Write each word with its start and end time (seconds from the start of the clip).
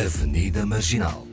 Avenida 0.00 0.64
Marginal. 0.64 1.26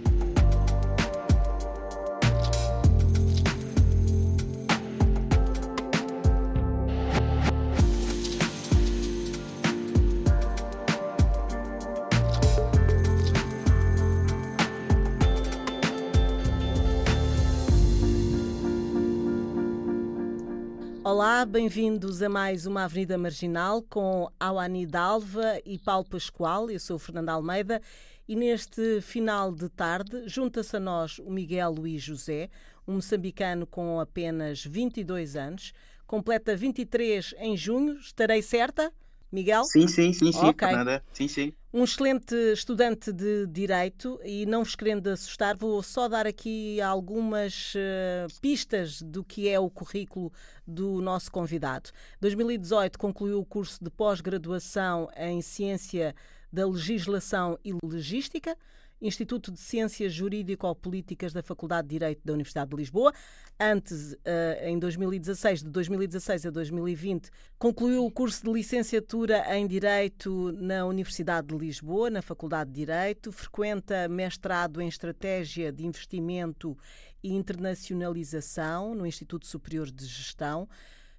Olá, 21.06 21.46
bem-vindos 21.46 22.22
a 22.22 22.28
mais 22.28 22.66
uma 22.66 22.84
Avenida 22.84 23.18
Marginal 23.18 23.82
com 23.82 24.30
Awani 24.38 24.86
Dalva 24.86 25.58
e 25.66 25.80
Paulo 25.80 26.04
Pascoal. 26.04 26.70
Eu 26.70 26.82
sou 26.82 27.00
Fernanda 27.00 27.32
Almeida 27.32 27.82
e 28.28 28.36
neste 28.36 29.02
final 29.02 29.54
de 29.54 29.70
tarde 29.70 30.24
junta-se 30.28 30.76
a 30.76 30.80
nós 30.80 31.20
o 31.20 31.32
Miguel 31.32 31.72
Luís 31.72 32.04
José, 32.04 32.50
um 32.88 32.96
moçambicano 32.96 33.66
com 33.66 34.00
apenas 34.00 34.64
22 34.66 35.36
anos, 35.36 35.74
completa 36.06 36.56
23 36.56 37.36
em 37.40 37.56
junho. 37.56 37.98
Estarei 38.00 38.42
certa? 38.42 38.92
Miguel? 39.32 39.66
Sim, 39.66 39.88
sim, 39.88 40.14
sim, 40.14 40.32
sim, 40.32 40.46
Ok. 40.46 40.68
Fernanda. 40.68 41.04
Sim, 41.12 41.28
sim. 41.28 41.54
Um 41.74 41.84
excelente 41.84 42.34
estudante 42.54 43.12
de 43.12 43.46
Direito 43.48 44.20
e 44.24 44.46
não 44.46 44.64
vos 44.64 44.74
querendo 44.74 45.08
assustar, 45.08 45.56
vou 45.58 45.84
só 45.84 46.08
dar 46.08 46.26
aqui 46.26 46.80
algumas 46.80 47.74
eh, 47.76 48.26
pistas 48.42 49.02
do 49.02 49.24
que 49.24 49.50
é 49.50 49.60
o 49.60 49.70
currículo 49.70 50.32
do 50.66 51.02
nosso 51.02 51.30
convidado. 51.30 51.90
2018 52.22 52.98
concluiu 52.98 53.40
o 53.40 53.46
curso 53.46 53.84
de 53.84 53.90
pós-graduação 53.90 55.10
em 55.16 55.42
Ciência 55.42 56.16
da 56.52 56.68
Legislação 56.68 57.58
e 57.64 57.74
Legística, 57.84 58.58
Instituto 59.00 59.52
de 59.52 59.60
Ciências 59.60 60.12
Jurídico-Políticas 60.12 61.32
da 61.32 61.44
Faculdade 61.44 61.88
de 61.88 61.94
Direito 61.94 62.22
da 62.26 62.34
Universidade 62.34 62.72
de 62.72 62.78
Lisboa. 62.78 63.14
Antes, 63.60 64.16
eh, 64.26 64.70
em 64.70 64.80
2016, 64.80 65.64
de 65.64 65.70
2016 65.70 66.48
a 66.48 66.50
2020, 66.50 67.30
concluiu 67.60 68.04
o 68.04 68.12
curso 68.12 68.44
de 68.44 68.52
licenciatura 68.52 69.56
em 69.56 69.68
Direito 69.68 70.52
na 70.54 70.86
Universidade 70.86 71.48
de 71.48 71.58
Lisboa, 71.58 72.10
na 72.10 72.24
Faculdade 72.24 72.72
de 72.72 72.78
Direito. 72.78 73.32
Frequenta 73.32 74.08
mestrado 74.08 74.82
em 74.82 74.88
Estratégia 74.88 75.72
de 75.72 75.86
Investimento 75.86 76.76
e 77.24 77.34
Internacionalização 77.34 78.96
no 78.96 79.06
Instituto 79.06 79.46
Superior 79.46 79.92
de 79.92 80.06
Gestão. 80.06 80.68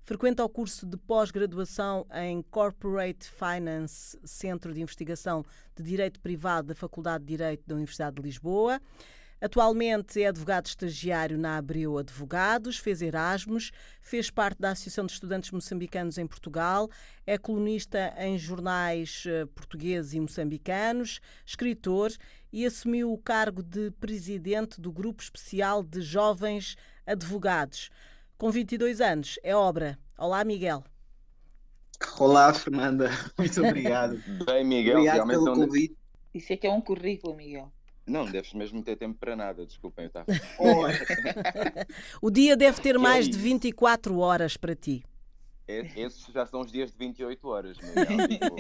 Frequenta 0.08 0.42
o 0.42 0.48
curso 0.48 0.86
de 0.86 0.96
pós-graduação 0.96 2.06
em 2.14 2.40
Corporate 2.40 3.28
Finance, 3.28 4.18
Centro 4.24 4.72
de 4.72 4.80
Investigação 4.80 5.44
de 5.76 5.82
Direito 5.82 6.18
Privado 6.18 6.68
da 6.68 6.74
Faculdade 6.74 7.24
de 7.24 7.36
Direito 7.36 7.64
da 7.66 7.74
Universidade 7.74 8.16
de 8.16 8.22
Lisboa. 8.22 8.80
Atualmente 9.38 10.22
é 10.22 10.28
advogado 10.28 10.64
estagiário 10.64 11.36
na 11.36 11.58
Abreu 11.58 11.98
Advogados, 11.98 12.78
fez 12.78 13.02
Erasmus, 13.02 13.70
fez 14.00 14.30
parte 14.30 14.58
da 14.58 14.70
Associação 14.70 15.04
de 15.04 15.12
Estudantes 15.12 15.50
Moçambicanos 15.50 16.16
em 16.16 16.26
Portugal, 16.26 16.88
é 17.26 17.36
colunista 17.36 18.14
em 18.16 18.38
jornais 18.38 19.24
eh, 19.26 19.44
portugueses 19.54 20.14
e 20.14 20.20
moçambicanos, 20.20 21.20
escritor 21.44 22.12
e 22.50 22.64
assumiu 22.64 23.12
o 23.12 23.18
cargo 23.18 23.62
de 23.62 23.90
presidente 23.90 24.80
do 24.80 24.90
Grupo 24.90 25.22
Especial 25.22 25.82
de 25.82 26.00
Jovens 26.00 26.76
Advogados. 27.06 27.90
Com 28.39 28.50
22 28.50 29.00
anos, 29.00 29.39
é 29.42 29.55
obra. 29.55 29.98
Olá, 30.17 30.44
Miguel. 30.44 30.84
Olá, 32.19 32.55
Fernanda. 32.55 33.11
Muito 33.36 33.61
obrigado. 33.64 34.17
Bem, 34.47 34.64
Miguel, 34.64 34.98
obrigado 34.98 35.14
realmente 35.17 35.34
pelo 35.39 35.44
não, 35.47 35.55
de- 35.55 35.61
convite. 35.67 35.97
Isso 36.33 36.53
é 36.53 36.56
que 36.56 36.66
é 36.66 36.70
um 36.70 36.81
currículo, 36.81 37.34
Miguel. 37.34 37.72
não 38.06 38.25
deves 38.27 38.53
mesmo 38.53 38.81
ter 38.83 38.94
tempo 38.97 39.19
para 39.19 39.34
nada, 39.34 39.66
desculpem, 39.66 40.05
eu 40.05 40.06
estava. 40.09 40.27
O 42.22 42.31
dia 42.31 42.56
deve 42.56 42.81
ter 42.81 42.92
Que 42.92 42.97
é 42.97 43.00
mais 43.00 43.25
de 43.25 43.33
isso? 43.33 43.41
24 43.41 44.16
horas 44.19 44.56
para 44.56 44.75
ti. 44.77 45.03
E- 45.66 45.87
Esses 45.97 46.25
já 46.32 46.47
são 46.47 46.60
os 46.60 46.71
dias 46.71 46.93
de 46.93 46.98
28 46.98 47.48
horas, 47.48 47.77
Miguel. 47.78 48.28
Tipo, 48.28 48.56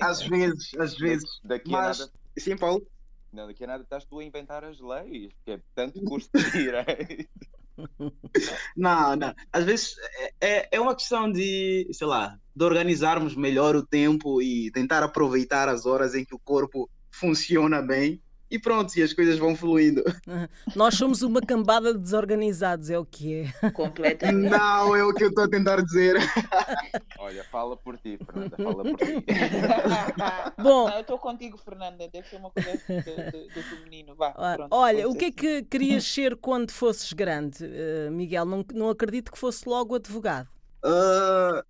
às 0.00 0.22
vezes, 0.26 0.70
às 0.78 0.96
vezes. 0.96 1.28
daqui, 1.44 1.70
Mas, 1.70 2.00
a 2.00 2.04
nada, 2.06 2.12
sim, 2.38 2.56
Paulo. 2.56 2.86
não, 3.32 3.46
daqui 3.46 3.62
a 3.62 3.66
nada 3.66 3.82
estás 3.82 4.04
tu 4.06 4.18
a 4.20 4.24
inventar 4.24 4.64
as 4.64 4.80
leis, 4.80 5.32
que 5.44 5.50
é 5.52 5.60
tanto 5.74 6.00
curso 6.02 6.30
de 6.34 6.50
direito. 6.50 7.28
Não, 8.76 9.16
não. 9.16 9.34
Às 9.52 9.64
vezes 9.64 9.94
é, 10.40 10.76
é 10.76 10.80
uma 10.80 10.94
questão 10.94 11.30
de, 11.30 11.88
sei 11.92 12.06
lá, 12.06 12.38
de 12.54 12.64
organizarmos 12.64 13.34
melhor 13.34 13.74
o 13.76 13.86
tempo 13.86 14.42
e 14.42 14.70
tentar 14.72 15.02
aproveitar 15.02 15.68
as 15.68 15.86
horas 15.86 16.14
em 16.14 16.24
que 16.24 16.34
o 16.34 16.38
corpo 16.38 16.88
funciona 17.10 17.80
bem. 17.82 18.20
E 18.52 18.58
pronto, 18.58 18.94
e 18.98 19.02
as 19.02 19.14
coisas 19.14 19.38
vão 19.38 19.56
fluindo. 19.56 20.04
Nós 20.76 20.94
somos 20.94 21.22
uma 21.22 21.40
cambada 21.40 21.94
de 21.94 21.98
desorganizados, 21.98 22.90
é 22.90 22.98
o 22.98 23.06
que 23.06 23.46
é. 23.62 23.70
Completamente. 23.70 24.50
Não 24.50 24.94
é 24.94 25.02
o 25.02 25.14
que 25.14 25.24
eu 25.24 25.30
estou 25.30 25.44
a 25.44 25.48
tentar 25.48 25.80
dizer. 25.80 26.16
Olha, 27.18 27.42
fala 27.44 27.78
por 27.78 27.96
ti, 27.96 28.18
Fernanda, 28.18 28.54
fala 28.58 28.84
por 28.84 28.98
ti. 28.98 29.24
Bom. 30.62 30.86
Não, 30.86 30.94
eu 30.96 31.00
estou 31.00 31.18
contigo, 31.18 31.56
Fernanda. 31.56 32.06
Deve 32.12 32.28
ser 32.28 32.36
uma 32.36 32.50
coisa 32.50 32.70
do, 32.70 33.54
do- 33.54 33.62
feminino. 33.62 34.14
Vá, 34.14 34.34
Ora, 34.36 34.56
pronto, 34.58 34.74
Olha, 34.74 35.08
o 35.08 35.16
que 35.16 35.24
é 35.24 35.32
que 35.32 35.62
querias 35.62 36.04
ser 36.04 36.36
quando 36.36 36.72
fosses 36.72 37.10
grande, 37.14 37.64
eh, 37.64 38.10
Miguel? 38.10 38.44
Não, 38.44 38.62
não 38.74 38.90
acredito 38.90 39.32
que 39.32 39.38
fosse 39.38 39.66
logo 39.66 39.94
advogado. 39.94 40.46
Ah, 40.84 41.64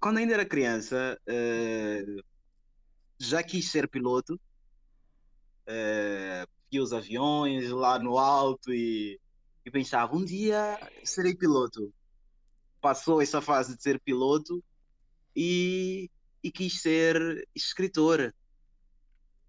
quando 0.00 0.18
ainda 0.18 0.34
era 0.34 0.44
criança, 0.44 1.16
eh, 1.28 2.04
já 3.20 3.40
quis 3.44 3.70
ser 3.70 3.86
piloto. 3.86 4.36
Uh, 5.68 6.46
vi 6.70 6.80
os 6.80 6.92
aviões 6.92 7.70
lá 7.70 7.98
no 7.98 8.18
alto 8.18 8.72
e, 8.72 9.20
e 9.64 9.70
pensava, 9.70 10.14
um 10.16 10.24
dia 10.24 10.78
serei 11.04 11.34
piloto. 11.34 11.92
Passou 12.80 13.20
essa 13.20 13.40
fase 13.40 13.76
de 13.76 13.82
ser 13.82 14.00
piloto 14.00 14.62
e, 15.34 16.10
e 16.42 16.50
quis 16.50 16.80
ser 16.80 17.48
escritor. 17.54 18.34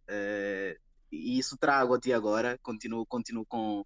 Eh, 0.08 0.78
e 1.12 1.38
isso 1.38 1.58
trago 1.58 1.94
até 1.94 2.14
agora. 2.14 2.58
Continuo, 2.64 3.06
continuo 3.06 3.46
com, 3.46 3.86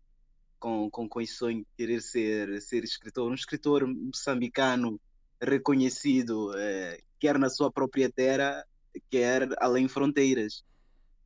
com, 0.59 0.90
com, 0.90 1.09
com 1.09 1.22
esse 1.22 1.34
sonho 1.34 1.59
de 1.59 1.68
querer 1.75 2.02
ser, 2.02 2.62
ser 2.62 2.84
escritor. 2.84 3.30
Um 3.30 3.36
escritor 3.36 3.86
moçambicano 3.88 5.00
reconhecido, 5.41 6.56
eh, 6.58 7.02
quer 7.20 7.38
na 7.38 7.50
sua 7.50 7.72
própria 7.72 8.12
terra, 8.12 8.66
quer 9.09 9.50
além 9.59 9.88
fronteiras. 9.88 10.64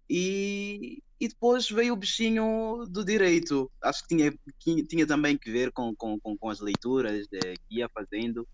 E, 0.09 1.01
e 1.19 1.27
depois 1.27 1.69
veio 1.69 1.93
o 1.93 1.97
bichinho 1.97 2.85
do 2.89 3.03
direito. 3.03 3.71
Acho 3.81 4.03
que 4.03 4.15
tinha, 4.15 4.31
que 4.59 4.83
tinha 4.83 5.07
também 5.07 5.37
que 5.37 5.51
ver 5.51 5.71
com, 5.71 5.95
com, 5.95 6.19
com, 6.19 6.37
com 6.37 6.49
as 6.49 6.59
leituras 6.59 7.27
que 7.27 7.79
ia 7.79 7.89
fazendo 7.89 8.47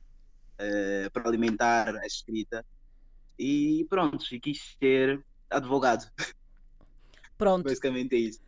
eh, 0.57 1.09
para 1.11 1.27
alimentar 1.27 1.95
a 1.95 2.05
escrita. 2.05 2.65
E 3.37 3.85
pronto, 3.89 4.23
e 4.31 4.39
quis 4.39 4.75
ser 4.79 5.23
advogado. 5.49 6.09
Pronto. 7.37 7.63
Basicamente 7.63 8.15
é 8.15 8.19
isso. 8.19 8.39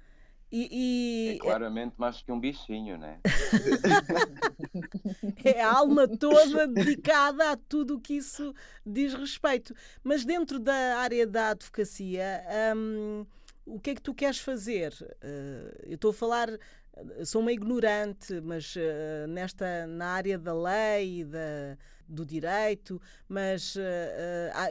E, 0.56 1.30
É 1.31 1.34
e 1.34 1.40
claramente 1.40 1.96
mais 1.97 2.22
que 2.22 2.31
um 2.31 2.40
bichinho, 2.40 2.96
né? 2.96 3.19
é 5.44 5.64
a 5.64 5.72
alma 5.72 6.08
toda 6.08 6.68
dedicada 6.68 7.53
a 7.53 7.58
tudo 7.58 7.96
o 7.96 8.00
que 8.00 8.14
isso 8.14 8.53
diz 8.86 9.16
respeito. 9.16 9.74
Mas 10.03 10.24
dentro 10.24 10.59
da 10.59 11.00
área 11.00 11.25
da 11.25 11.50
advocacia, 11.50 12.44
hum, 12.78 13.25
o 13.66 13.80
que 13.80 13.90
é 13.90 13.96
que 13.96 14.02
tu 14.02 14.13
queres 14.13 14.38
fazer? 14.38 14.94
Eh, 15.22 15.86
eu 15.88 15.96
estou 15.96 16.12
a 16.12 16.13
falar, 16.13 16.50
eh, 16.50 17.25
sou 17.25 17.42
uma 17.42 17.52
ignorante, 17.52 18.40
mas 18.42 18.75
eh, 18.78 19.25
nesta 19.28 19.88
na 19.88 20.09
área 20.09 20.38
da 20.38 20.53
lei 20.53 21.22
e 21.22 21.25
da, 21.25 21.75
do 22.08 22.24
direito, 22.24 23.02
mas 23.28 23.75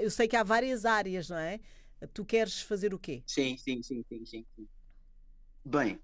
eu 0.00 0.10
sei 0.12 0.28
que 0.28 0.37
há 0.37 0.44
várias 0.44 0.84
áreas, 0.84 1.28
não 1.28 1.38
é? 1.38 1.59
Tu 2.15 2.25
queres 2.25 2.60
fazer 2.60 2.94
o 2.94 3.00
quê? 3.00 3.24
Sim, 3.27 3.57
sim, 3.57 3.83
sim, 3.83 4.04
sim, 4.09 4.24
sim. 4.24 4.47
sim. 4.54 4.68
Bem, 5.64 6.00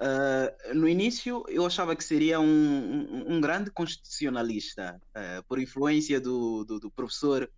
ah, 0.00 0.74
no 0.74 0.88
início 0.88 1.44
eu 1.48 1.64
achava 1.64 1.94
que 1.94 2.02
seria 2.02 2.40
um, 2.40 2.44
um, 2.44 3.34
um 3.34 3.40
grande 3.40 3.70
constitucionalista, 3.70 5.00
ah, 5.14 5.44
por 5.46 5.60
influência 5.60 6.20
do, 6.20 6.64
do, 6.64 6.80
do 6.80 6.90
professor 6.90 7.50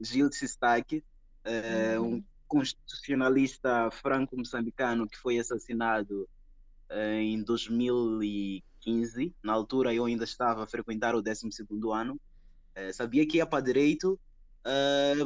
Gilles 0.00 0.36
Sistak, 0.36 1.04
ah, 1.44 2.00
um 2.00 2.22
constitucionalista 2.48 3.90
franco-moçambicano 3.90 5.08
que 5.08 5.16
foi 5.16 5.38
assassinado 5.38 6.28
em 6.90 7.42
2015. 7.42 9.34
Na 9.42 9.54
altura 9.54 9.94
eu 9.94 10.04
ainda 10.04 10.24
estava 10.24 10.64
a 10.64 10.66
frequentar 10.66 11.14
o 11.14 11.22
12º 11.22 11.98
ano. 11.98 12.20
Sabia 12.92 13.26
que 13.26 13.38
ia 13.38 13.46
para 13.46 13.64
direito, 13.64 14.20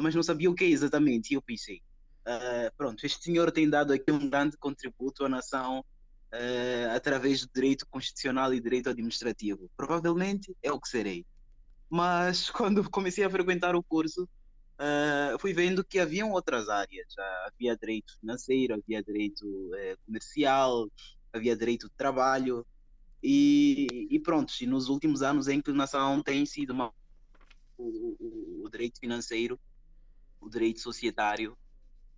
mas 0.01 0.15
não 0.15 0.23
sabia 0.23 0.49
o 0.49 0.55
que 0.55 0.63
exatamente. 0.63 1.31
E 1.31 1.33
eu 1.33 1.41
pensei, 1.41 1.81
Uh, 2.27 2.69
pronto, 2.75 3.05
este 3.05 3.23
senhor 3.23 3.49
tem 3.53 3.69
dado 3.69 3.93
aqui 3.93 4.11
um 4.11 4.29
grande 4.29 4.57
contributo 4.57 5.23
à 5.23 5.29
nação 5.29 5.79
uh, 5.79 6.95
através 6.95 7.39
do 7.45 7.49
direito 7.53 7.87
constitucional 7.87 8.53
e 8.53 8.59
direito 8.59 8.89
administrativo. 8.89 9.71
Provavelmente 9.77 10.53
é 10.61 10.69
o 10.69 10.79
que 10.79 10.89
serei. 10.89 11.25
Mas 11.89 12.49
quando 12.51 12.89
comecei 12.89 13.23
a 13.23 13.29
frequentar 13.29 13.77
o 13.77 13.83
curso, 13.83 14.23
uh, 14.23 15.39
fui 15.39 15.53
vendo 15.53 15.85
que 15.85 15.99
haviam 15.99 16.31
outras 16.31 16.67
áreas. 16.67 17.07
Havia 17.45 17.77
direito 17.77 18.19
financeiro, 18.19 18.73
havia 18.73 19.01
direito 19.01 19.45
uh, 19.45 19.97
comercial, 20.05 20.89
havia 21.31 21.55
direito 21.55 21.87
de 21.87 21.95
trabalho. 21.95 22.65
E, 23.23 23.87
e 24.11 24.19
pronto, 24.19 24.53
e 24.61 24.67
nos 24.67 24.89
últimos 24.89 25.21
anos 25.21 25.47
a 25.47 25.53
inclinação 25.53 26.21
tem 26.21 26.45
sido 26.45 26.71
uma, 26.71 26.93
o, 27.77 28.15
o, 28.19 28.65
o 28.65 28.69
direito 28.69 28.99
financeiro, 28.99 29.57
o 30.39 30.49
direito 30.49 30.81
societário. 30.81 31.57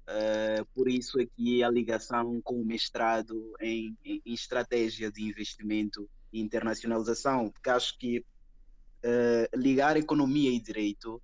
Uh, 0.09 0.65
por 0.73 0.89
isso 0.89 1.21
aqui 1.21 1.63
a 1.63 1.69
ligação 1.69 2.41
com 2.41 2.55
o 2.59 2.65
mestrado 2.65 3.53
em, 3.61 3.95
em, 4.03 4.19
em 4.25 4.33
estratégia 4.33 5.11
de 5.11 5.21
investimento 5.21 6.09
e 6.33 6.41
internacionalização, 6.41 7.51
porque 7.51 7.69
acho 7.69 7.95
que 7.95 8.19
uh, 8.19 9.55
ligar 9.55 9.97
economia 9.97 10.49
e 10.49 10.59
direito 10.59 11.21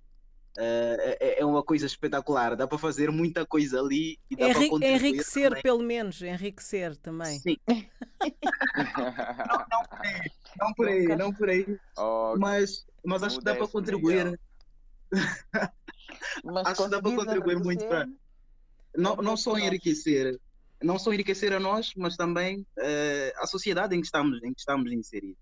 Uh, 0.56 0.96
é, 1.20 1.40
é, 1.40 1.44
uma 1.44 1.62
coisa 1.62 1.84
espetacular, 1.84 2.56
dá 2.56 2.66
para 2.66 2.78
fazer 2.78 3.10
muita 3.10 3.44
coisa 3.44 3.78
ali 3.78 4.18
e 4.30 4.36
dá 4.36 4.48
Enri 4.48 4.70
para 4.70 4.88
Enriquecer, 4.88 5.48
também. 5.50 5.62
pelo 5.62 5.82
menos, 5.82 6.22
enriquecer 6.22 6.96
também. 6.96 7.38
Sim. 7.40 7.58
não, 9.46 9.64
não 9.78 9.84
por 9.84 10.00
aí, 10.00 10.28
não 10.58 10.72
por 10.72 10.88
aí, 10.88 11.16
não 11.18 11.32
por 11.34 11.50
aí. 11.50 11.78
Oh, 11.98 12.36
mas, 12.38 12.86
mas 13.04 13.22
acho 13.22 13.38
que 13.38 13.44
dá 13.44 13.54
para 13.54 13.68
contribuir. 13.68 14.40
acho 16.64 16.84
que 16.84 16.88
dá 16.88 17.02
para 17.02 17.16
contribuir 17.16 17.58
muito 17.58 17.86
para. 17.86 18.08
Não, 18.96 19.16
não 19.16 19.36
só 19.36 19.58
enriquecer, 19.58 20.40
não 20.82 20.98
só 20.98 21.12
enriquecer 21.12 21.52
a 21.52 21.60
nós, 21.60 21.92
mas 21.96 22.16
também 22.16 22.60
uh, 22.60 23.42
a 23.42 23.46
sociedade 23.46 23.94
em 23.94 24.00
que 24.00 24.06
estamos, 24.06 24.42
em 24.42 24.52
que 24.52 24.60
estamos 24.60 24.90
inseridos. 24.92 25.38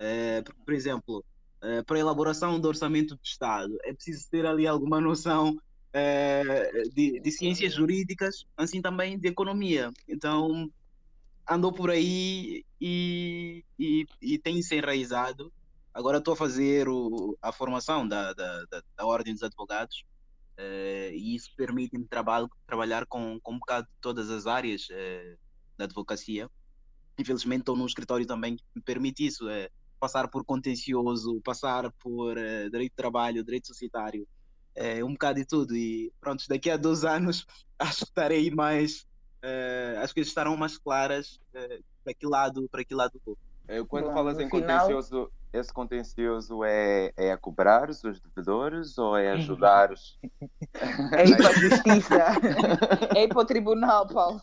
Uh, 0.00 0.64
por 0.64 0.74
exemplo, 0.74 1.24
uh, 1.62 1.84
para 1.84 1.96
a 1.96 2.00
elaboração 2.00 2.60
do 2.60 2.68
orçamento 2.68 3.14
do 3.14 3.20
Estado, 3.22 3.76
é 3.84 3.92
preciso 3.92 4.28
ter 4.30 4.46
ali 4.46 4.66
alguma 4.66 5.00
noção 5.00 5.50
uh, 5.54 6.90
de, 6.94 7.20
de, 7.20 7.30
ciências 7.30 7.74
jurídicas, 7.74 8.46
assim 8.56 8.80
também 8.80 9.18
de 9.18 9.28
economia. 9.28 9.90
Então, 10.06 10.70
andou 11.48 11.72
por 11.72 11.90
aí 11.90 12.64
e, 12.80 13.64
e, 13.78 14.06
e 14.20 14.38
tem 14.38 14.62
se 14.62 14.76
enraizado. 14.76 15.52
Agora 15.92 16.18
estou 16.18 16.34
a 16.34 16.36
fazer 16.36 16.88
o, 16.88 17.36
a 17.42 17.50
formação 17.50 18.06
da, 18.06 18.32
da, 18.32 18.64
da, 18.66 18.82
da 18.96 19.06
Ordem 19.06 19.32
dos 19.32 19.42
Advogados 19.42 20.04
uh, 20.58 21.12
e 21.12 21.34
isso 21.34 21.50
permite-me 21.56 22.06
trabalhar 22.66 23.06
com, 23.06 23.38
com 23.40 23.52
um 23.52 23.58
bocado 23.58 23.86
de 23.86 24.00
todas 24.00 24.30
as 24.30 24.46
áreas 24.46 24.88
da 25.76 25.84
advocacia. 25.84 26.50
Infelizmente 27.18 27.60
estou 27.60 27.76
num 27.76 27.86
escritório 27.86 28.26
também 28.26 28.56
que 28.56 28.64
me 28.74 28.82
permite 28.82 29.26
isso 29.26 29.46
passar 29.98 30.28
por 30.28 30.44
contencioso, 30.44 31.40
passar 31.42 31.90
por 32.00 32.36
uh, 32.36 32.70
direito 32.70 32.92
de 32.92 32.96
trabalho, 32.96 33.44
direito 33.44 33.66
societário, 33.66 34.26
uh, 34.76 35.04
um 35.04 35.12
bocado 35.12 35.40
de 35.40 35.44
tudo. 35.46 35.76
E 35.76 36.12
pronto, 36.20 36.44
daqui 36.48 36.70
a 36.70 36.76
dois 36.76 37.04
anos 37.04 37.44
acho 37.78 37.98
que 37.98 38.04
estarei 38.04 38.50
mais, 38.50 39.06
uh, 39.44 39.98
acho 40.02 40.14
que 40.14 40.20
estarão 40.20 40.56
mais 40.56 40.78
claras 40.78 41.40
para 42.04 42.14
que 42.14 42.26
lado, 42.26 42.68
para 42.68 42.84
que 42.84 42.94
lado 42.94 43.20
vou. 43.24 43.36
Quando 43.88 44.06
Bom, 44.06 44.14
falas 44.14 44.38
em 44.40 44.48
final... 44.48 44.80
contencioso, 44.80 45.30
esse 45.52 45.72
contencioso 45.72 46.62
é, 46.64 47.12
é 47.16 47.32
a 47.32 47.38
cobrar 47.38 47.88
os 47.88 48.00
devedores 48.00 48.98
ou 48.98 49.16
é 49.16 49.32
ajudar 49.32 49.92
os. 49.92 50.18
É 51.12 51.26
ir 51.26 51.36
para 51.36 51.48
a 51.48 51.52
justiça, 51.52 52.16
é 53.16 53.24
ir 53.24 53.28
para 53.28 53.40
o 53.40 53.44
tribunal, 53.44 54.06
Paulo. 54.06 54.40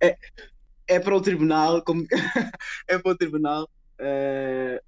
É, 0.00 0.16
é 0.86 1.00
para 1.00 1.16
o 1.16 1.20
tribunal, 1.20 1.82
como 1.82 2.06
é 2.88 2.98
para 2.98 3.12
o 3.12 3.16
tribunal. 3.16 3.68
Uh, 4.00 4.82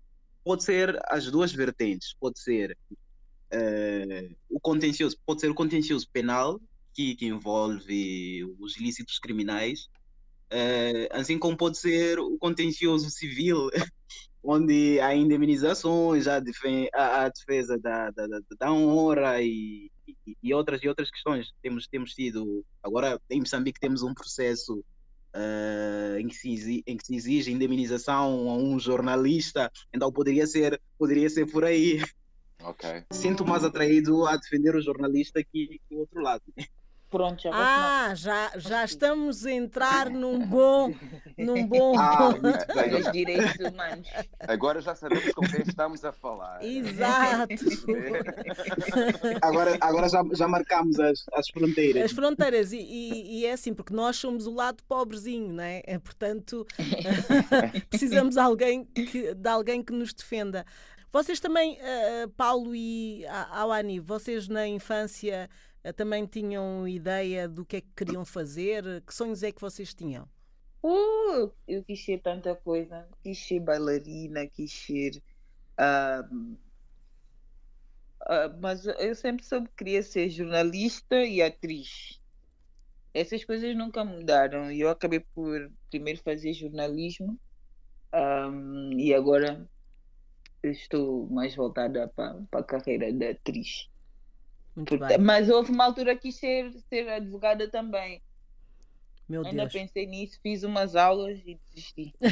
pode 0.44 0.64
ser 0.64 0.98
as 1.06 1.30
duas 1.30 1.52
vertentes, 1.52 2.14
pode 2.18 2.38
ser 2.38 2.76
uh, 3.52 4.36
o 4.50 4.60
contencioso, 4.60 5.16
pode 5.24 5.40
ser 5.40 5.50
o 5.50 5.54
contencioso 5.54 6.08
penal 6.10 6.60
que, 6.94 7.14
que 7.14 7.26
envolve 7.26 8.44
os 8.58 8.76
ilícitos 8.76 9.18
criminais, 9.18 9.88
assim 11.10 11.38
como 11.38 11.56
pode 11.56 11.78
ser 11.78 12.18
o 12.18 12.36
contencioso 12.38 13.10
civil, 13.10 13.70
onde 14.42 14.98
há 15.00 15.14
indemnizações, 15.14 16.26
há, 16.26 16.40
defen 16.40 16.88
há 16.92 17.28
defesa 17.28 17.78
da, 17.78 18.10
da, 18.10 18.26
da 18.58 18.72
honra 18.72 19.40
e, 19.40 19.90
e, 20.06 20.36
e, 20.42 20.54
outras 20.54 20.82
e 20.82 20.88
outras 20.88 21.10
questões. 21.10 21.52
Temos 21.62 21.86
temos 21.86 22.12
tido 22.12 22.64
agora 22.82 23.20
em 23.30 23.40
Moçambique 23.40 23.80
temos 23.80 24.02
um 24.02 24.12
processo 24.12 24.82
uh, 25.34 26.18
em, 26.18 26.28
que 26.28 26.34
se 26.34 26.52
exige, 26.52 26.82
em 26.86 26.96
que 26.96 27.06
se 27.06 27.14
exige 27.14 27.52
indemnização 27.52 28.48
a 28.50 28.56
um 28.56 28.78
jornalista, 28.78 29.70
então 29.92 30.12
poderia 30.12 30.46
ser, 30.46 30.80
poderia 30.98 31.28
ser 31.28 31.46
por 31.46 31.64
aí. 31.64 32.02
Okay. 32.62 33.04
Sinto 33.10 33.44
mais 33.44 33.64
atraído 33.64 34.24
a 34.26 34.36
defender 34.36 34.76
o 34.76 34.80
jornalista 34.80 35.42
que, 35.42 35.80
que 35.88 35.94
o 35.94 35.98
outro 35.98 36.20
lado. 36.20 36.42
Pronto, 37.12 37.42
já 37.42 37.50
Ah, 37.52 38.14
já, 38.14 38.50
já 38.56 38.84
estamos 38.86 39.44
a 39.44 39.52
entrar 39.52 40.08
num 40.10 40.46
bom. 40.46 40.94
Num 41.36 41.66
bom... 41.68 41.94
Ah, 41.98 42.30
Os 42.98 43.12
direitos 43.12 43.54
humanos. 43.60 44.08
Agora 44.40 44.80
já 44.80 44.94
sabemos 44.94 45.30
com 45.34 45.42
quem 45.42 45.60
estamos 45.60 46.02
a 46.06 46.10
falar. 46.10 46.64
Exato. 46.64 47.52
agora 49.42 49.76
agora 49.78 50.08
já, 50.08 50.24
já 50.32 50.48
marcamos 50.48 50.98
as, 50.98 51.26
as 51.34 51.46
fronteiras. 51.50 52.04
As 52.04 52.12
fronteiras, 52.12 52.72
e, 52.72 52.78
e, 52.78 53.40
e, 53.40 53.46
é 53.46 53.52
assim, 53.52 53.74
porque 53.74 53.92
nós 53.92 54.16
somos 54.16 54.46
o 54.46 54.54
lado 54.54 54.82
pobrezinho, 54.88 55.52
não 55.52 55.62
é? 55.62 55.82
é 55.84 55.98
portanto, 55.98 56.66
precisamos 57.90 58.36
de 58.36 58.40
alguém, 58.40 58.86
que, 58.86 59.34
de 59.34 59.48
alguém 59.48 59.82
que 59.82 59.92
nos 59.92 60.14
defenda. 60.14 60.64
Vocês 61.12 61.38
também, 61.38 61.74
uh, 61.74 62.28
Paulo 62.30 62.74
e 62.74 63.26
Awani, 63.50 64.00
vocês 64.00 64.48
na 64.48 64.66
infância 64.66 65.42
eh, 65.42 65.48
também 65.96 66.26
tinham 66.26 66.86
ideia 66.86 67.48
do 67.48 67.64
que 67.64 67.76
é 67.76 67.80
que 67.80 67.90
queriam 67.96 68.24
fazer? 68.24 69.02
Que 69.06 69.14
sonhos 69.14 69.42
é 69.42 69.50
que 69.50 69.60
vocês 69.60 69.92
tinham? 69.94 70.28
Uh, 70.82 71.52
eu 71.66 71.82
quis 71.84 72.04
ser 72.04 72.20
tanta 72.20 72.54
coisa. 72.54 73.08
Quis 73.22 73.38
ser 73.38 73.60
bailarina, 73.60 74.46
quis 74.46 74.72
ser. 74.72 75.22
Uh, 75.78 76.56
uh, 78.22 78.58
mas 78.60 78.86
eu 78.86 79.14
sempre 79.14 79.44
soube 79.44 79.68
que 79.68 79.76
queria 79.76 80.02
ser 80.02 80.28
jornalista 80.28 81.16
e 81.24 81.40
atriz. 81.40 82.20
Essas 83.14 83.44
coisas 83.44 83.76
nunca 83.76 84.04
mudaram. 84.04 84.70
Eu 84.70 84.88
acabei 84.88 85.20
por 85.20 85.70
primeiro 85.90 86.20
fazer 86.22 86.52
jornalismo 86.52 87.38
um, 88.12 88.98
e 88.98 89.14
agora 89.14 89.68
estou 90.62 91.28
mais 91.28 91.54
voltada 91.54 92.08
para 92.08 92.44
a 92.52 92.62
carreira 92.62 93.12
de 93.12 93.28
atriz. 93.28 93.91
Muito 94.74 94.98
bem. 94.98 95.18
Mas 95.18 95.50
houve 95.50 95.70
uma 95.70 95.84
altura 95.84 96.14
que 96.14 96.22
quis 96.22 96.36
ser, 96.36 96.72
ser 96.88 97.08
advogada 97.08 97.68
também. 97.68 98.22
Meu 99.28 99.44
Ainda 99.46 99.62
Deus. 99.62 99.72
pensei 99.72 100.06
nisso, 100.06 100.38
fiz 100.42 100.62
umas 100.62 100.96
aulas 100.96 101.38
e 101.44 101.60
desisti. 101.66 102.14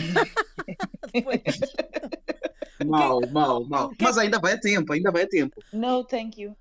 mal, 2.87 3.21
mal, 3.31 3.65
mal. 3.65 3.91
Mas 4.01 4.19
ainda 4.19 4.39
vai 4.39 4.55
a 4.55 4.61
tempo, 4.61 4.93
ainda 4.93 5.11
vai 5.11 5.23
a 5.23 5.29
tempo. 5.29 5.61
No, 5.73 6.05
thank 6.05 6.41
you. 6.41 6.57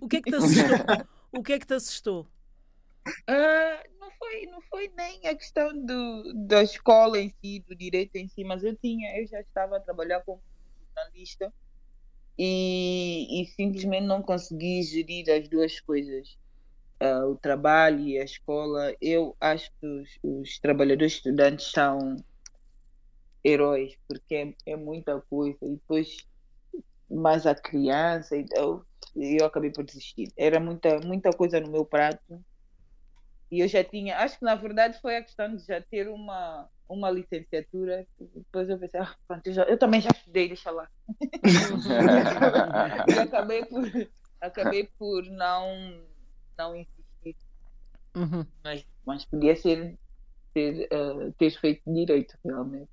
O 0.00 0.08
que 0.08 0.16
é 0.16 0.22
que 0.22 0.30
te 0.30 0.36
assustou? 0.36 0.52
o 1.32 1.42
que 1.42 1.52
é 1.52 1.58
que 1.58 1.66
te 1.66 1.74
assustou? 1.74 2.26
Uh, 3.28 3.98
não, 3.98 4.10
foi, 4.12 4.46
não 4.46 4.60
foi 4.62 4.92
nem 4.96 5.26
a 5.26 5.34
questão 5.34 5.72
do, 5.84 6.32
da 6.46 6.62
escola 6.62 7.18
em 7.18 7.28
si, 7.28 7.64
do 7.66 7.74
direito 7.74 8.14
em 8.16 8.28
si, 8.28 8.44
mas 8.44 8.62
eu 8.62 8.76
tinha, 8.76 9.20
eu 9.20 9.26
já 9.26 9.40
estava 9.40 9.76
a 9.76 9.80
trabalhar 9.80 10.20
como 10.20 10.40
jornalista 10.94 11.52
e, 12.38 13.42
e 13.42 13.46
simplesmente 13.46 14.06
não 14.06 14.22
consegui 14.22 14.82
gerir 14.82 15.30
as 15.30 15.48
duas 15.48 15.80
coisas. 15.80 16.38
Uh, 17.02 17.32
o 17.32 17.36
trabalho 17.36 18.00
e 18.00 18.18
a 18.18 18.24
escola, 18.24 18.94
eu 19.00 19.36
acho 19.40 19.70
que 19.80 19.86
os, 19.86 20.18
os 20.22 20.58
trabalhadores 20.60 21.14
estudantes 21.14 21.70
são 21.72 22.16
heróis, 23.44 23.96
porque 24.06 24.34
é, 24.34 24.54
é, 24.66 24.76
muita 24.76 25.20
coisa. 25.22 25.58
E 25.62 25.70
depois, 25.70 26.16
mais 27.10 27.44
a 27.44 27.54
criança, 27.54 28.36
então, 28.36 28.84
eu 29.16 29.44
acabei 29.44 29.70
por 29.70 29.84
desistir. 29.84 30.28
Era 30.36 30.60
muita, 30.60 31.00
muita 31.00 31.30
coisa 31.30 31.60
no 31.60 31.70
meu 31.70 31.84
prato. 31.84 32.42
E 33.50 33.60
eu 33.60 33.68
já 33.68 33.84
tinha, 33.84 34.16
acho 34.18 34.38
que 34.38 34.44
na 34.44 34.54
verdade 34.54 34.98
foi 35.00 35.16
a 35.16 35.22
questão 35.22 35.54
de 35.54 35.62
já 35.66 35.80
ter 35.80 36.08
uma, 36.08 36.70
uma 36.92 37.10
licenciatura. 37.10 38.06
Depois 38.18 38.68
eu 38.68 38.78
pensei, 38.78 39.00
ah, 39.00 39.14
pronto, 39.26 39.46
eu, 39.46 39.52
já, 39.52 39.62
eu 39.64 39.78
também 39.78 40.00
já 40.00 40.10
estudei, 40.14 40.48
deixa 40.48 40.70
lá. 40.70 40.88
e 43.08 43.18
acabei 43.18 43.64
por, 43.64 43.82
acabei 44.40 44.90
por 44.98 45.24
não, 45.24 46.02
não 46.58 46.76
insistir. 46.76 47.36
Uhum. 48.14 48.44
Mas, 48.62 48.86
mas 49.04 49.24
podia 49.24 49.56
ser 49.56 49.98
ter, 50.52 50.88
uh, 50.92 51.32
ter 51.32 51.50
feito 51.58 51.82
direito, 51.86 52.36
realmente. 52.44 52.90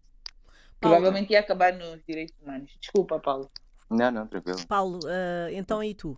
Paulo. 0.80 0.96
Provavelmente 0.96 1.34
ia 1.34 1.42
acabar 1.42 1.74
nos 1.74 2.02
direitos 2.08 2.36
humanos. 2.42 2.72
Desculpa, 2.80 3.20
Paulo. 3.20 3.52
Não, 3.90 4.12
não, 4.12 4.28
tranquilo. 4.28 4.66
Paulo, 4.68 5.00
uh, 5.04 5.50
então 5.52 5.84
e 5.84 5.94
tu? 5.94 6.18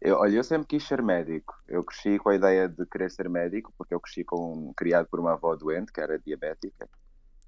Eu, 0.00 0.16
olha, 0.16 0.36
eu 0.36 0.44
sempre 0.44 0.66
quis 0.66 0.84
ser 0.84 1.02
médico. 1.02 1.54
Eu 1.68 1.84
cresci 1.84 2.18
com 2.18 2.30
a 2.30 2.34
ideia 2.34 2.68
de 2.68 2.86
querer 2.86 3.10
ser 3.10 3.28
médico, 3.28 3.72
porque 3.76 3.94
eu 3.94 4.00
cresci 4.00 4.24
com, 4.24 4.72
criado 4.74 5.06
por 5.08 5.20
uma 5.20 5.34
avó 5.34 5.54
doente, 5.54 5.92
que 5.92 6.00
era 6.00 6.18
diabética. 6.18 6.88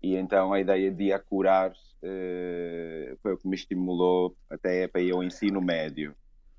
E 0.03 0.17
então 0.17 0.53
a 0.53 0.61
ideia 0.61 0.91
de 0.91 1.13
a 1.13 1.19
curar 1.19 1.71
uh, 1.71 3.19
foi 3.23 3.33
o 3.33 3.39
que 3.39 3.49
me 3.49 3.55
estimulou 3.55 4.37
até 4.51 4.87
para 4.87 5.01
ir 5.01 5.13
ao 5.13 5.23
ensino 5.23 5.63
médio. 5.63 6.15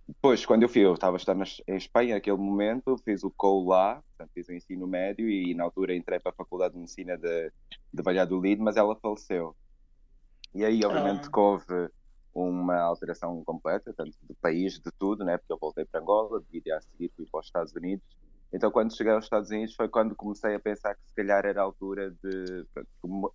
depois, 0.08 0.46
quando 0.46 0.64
eu 0.64 0.70
fui, 0.70 0.84
eu 0.84 0.94
estava 0.94 1.18
a 1.18 1.20
estar 1.20 1.36
em 1.68 1.76
Espanha 1.76 2.16
naquele 2.16 2.38
momento, 2.38 2.98
fiz 3.04 3.24
o 3.24 3.30
COU 3.30 3.68
lá, 3.68 4.02
portanto, 4.02 4.32
fiz 4.34 4.48
o 4.48 4.54
ensino 4.54 4.88
médio 4.88 5.30
e 5.30 5.54
na 5.54 5.66
altura 5.66 5.94
entrei 5.94 6.20
para 6.20 6.32
a 6.32 6.36
Faculdade 6.36 6.74
de 6.74 6.80
Medicina 6.80 7.18
de, 7.18 7.52
de 7.94 8.02
Valladolid, 8.02 8.60
mas 8.62 8.78
ela 8.78 8.96
faleceu. 8.96 9.56
E 10.56 10.64
aí, 10.64 10.84
obviamente, 10.86 11.28
ah. 11.32 11.40
houve 11.40 11.90
uma 12.34 12.80
alteração 12.80 13.44
completa, 13.44 13.94
tanto 13.94 14.18
do 14.24 14.34
país, 14.36 14.80
de 14.80 14.92
tudo, 14.98 15.24
né? 15.24 15.38
porque 15.38 15.54
eu 15.54 15.58
voltei 15.60 15.86
para 15.86 16.02
Angola, 16.02 16.42
devido 16.42 16.74
a 16.74 16.82
seguir 16.82 17.12
fui 17.16 17.26
para 17.26 17.40
os 17.40 17.46
Estados 17.46 17.74
Unidos. 17.74 18.06
Então, 18.52 18.72
quando 18.72 18.96
cheguei 18.96 19.14
aos 19.14 19.26
Estados 19.26 19.50
Unidos, 19.50 19.74
foi 19.76 19.90
quando 19.90 20.16
comecei 20.16 20.54
a 20.54 20.60
pensar 20.60 20.94
que 20.94 21.02
se 21.08 21.16
calhar 21.16 21.44
era 21.46 21.60
a 21.60 21.64
altura 21.64 22.12
de. 22.24 22.66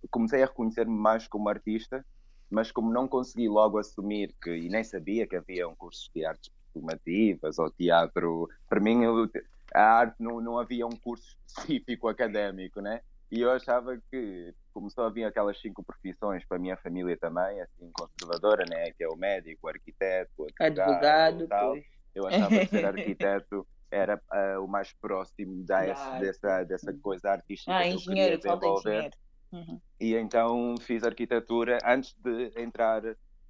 Comecei 0.09 0.41
a 0.41 0.45
reconhecer-me 0.45 0.95
mais 0.95 1.27
como 1.27 1.49
artista, 1.49 2.05
mas 2.49 2.71
como 2.71 2.91
não 2.91 3.07
consegui 3.07 3.49
logo 3.49 3.77
assumir 3.77 4.33
que, 4.41 4.49
e 4.49 4.69
nem 4.69 4.83
sabia 4.83 5.27
que 5.27 5.35
havia 5.35 5.67
um 5.67 5.75
curso 5.75 6.09
de 6.15 6.25
artes 6.25 6.49
performativas 6.49 7.59
ou 7.59 7.69
teatro, 7.69 8.47
para 8.69 8.79
mim 8.79 9.03
eu, 9.03 9.29
a 9.73 9.81
arte 9.81 10.15
não, 10.19 10.39
não 10.39 10.57
havia 10.57 10.87
um 10.87 10.95
curso 10.95 11.35
específico 11.45 12.07
académico, 12.07 12.79
né? 12.79 13.01
E 13.31 13.41
eu 13.41 13.51
achava 13.51 13.97
que 14.09 14.53
começou 14.73 15.03
a 15.03 15.09
vir 15.09 15.23
aquelas 15.23 15.59
cinco 15.61 15.83
profissões 15.83 16.43
para 16.45 16.57
a 16.57 16.59
minha 16.59 16.77
família 16.77 17.15
também, 17.17 17.61
assim, 17.61 17.91
conservadora, 17.93 18.65
né? 18.67 18.91
Que 18.91 19.03
é 19.03 19.07
o 19.07 19.15
médico, 19.15 19.67
o 19.67 19.69
arquiteto, 19.69 20.31
o 20.37 20.45
advogado, 20.59 21.43
advogado 21.43 21.47
tal. 21.47 21.77
Eu 22.15 22.27
achava 22.27 22.49
que 22.49 22.67
ser 22.67 22.85
arquiteto 22.85 23.67
era 23.91 24.21
uh, 24.31 24.63
o 24.63 24.67
mais 24.67 24.93
próximo 24.93 25.63
da, 25.63 25.81
dessa, 26.19 26.63
dessa 26.63 26.93
coisa 26.93 27.31
artística 27.31 27.75
ah, 27.75 27.83
que 27.83 27.93
eu 27.93 27.99
queria 27.99 28.37
desenvolver. 28.37 29.11
Uhum. 29.51 29.81
E 29.99 30.15
então 30.15 30.75
fiz 30.79 31.03
arquitetura 31.03 31.79
antes 31.83 32.15
de 32.23 32.51
entrar 32.55 33.01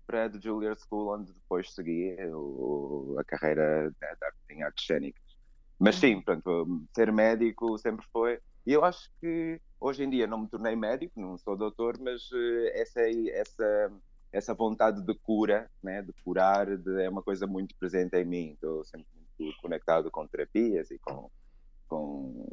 para 0.07 0.25
a 0.25 0.29
Juilliard 0.31 0.79
School, 0.81 1.13
onde 1.13 1.33
depois 1.33 1.73
segui 1.73 2.15
o, 2.33 3.15
a 3.19 3.23
carreira 3.23 3.93
em 4.49 4.63
artes 4.63 4.85
cênicas. 4.85 5.23
Mas 5.77 5.95
sim, 5.95 6.15
uhum. 6.15 6.21
portanto, 6.21 6.87
ser 6.95 7.11
médico 7.11 7.77
sempre 7.77 8.05
foi. 8.11 8.39
E 8.65 8.73
eu 8.73 8.83
acho 8.83 9.09
que 9.19 9.61
hoje 9.79 10.03
em 10.03 10.09
dia 10.09 10.27
não 10.27 10.39
me 10.39 10.47
tornei 10.47 10.75
médico, 10.75 11.19
não 11.19 11.37
sou 11.37 11.55
doutor, 11.55 11.97
mas 11.99 12.29
eh, 12.33 12.81
essa, 12.81 13.01
essa, 13.31 13.91
essa 14.31 14.53
vontade 14.53 15.01
de 15.01 15.13
cura, 15.15 15.69
né, 15.81 16.01
de 16.01 16.11
curar, 16.23 16.77
de, 16.77 17.01
é 17.01 17.09
uma 17.09 17.23
coisa 17.23 17.47
muito 17.47 17.75
presente 17.75 18.15
em 18.17 18.25
mim. 18.25 18.51
Estou 18.53 18.83
sempre 18.83 19.07
muito 19.39 19.57
conectado 19.61 20.11
com 20.11 20.27
terapias 20.27 20.91
e 20.91 20.99
com. 20.99 21.29
com 21.87 22.45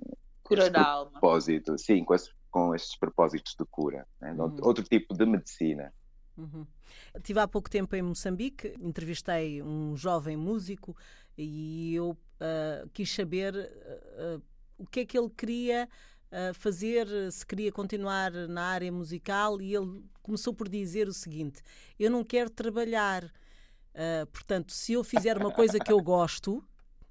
cura 0.42 0.70
da 0.70 0.86
alma. 0.86 1.10
Propósito, 1.12 1.76
sim, 1.76 2.04
com, 2.04 2.14
esse, 2.14 2.30
com 2.50 2.74
esses 2.74 2.96
propósitos 2.96 3.54
de 3.58 3.64
cura. 3.66 4.06
Né, 4.20 4.32
uhum. 4.32 4.56
Outro 4.62 4.84
tipo 4.84 5.14
de 5.14 5.26
medicina. 5.26 5.92
Uhum. 6.36 6.66
Estive 7.14 7.40
há 7.40 7.48
pouco 7.48 7.70
tempo 7.70 7.96
em 7.96 8.02
Moçambique, 8.02 8.74
entrevistei 8.78 9.62
um 9.62 9.96
jovem 9.96 10.36
músico 10.36 10.94
e 11.36 11.94
eu 11.94 12.10
uh, 12.10 12.88
quis 12.92 13.10
saber 13.10 13.54
uh, 13.54 14.42
o 14.78 14.86
que 14.86 15.00
é 15.00 15.06
que 15.06 15.18
ele 15.18 15.30
queria 15.30 15.88
uh, 16.32 16.54
fazer, 16.54 17.06
se 17.30 17.44
queria 17.44 17.72
continuar 17.72 18.32
na 18.32 18.62
área 18.62 18.90
musical, 18.90 19.60
e 19.60 19.74
ele 19.74 20.02
começou 20.22 20.52
por 20.52 20.68
dizer 20.68 21.08
o 21.08 21.12
seguinte: 21.12 21.60
Eu 21.98 22.10
não 22.10 22.24
quero 22.24 22.50
trabalhar. 22.50 23.24
Uh, 23.24 24.26
portanto, 24.30 24.72
se 24.72 24.92
eu 24.92 25.02
fizer 25.02 25.38
uma 25.38 25.50
coisa 25.50 25.78
que 25.78 25.90
eu 25.90 26.00
gosto, 26.02 26.62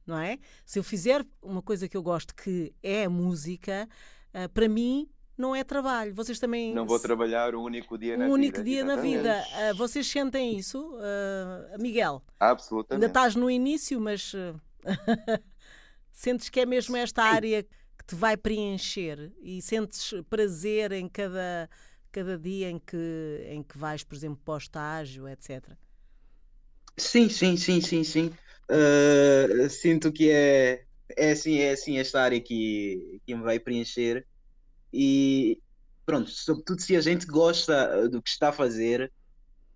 não 0.05 0.19
é? 0.19 0.38
Se 0.65 0.77
eu 0.77 0.84
fizer 0.84 1.25
uma 1.41 1.62
coisa 1.62 1.88
que 1.88 1.98
eu 1.98 2.03
gosto, 2.03 2.36
que 2.36 2.74
é 2.84 3.07
música, 3.07 3.89
uh, 4.34 4.50
para 4.50 4.69
mim 4.69 5.10
não 5.38 5.55
é 5.55 5.63
trabalho. 5.63 6.13
Vocês 6.13 6.39
também. 6.39 6.74
Não 6.74 6.86
vou 6.86 7.00
trabalhar 7.00 7.55
um 7.55 7.63
único 7.63 7.98
dia 7.98 8.15
um 8.15 8.17
na 8.17 8.24
vida. 8.25 8.31
Um 8.31 8.34
único 8.34 8.63
dia 8.63 8.81
exatamente. 8.81 9.17
na 9.17 9.34
vida. 9.34 9.74
Uh, 9.74 9.75
vocês 9.75 10.07
sentem 10.07 10.57
isso, 10.57 10.95
uh, 10.95 11.81
Miguel? 11.81 12.22
Absolutamente. 12.39 13.03
Ainda 13.03 13.07
estás 13.07 13.36
no 13.36 13.50
início, 13.50 14.00
mas 14.00 14.31
sentes 16.12 16.50
que 16.50 16.60
é 16.60 16.65
mesmo 16.65 16.95
esta 16.95 17.24
área 17.24 17.65
que 17.98 18.06
te 18.06 18.16
vai 18.16 18.38
preencher 18.38 19.32
e 19.42 19.62
sentes 19.62 20.14
prazer 20.30 20.92
em 20.92 21.08
cada, 21.08 21.70
cada 22.12 22.38
dia 22.38 22.70
em 22.70 22.80
que, 22.80 23.46
em 23.50 23.64
que 23.64 23.78
vais, 23.78 24.04
por 24.04 24.16
exemplo, 24.16 24.40
para 24.44 24.54
o 24.54 24.58
estágio, 24.58 25.28
etc. 25.28 25.64
Sim, 26.98 27.30
sim, 27.30 27.58
sim, 27.58 27.82
sim, 27.82 28.04
sim. 28.04 28.34
sinto 29.70 30.12
que 30.12 30.30
é, 30.30 30.86
é 31.16 31.32
assim, 31.32 31.60
é 31.60 31.72
assim 31.72 31.98
esta 31.98 32.22
área 32.22 32.40
que, 32.40 33.20
que 33.25 33.36
me 33.36 33.44
vai 33.44 33.60
preencher 33.60 34.25
e 34.94 35.60
pronto, 36.06 36.30
sobretudo 36.30 36.82
se 36.82 36.96
a 36.96 37.02
gente 37.02 37.25
gosta 37.25 37.74
eh, 37.74 38.08
do 38.08 38.22
que 38.22 38.30
está 38.30 38.50
a 38.50 38.54
fazer, 38.54 39.12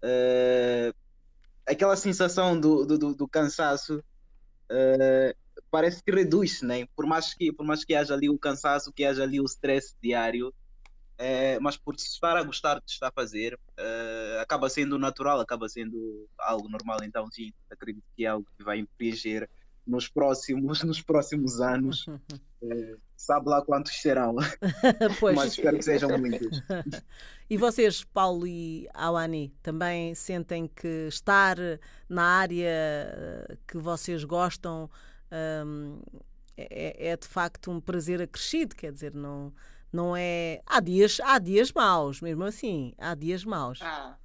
uh, 0.03 0.95
aquela 1.65 1.95
sensação 1.95 2.59
do, 2.59 2.85
do, 2.85 3.15
do 3.15 3.27
cansaço 3.27 3.97
uh, 3.97 5.35
parece 5.69 6.03
que 6.03 6.11
reduz, 6.11 6.61
né? 6.61 6.85
por, 6.95 7.05
mais 7.05 7.33
que, 7.33 7.51
por 7.51 7.65
mais 7.65 7.83
que 7.83 7.95
haja 7.95 8.13
ali 8.13 8.29
o 8.29 8.39
cansaço, 8.39 8.91
que 8.91 9.05
haja 9.05 9.23
ali 9.23 9.39
o 9.39 9.45
stress 9.45 9.95
diário, 10.01 10.49
uh, 10.49 11.61
mas 11.61 11.77
por 11.77 11.95
estar 11.95 12.37
a 12.37 12.43
gostar 12.43 12.75
do 12.75 12.81
que 12.81 12.91
está 12.91 13.07
a 13.09 13.11
fazer, 13.11 13.59
acaba 14.41 14.69
sendo 14.69 14.97
natural, 14.97 15.39
acaba 15.39 15.67
sendo 15.69 16.27
algo 16.39 16.69
normal. 16.69 16.99
Então, 17.03 17.29
sim, 17.31 17.51
acredito 17.69 18.05
que 18.15 18.25
é 18.25 18.29
algo 18.29 18.47
que 18.57 18.63
vai 18.63 18.85
preencher 18.97 19.49
nos 19.89 20.07
próximos, 20.07 20.83
nos 20.83 21.01
próximos 21.01 21.59
anos. 21.59 22.05
É, 22.61 22.95
sabe 23.17 23.49
lá 23.49 23.61
quantos 23.61 23.99
serão. 24.01 24.35
Mas 25.35 25.53
espero 25.53 25.77
que 25.77 25.83
sejam 25.83 26.17
muitos. 26.17 26.61
e 27.49 27.57
vocês, 27.57 28.03
Paulo 28.03 28.47
e 28.47 28.87
Awani, 28.93 29.53
também 29.61 30.13
sentem 30.15 30.67
que 30.67 31.07
estar 31.07 31.57
na 32.07 32.23
área 32.23 33.57
que 33.67 33.77
vocês 33.77 34.23
gostam 34.23 34.89
um, 35.65 35.99
é, 36.57 37.09
é, 37.09 37.17
de 37.17 37.27
facto 37.27 37.71
um 37.71 37.79
prazer 37.79 38.21
acrescido, 38.21 38.75
quer 38.75 38.91
dizer, 38.91 39.13
não, 39.13 39.53
não 39.91 40.15
é. 40.15 40.61
Há 40.65 40.79
dias, 40.79 41.19
há 41.23 41.39
dias 41.39 41.71
maus, 41.71 42.21
mesmo 42.21 42.43
assim, 42.43 42.93
há 42.97 43.15
dias 43.15 43.45
maus. 43.45 43.79
Ah. 43.81 44.17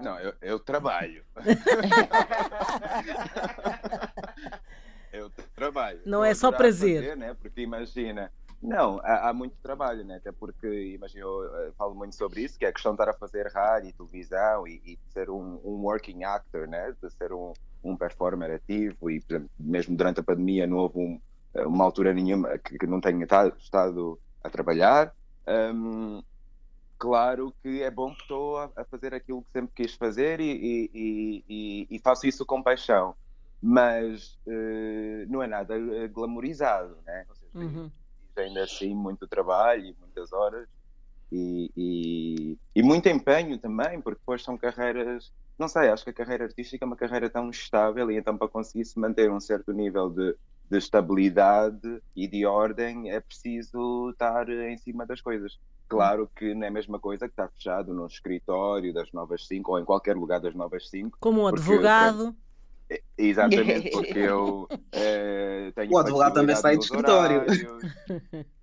Não, 0.00 0.18
eu, 0.18 0.34
eu 0.40 0.58
trabalho. 0.58 1.22
eu 5.12 5.30
trabalho. 5.54 6.00
Não 6.06 6.24
é 6.24 6.34
só 6.34 6.50
prazer. 6.50 7.02
Fazer, 7.02 7.16
né? 7.16 7.34
Porque 7.34 7.60
imagina, 7.60 8.32
não, 8.62 9.00
há, 9.02 9.30
há, 9.30 9.32
muito 9.32 9.56
trabalho, 9.62 10.04
né? 10.04 10.16
até 10.16 10.30
porque 10.30 10.94
imagina, 10.94 11.22
eu, 11.22 11.44
eu, 11.44 11.72
falo 11.74 11.94
muito 11.94 12.14
sobre 12.14 12.42
isso, 12.42 12.58
que 12.58 12.66
é 12.66 12.68
a 12.68 12.72
questão 12.72 12.92
de 12.92 13.00
estar 13.00 13.10
a 13.10 13.14
fazer 13.14 13.46
rádio 13.48 13.88
e 13.88 13.92
televisão 13.92 14.66
e, 14.66 14.82
e 14.84 14.96
de 14.96 15.12
ser 15.12 15.30
um, 15.30 15.58
um, 15.64 15.82
working 15.82 16.24
actor, 16.24 16.68
né? 16.68 16.94
de 17.02 17.10
ser 17.10 17.32
um, 17.32 17.54
um 17.82 17.96
performer 17.96 18.52
ativo 18.52 19.10
e, 19.10 19.16
exemplo, 19.16 19.50
mesmo 19.58 19.96
durante 19.96 20.20
a 20.20 20.22
pandemia 20.22 20.66
não 20.66 20.78
houve 20.78 20.98
um, 20.98 21.20
uma 21.66 21.84
altura 21.84 22.12
nenhuma 22.12 22.58
que, 22.58 22.78
que 22.78 22.86
não 22.86 23.00
tenha 23.00 23.26
estado 23.58 24.18
a 24.42 24.50
trabalhar. 24.50 25.14
Um, 25.46 26.22
claro 26.98 27.54
que 27.62 27.82
é 27.82 27.90
bom 27.90 28.14
que 28.14 28.22
estou 28.22 28.58
a, 28.58 28.70
a, 28.76 28.84
fazer 28.84 29.14
aquilo 29.14 29.42
que 29.42 29.52
sempre 29.52 29.72
quis 29.74 29.94
fazer 29.94 30.40
e, 30.40 30.90
e, 30.94 31.44
e, 31.48 31.86
e 31.90 31.98
faço 31.98 32.26
isso 32.26 32.44
com 32.44 32.62
paixão 32.62 33.14
mas 33.62 34.38
uh, 34.46 35.26
não 35.28 35.42
é 35.42 35.46
nada 35.46 35.74
eh, 35.76 36.08
glamorizado, 36.08 36.96
né? 37.04 37.26
Ou 37.28 37.34
seja, 37.34 37.58
uhum. 37.58 37.90
ainda 38.36 38.64
assim 38.64 38.94
muito 38.94 39.28
trabalho 39.28 39.84
e 39.84 39.96
muitas 40.00 40.32
horas 40.32 40.66
e, 41.32 41.70
e, 41.76 42.58
e, 42.74 42.82
muito 42.82 43.08
empenho 43.08 43.56
também, 43.58 44.00
porque 44.00 44.18
depois 44.18 44.42
são 44.42 44.58
carreiras, 44.58 45.32
não 45.58 45.68
sei, 45.68 45.88
acho 45.88 46.02
que 46.04 46.10
a 46.10 46.14
carreira 46.14 46.44
artística 46.44 46.84
é 46.84 46.86
uma 46.86 46.96
carreira 46.96 47.30
tão 47.30 47.50
estável 47.50 48.10
e 48.10 48.16
então 48.16 48.36
para 48.36 48.48
conseguir 48.48 48.84
se 48.84 48.98
manter 48.98 49.30
um 49.30 49.38
certo 49.38 49.72
nível 49.72 50.10
de, 50.10 50.34
de 50.68 50.78
estabilidade 50.78 52.02
e 52.16 52.26
de 52.26 52.44
ordem 52.44 53.10
é 53.10 53.20
preciso 53.20 54.10
estar 54.10 54.48
em 54.48 54.76
cima 54.76 55.06
das 55.06 55.20
coisas. 55.20 55.58
Claro 55.88 56.30
que 56.34 56.54
não 56.54 56.64
é 56.64 56.68
a 56.68 56.72
mesma 56.72 56.98
coisa 56.98 57.26
que 57.26 57.32
estar 57.32 57.48
fechado 57.48 57.92
no 57.92 58.06
escritório 58.06 58.92
das 58.92 59.10
novas 59.12 59.46
5 59.46 59.72
ou 59.72 59.78
em 59.78 59.84
qualquer 59.84 60.16
lugar 60.16 60.40
das 60.40 60.54
novas 60.54 60.88
5. 60.88 61.18
Como 61.20 61.42
um 61.42 61.46
advogado. 61.46 62.34
Exatamente, 63.16 63.90
porque 63.92 64.18
eu 64.18 64.68
é, 64.92 65.72
tenho. 65.74 65.92
O 65.92 65.98
advogado 65.98 66.34
também 66.34 66.56
sai 66.56 66.76
do 66.76 66.82
escritório. 66.82 67.44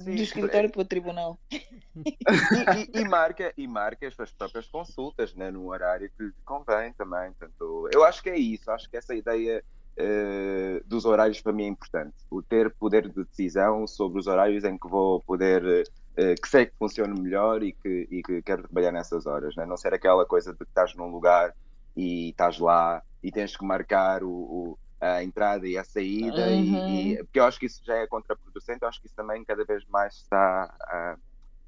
Sim, 0.00 0.16
do 0.16 0.22
escritório 0.22 0.70
para 0.70 0.80
o 0.80 0.84
tribunal. 0.84 1.38
E, 1.92 2.98
e, 2.98 3.00
e, 3.00 3.04
marca, 3.04 3.52
e 3.58 3.66
marca 3.66 4.06
as 4.06 4.14
suas 4.14 4.30
próprias 4.30 4.66
consultas 4.68 5.34
né, 5.34 5.50
no 5.50 5.68
horário 5.68 6.08
que 6.16 6.22
lhe 6.22 6.32
convém 6.44 6.92
também. 6.92 7.32
Portanto, 7.32 7.88
eu 7.92 8.04
acho 8.04 8.22
que 8.22 8.30
é 8.30 8.38
isso, 8.38 8.70
acho 8.70 8.88
que 8.88 8.96
essa 8.96 9.12
ideia 9.12 9.62
uh, 9.98 10.88
dos 10.88 11.04
horários 11.04 11.40
para 11.40 11.52
mim 11.52 11.64
é 11.64 11.68
importante. 11.68 12.14
O 12.30 12.42
ter 12.42 12.70
poder 12.70 13.08
de 13.08 13.24
decisão 13.24 13.86
sobre 13.86 14.20
os 14.20 14.28
horários 14.28 14.64
em 14.64 14.78
que 14.78 14.88
vou 14.88 15.20
poder, 15.20 15.62
uh, 15.62 16.40
que 16.40 16.48
sei 16.48 16.66
que 16.66 16.76
funciona 16.78 17.12
melhor 17.12 17.62
e 17.62 17.72
que, 17.72 18.08
e 18.10 18.22
que 18.22 18.40
quero 18.42 18.62
trabalhar 18.62 18.92
nessas 18.92 19.26
horas. 19.26 19.54
Né? 19.56 19.66
Não 19.66 19.76
ser 19.76 19.92
aquela 19.92 20.24
coisa 20.24 20.52
de 20.52 20.58
que 20.58 20.64
estás 20.64 20.94
num 20.94 21.10
lugar 21.10 21.54
e 21.96 22.30
estás 22.30 22.58
lá 22.58 23.02
e 23.22 23.30
tens 23.30 23.56
que 23.56 23.64
marcar 23.64 24.22
o, 24.22 24.30
o 24.30 24.78
a 25.00 25.22
entrada 25.24 25.66
e 25.66 25.78
a 25.78 25.84
saída, 25.84 26.46
uhum. 26.48 26.88
e, 26.88 27.12
e, 27.14 27.24
porque 27.24 27.40
eu 27.40 27.44
acho 27.44 27.58
que 27.58 27.66
isso 27.66 27.80
já 27.84 27.94
é 27.96 28.06
contraproducente, 28.06 28.80
eu 28.82 28.88
acho 28.88 29.00
que 29.00 29.06
isso 29.06 29.16
também 29.16 29.42
cada 29.44 29.64
vez 29.64 29.84
mais 29.86 30.14
está 30.16 30.74
a, 30.82 31.16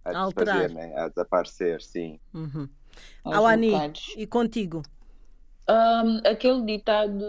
a 0.05 0.25
desfazer, 0.27 0.71
né? 0.71 0.95
a 0.97 1.09
desaparecer, 1.09 1.81
sim. 1.83 2.21
Uhum. 2.35 2.69
Alani, 3.25 3.73
e 4.17 4.27
contigo? 4.27 4.83
Um, 5.69 6.19
aquele 6.29 6.63
ditado, 6.65 7.25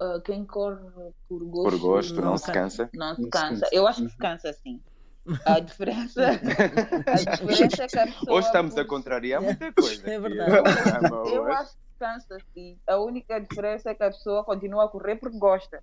uh, 0.00 0.20
quem 0.24 0.44
corre 0.44 0.80
por 1.28 1.44
gosto, 1.44 1.70
Por 1.70 1.78
gosto, 1.78 2.14
não, 2.16 2.30
não 2.30 2.36
se 2.36 2.52
cansa. 2.52 2.86
cansa. 2.88 2.90
não 2.94 3.14
se 3.14 3.28
cansa. 3.30 3.68
Eu 3.72 3.86
acho 3.86 4.02
que 4.02 4.08
se 4.08 4.14
Uhum. 4.14 4.20
cansa 4.20 4.52
sim. 4.52 4.80
A 5.46 5.60
diferença, 5.60 6.30
a 6.30 6.34
diferença 7.36 7.84
é 7.84 7.86
que 7.86 7.98
a 7.98 8.06
pessoa. 8.06 8.32
Hoje 8.38 8.46
estamos 8.46 8.76
a 8.76 8.84
contrariar 8.84 9.40
muita 9.40 9.72
coisa. 9.72 10.02
É 10.10 10.18
verdade. 10.18 10.50
Programa 10.50 11.28
Eu 11.28 11.42
hoje. 11.42 11.52
acho 11.52 11.72
que 11.72 11.78
cansa 12.00 12.38
sim. 12.54 12.78
A 12.88 12.96
única 12.98 13.38
diferença 13.38 13.90
é 13.90 13.94
que 13.94 14.02
a 14.02 14.10
pessoa 14.10 14.44
continua 14.44 14.86
a 14.86 14.88
correr 14.88 15.16
porque 15.16 15.38
gosta. 15.38 15.82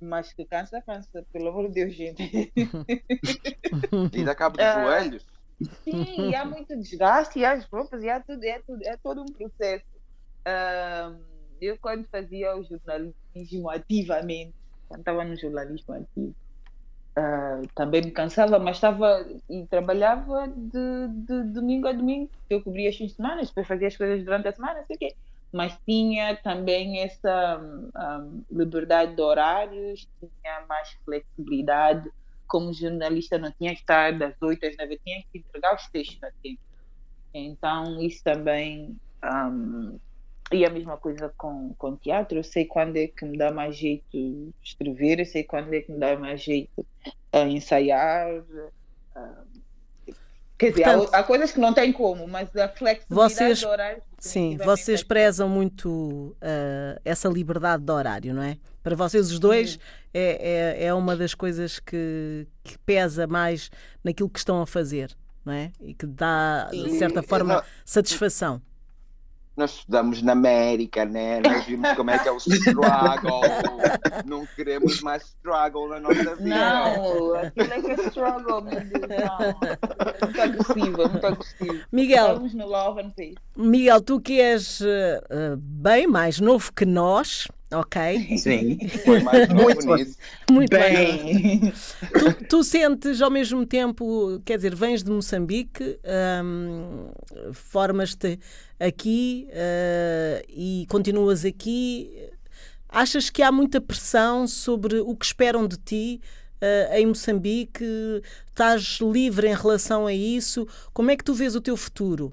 Mas 0.00 0.32
que 0.32 0.46
cansa, 0.46 0.80
cansa. 0.80 1.24
Pelo 1.32 1.50
amor 1.50 1.68
de 1.68 1.74
Deus, 1.74 1.94
gente. 1.94 2.52
E 4.14 4.24
dá 4.24 4.34
cabo 4.34 4.56
dos 4.56 4.64
Ah. 4.66 4.82
joelhos. 4.82 5.26
Sim, 5.84 6.30
e 6.30 6.34
há 6.34 6.42
muito 6.44 6.74
desgaste, 6.78 7.38
e 7.38 7.44
há 7.44 7.52
as 7.52 7.66
roupas, 7.66 8.02
e 8.02 8.08
há 8.08 8.18
tudo, 8.18 8.42
é, 8.42 8.60
tudo, 8.66 8.82
é 8.82 8.96
todo 8.96 9.20
um 9.20 9.26
processo. 9.26 9.84
Eu, 11.60 11.78
quando 11.78 12.08
fazia 12.08 12.56
o 12.56 12.64
jornalismo 12.64 13.68
ativamente, 13.68 14.54
quando 14.88 15.00
estava 15.00 15.22
no 15.22 15.36
jornalismo 15.36 15.94
ativo, 15.94 16.34
também 17.74 18.02
me 18.02 18.10
cansava, 18.10 18.58
mas 18.58 18.76
estava 18.76 19.26
e 19.50 19.66
trabalhava 19.66 20.48
de, 20.48 21.08
de 21.26 21.52
domingo 21.52 21.88
a 21.88 21.92
domingo. 21.92 22.30
Eu 22.48 22.62
cobria 22.62 22.88
as 22.88 22.96
fins 22.96 23.10
de 23.10 23.16
semana, 23.16 23.42
depois 23.44 23.66
fazia 23.66 23.88
as 23.88 23.96
coisas 23.96 24.24
durante 24.24 24.48
a 24.48 24.52
semana, 24.52 24.82
sei 24.86 24.96
o 24.96 24.98
quê. 24.98 25.14
Mas 25.52 25.76
tinha 25.86 26.36
também 26.36 27.00
essa 27.00 27.60
ahm, 27.94 28.42
liberdade 28.50 29.16
de 29.16 29.22
horários, 29.22 30.06
tinha 30.20 30.66
mais 30.68 30.88
flexibilidade 31.04 32.08
como 32.50 32.72
jornalista 32.74 33.38
não 33.38 33.52
tinha 33.52 33.72
que 33.72 33.80
estar 33.80 34.18
das 34.18 34.34
8 34.42 34.66
às 34.66 34.76
9, 34.76 34.98
tinha 35.06 35.22
que 35.32 35.38
entregar 35.38 35.74
os 35.76 35.86
textos 35.88 36.20
a 36.24 36.30
tempo. 36.42 36.60
Então, 37.32 38.02
isso 38.02 38.22
também. 38.24 38.98
um, 39.24 39.98
e 40.52 40.66
a 40.66 40.70
mesma 40.70 40.98
coisa 40.98 41.32
com, 41.38 41.72
com 41.78 41.96
teatro. 41.96 42.38
Eu 42.38 42.42
sei 42.44 42.64
quando 42.66 42.96
é 42.96 43.06
que 43.06 43.24
me 43.24 43.38
dá 43.38 43.52
mais 43.52 43.76
jeito 43.76 44.52
escrever, 44.64 45.20
eu 45.20 45.26
sei 45.26 45.44
quando 45.44 45.72
é 45.72 45.80
que 45.80 45.92
me 45.92 46.00
dá 46.00 46.18
mais 46.18 46.42
jeito 46.42 46.84
ensaiar. 47.32 48.28
um, 49.16 49.49
quer 50.60 50.70
dizer, 50.70 50.84
há 50.84 50.92
Portanto, 50.92 51.10
o- 51.12 51.16
há, 51.16 51.22
coisas 51.22 51.50
que 51.52 51.58
não 51.58 51.72
tem 51.74 51.92
como, 51.92 52.28
mas 52.28 52.54
a 52.56 52.68
flexibilidade 52.68 53.34
Vocês- 53.34 53.60
do 53.62 53.68
horário. 53.68 54.02
Sim, 54.18 54.58
vocês 54.58 55.02
prezam 55.02 55.48
muito 55.48 56.36
ah, 56.42 57.00
essa 57.04 57.28
liberdade 57.28 57.82
de 57.82 57.90
horário, 57.90 58.34
não 58.34 58.42
é? 58.42 58.58
Para 58.82 58.94
vocês 58.94 59.30
os 59.32 59.38
dois 59.38 59.78
é, 60.12 60.76
é, 60.82 60.84
é 60.86 60.94
uma 60.94 61.16
das 61.16 61.34
coisas 61.34 61.78
que, 61.78 62.46
que 62.62 62.76
pesa 62.80 63.26
mais 63.26 63.70
naquilo 64.04 64.28
que 64.28 64.38
estão 64.38 64.60
a 64.60 64.66
fazer, 64.66 65.10
não 65.44 65.52
é? 65.52 65.72
E 65.80 65.94
que 65.94 66.04
dá, 66.06 66.68
de 66.70 66.98
certa 66.98 67.22
forma, 67.22 67.54
Não, 67.56 67.62
satisfação. 67.84 68.60
Nós 69.60 69.72
estudamos 69.72 70.22
na 70.22 70.32
América, 70.32 71.04
né? 71.04 71.38
Nós 71.40 71.66
vimos 71.66 71.92
como 71.92 72.10
é 72.10 72.18
que 72.18 72.26
é 72.26 72.32
o 72.32 72.38
struggle. 72.38 73.42
Não 74.24 74.46
queremos 74.56 75.02
mais 75.02 75.22
struggle 75.22 75.86
na 75.86 76.00
nossa 76.00 76.34
vida. 76.34 76.48
Não, 76.48 77.34
aquilo 77.34 77.72
é 77.74 77.82
que 77.82 77.90
é 77.90 78.06
struggle, 78.06 78.62
meu 78.62 78.80
Deus. 78.80 79.06
Não. 79.06 79.38
É 80.00 80.24
muito 80.24 80.40
agressivo, 80.40 81.02
é 81.02 81.08
muito 81.08 81.26
agressivo. 81.26 81.84
Miguel, 81.92 82.26
Estamos 82.28 82.54
no 82.54 82.66
love 82.68 83.02
and 83.02 83.10
peace. 83.10 83.34
Miguel, 83.54 84.00
tu 84.00 84.18
que 84.18 84.40
és 84.40 84.80
ah, 84.80 85.56
bem 85.58 86.06
mais 86.06 86.40
novo 86.40 86.72
que 86.72 86.86
nós, 86.86 87.46
ok? 87.72 88.36
Sim. 88.38 88.78
Foi 89.04 89.20
mais 89.20 89.48
Muito 89.48 89.86
nisso. 89.94 90.16
Muito 90.50 90.70
bem. 90.70 91.60
Bem, 91.60 91.72
Tu, 92.38 92.44
tu 92.48 92.64
sentes 92.64 93.20
ao 93.22 93.30
mesmo 93.30 93.64
tempo, 93.64 94.40
quer 94.44 94.56
dizer, 94.56 94.74
vens 94.74 95.02
de 95.02 95.10
Moçambique, 95.10 95.98
hum, 96.44 97.10
formas-te 97.52 98.38
aqui 98.78 99.48
ah, 99.52 100.42
e 100.48 100.86
continuas 100.88 101.44
aqui. 101.44 102.10
Achas 102.88 103.30
que 103.30 103.42
há 103.42 103.52
muita 103.52 103.80
pressão 103.80 104.48
sobre 104.48 104.98
o 105.00 105.14
que 105.14 105.24
esperam 105.24 105.66
de 105.66 105.76
ti 105.76 106.20
ah, 106.60 106.98
em 106.98 107.06
Moçambique? 107.06 107.84
Estás 108.48 108.98
livre 109.00 109.48
em 109.48 109.54
relação 109.54 110.06
a 110.06 110.12
isso? 110.12 110.66
Como 110.92 111.10
é 111.10 111.16
que 111.16 111.24
tu 111.24 111.34
vês 111.34 111.54
o 111.54 111.60
teu 111.60 111.76
futuro? 111.76 112.32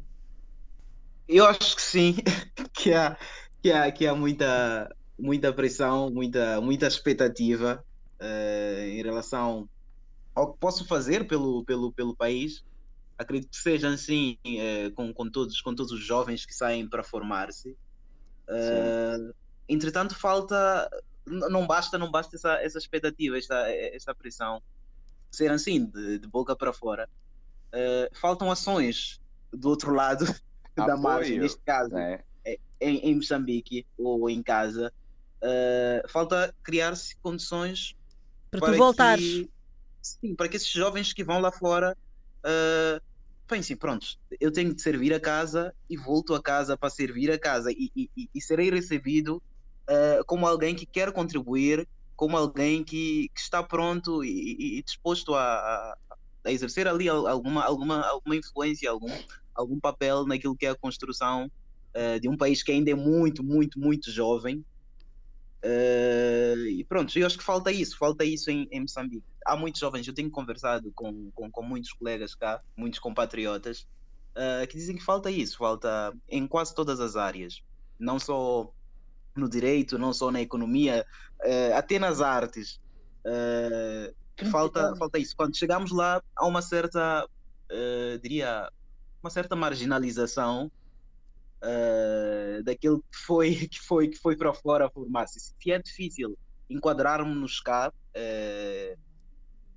Eu 1.28 1.46
acho 1.46 1.76
que 1.76 1.82
sim, 1.82 2.16
que 2.74 2.94
há, 2.94 3.18
que 3.62 3.72
há, 3.72 3.92
que 3.92 4.08
há 4.08 4.16
muita, 4.16 4.90
muita 5.18 5.52
pressão, 5.52 6.10
muita, 6.10 6.62
muita 6.62 6.88
expectativa 6.88 7.84
eh, 8.20 8.90
em 8.94 9.04
relação 9.04 9.68
ao 10.36 10.54
que 10.54 10.60
posso 10.60 10.86
fazer 10.86 11.28
pelo, 11.28 11.64
pelo, 11.66 11.92
pelo 11.92 12.16
país. 12.16 12.64
Acredito 13.18 13.50
que 13.50 13.58
seja 13.58 13.90
assim 13.90 14.38
eh, 14.46 14.92
com, 14.96 15.12
com 15.14 15.30
todos, 15.30 15.60
com 15.62 15.74
todos 15.74 15.92
os 15.92 16.04
jovens 16.04 16.46
que 16.46 16.54
saem 16.54 16.88
para 16.88 17.04
formar-se. 17.04 17.76
Eh, 18.48 19.32
entretanto, 19.68 20.16
falta, 20.16 20.90
não 21.26 21.66
basta, 21.66 21.98
não 21.98 22.12
basta 22.12 22.36
essa, 22.36 22.54
essa 22.62 22.78
expectativa, 22.78 23.38
esta, 23.38 23.70
esta 23.72 24.14
pressão 24.14 24.62
ser 25.32 25.52
assim, 25.52 25.86
de, 25.86 26.20
de 26.20 26.28
boca 26.28 26.56
para 26.56 26.72
fora. 26.72 27.10
Faltam 28.14 28.50
ações 28.50 29.20
do 29.52 29.70
outro 29.70 29.94
lado 29.94 30.26
da 30.76 30.96
margem, 30.96 31.34
Apoio, 31.34 31.42
neste 31.42 31.62
caso 31.62 31.94
né? 31.94 32.22
em, 32.80 32.98
em 33.00 33.16
Moçambique 33.16 33.86
ou 33.98 34.30
em 34.30 34.42
casa, 34.42 34.92
eh, 35.44 36.02
falta 36.10 36.54
criar-se 36.64 37.16
condições 37.22 37.94
Para 38.52 38.62
para 38.62 38.74
tu 38.74 38.78
voltares. 38.78 39.26
que, 39.26 39.50
sim, 40.02 40.36
para 40.36 40.50
que 40.50 40.58
esses 40.58 40.70
jovens 40.72 41.14
que 41.14 41.24
vão 41.24 41.40
lá 41.42 41.52
fora 41.52 41.96
eh, 42.46 43.00
pensem, 43.48 43.78
pronto, 43.78 44.08
eu 44.40 44.52
tenho 44.52 44.74
de 44.76 44.82
servir 44.82 45.14
a 45.14 45.20
casa 45.20 45.74
e 45.90 45.98
volto 45.98 46.36
a 46.36 46.42
casa 46.42 46.78
para 46.78 46.90
servir 46.90 47.32
a 47.32 47.40
casa 47.40 47.72
e, 47.72 47.90
e- 47.96 48.10
e- 48.36 48.42
serei 48.42 48.70
recebido 48.70 49.42
eh, 49.90 50.22
como 50.28 50.48
alguém 50.48 50.76
que 50.76 50.86
quer 50.88 51.12
contribuir, 51.14 51.88
como 52.16 52.38
alguém 52.38 52.84
que, 52.84 53.30
que 53.36 53.40
está 53.42 53.64
pronto 53.64 54.24
e, 54.24 54.80
e- 54.80 54.84
disposto 54.84 55.36
a, 55.36 55.94
a- 55.94 55.98
exercer 56.48 56.88
ali 56.88 57.10
al- 57.10 57.28
alguma, 57.28 57.64
alguma, 57.64 58.02
alguma 58.08 58.36
influência, 58.36 58.90
algum, 58.90 59.10
algum 59.56 59.80
papel 59.80 60.26
naquilo 60.26 60.56
que 60.58 60.66
é 60.66 60.70
a 60.70 60.78
construção 60.80 61.50
de 62.22 62.30
um 62.30 62.38
país 62.38 62.62
que 62.62 62.72
ainda 62.72 62.92
é 62.92 62.96
muito, 62.96 63.44
muito, 63.44 63.80
muito 63.80 64.12
jovem. 64.12 64.64
Eh, 65.64 66.56
e 66.70 66.84
pronto, 66.84 67.18
eu 67.18 67.26
acho 67.26 67.38
que 67.38 67.44
falta 67.44 67.72
isso, 67.72 67.98
falta 67.98 68.24
isso 68.24 68.52
em, 68.52 68.68
em 68.72 68.82
Moçambique. 68.82 69.26
Há 69.46 69.56
muitos 69.56 69.80
jovens, 69.80 70.08
eu 70.08 70.14
tenho 70.14 70.30
conversado 70.30 70.92
com, 70.94 71.32
com, 71.32 71.50
com 71.50 71.62
muitos 71.64 71.92
colegas 71.94 72.36
cá, 72.36 72.62
muitos 72.76 73.00
compatriotas, 73.00 73.88
eh, 74.38 74.68
que 74.68 74.78
dizem 74.78 74.96
que 74.96 75.04
falta 75.04 75.32
isso, 75.32 75.58
falta 75.58 76.14
em 76.30 76.46
quase 76.46 76.74
todas 76.76 77.00
as 77.00 77.16
áreas, 77.16 77.64
não 78.00 78.20
só 78.20 78.72
no 79.36 79.50
direito, 79.50 79.98
não 79.98 80.14
só 80.14 80.30
na 80.32 80.40
economia, 80.40 81.06
eh, 81.42 81.74
até 81.74 81.98
nas 81.98 82.22
artes. 82.22 82.80
Eh, 83.26 84.14
que 84.36 84.46
falta, 84.46 84.96
falta 84.96 85.18
isso. 85.18 85.36
Quando 85.36 85.58
chegamos 85.58 85.92
lá, 85.92 86.22
há 86.36 86.46
uma 86.46 86.62
certa, 86.62 87.28
diria, 88.22 88.72
uma 89.24 89.32
certa 89.32 89.56
marginalização 89.56 90.72
eh, 91.62 92.62
daquilo 92.64 93.00
que 93.00 93.18
foi, 93.26 93.56
que 93.70 93.80
foi, 93.80 94.08
que 94.10 94.18
foi 94.18 94.36
para 94.36 94.54
fora 94.54 94.90
formar-se. 94.90 95.40
Se 95.40 95.72
é 95.72 95.80
difícil 95.80 96.38
enquadrarmos-nos 96.70 97.60
cá, 97.62 97.92
eh, 98.14 98.96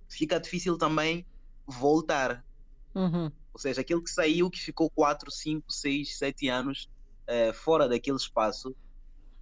fica 0.09 0.39
difícil 0.41 0.77
também 0.77 1.25
voltar. 1.67 2.45
Uhum. 2.95 3.31
Ou 3.53 3.61
seja, 3.61 3.81
aquele 3.81 4.03
que 4.03 4.11
saiu, 4.11 4.51
que 4.51 4.59
ficou 4.61 4.91
4, 4.91 5.31
5, 5.31 5.73
6, 5.73 6.19
7 6.19 6.49
anos 6.49 6.89
eh, 7.27 7.53
fora 7.53 7.89
daquele 7.89 8.17
espaço, 8.17 8.75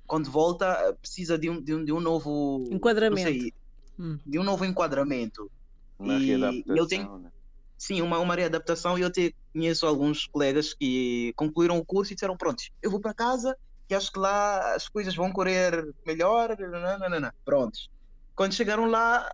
quando 0.06 0.30
volta, 0.30 0.94
precisa 1.00 1.38
de 1.38 1.50
um, 1.50 1.60
de 1.62 1.74
um, 1.74 1.84
de 1.84 1.92
um 1.92 2.00
novo 2.00 2.64
Enquadramento. 2.70 3.22
sei, 3.28 3.52
Hum. 3.98 4.18
de 4.24 4.38
um 4.38 4.44
novo 4.44 4.64
enquadramento. 4.64 5.50
Uma 5.98 6.14
E 6.18 6.62
eu 6.66 6.86
tenho- 6.86 7.18
né? 7.18 7.30
Sim, 7.78 8.02
uma, 8.02 8.18
uma 8.18 8.34
readaptação 8.34 8.98
e 8.98 9.02
eu 9.02 9.06
até 9.06 9.32
conheço 9.52 9.86
alguns 9.86 10.26
colegas 10.26 10.74
que 10.74 11.32
concluíram 11.36 11.78
o 11.78 11.84
curso 11.84 12.12
e 12.12 12.16
disseram, 12.16 12.36
pronto, 12.36 12.60
eu 12.82 12.90
vou 12.90 13.00
para 13.00 13.14
casa 13.14 13.56
que 13.86 13.94
acho 13.94 14.12
que 14.12 14.18
lá 14.18 14.74
as 14.74 14.88
coisas 14.88 15.14
vão 15.14 15.32
correr 15.32 15.88
melhor, 16.04 16.58
nananana. 16.58 17.32
prontos. 17.44 17.88
Quando 18.34 18.52
chegaram 18.52 18.86
lá 18.86 19.32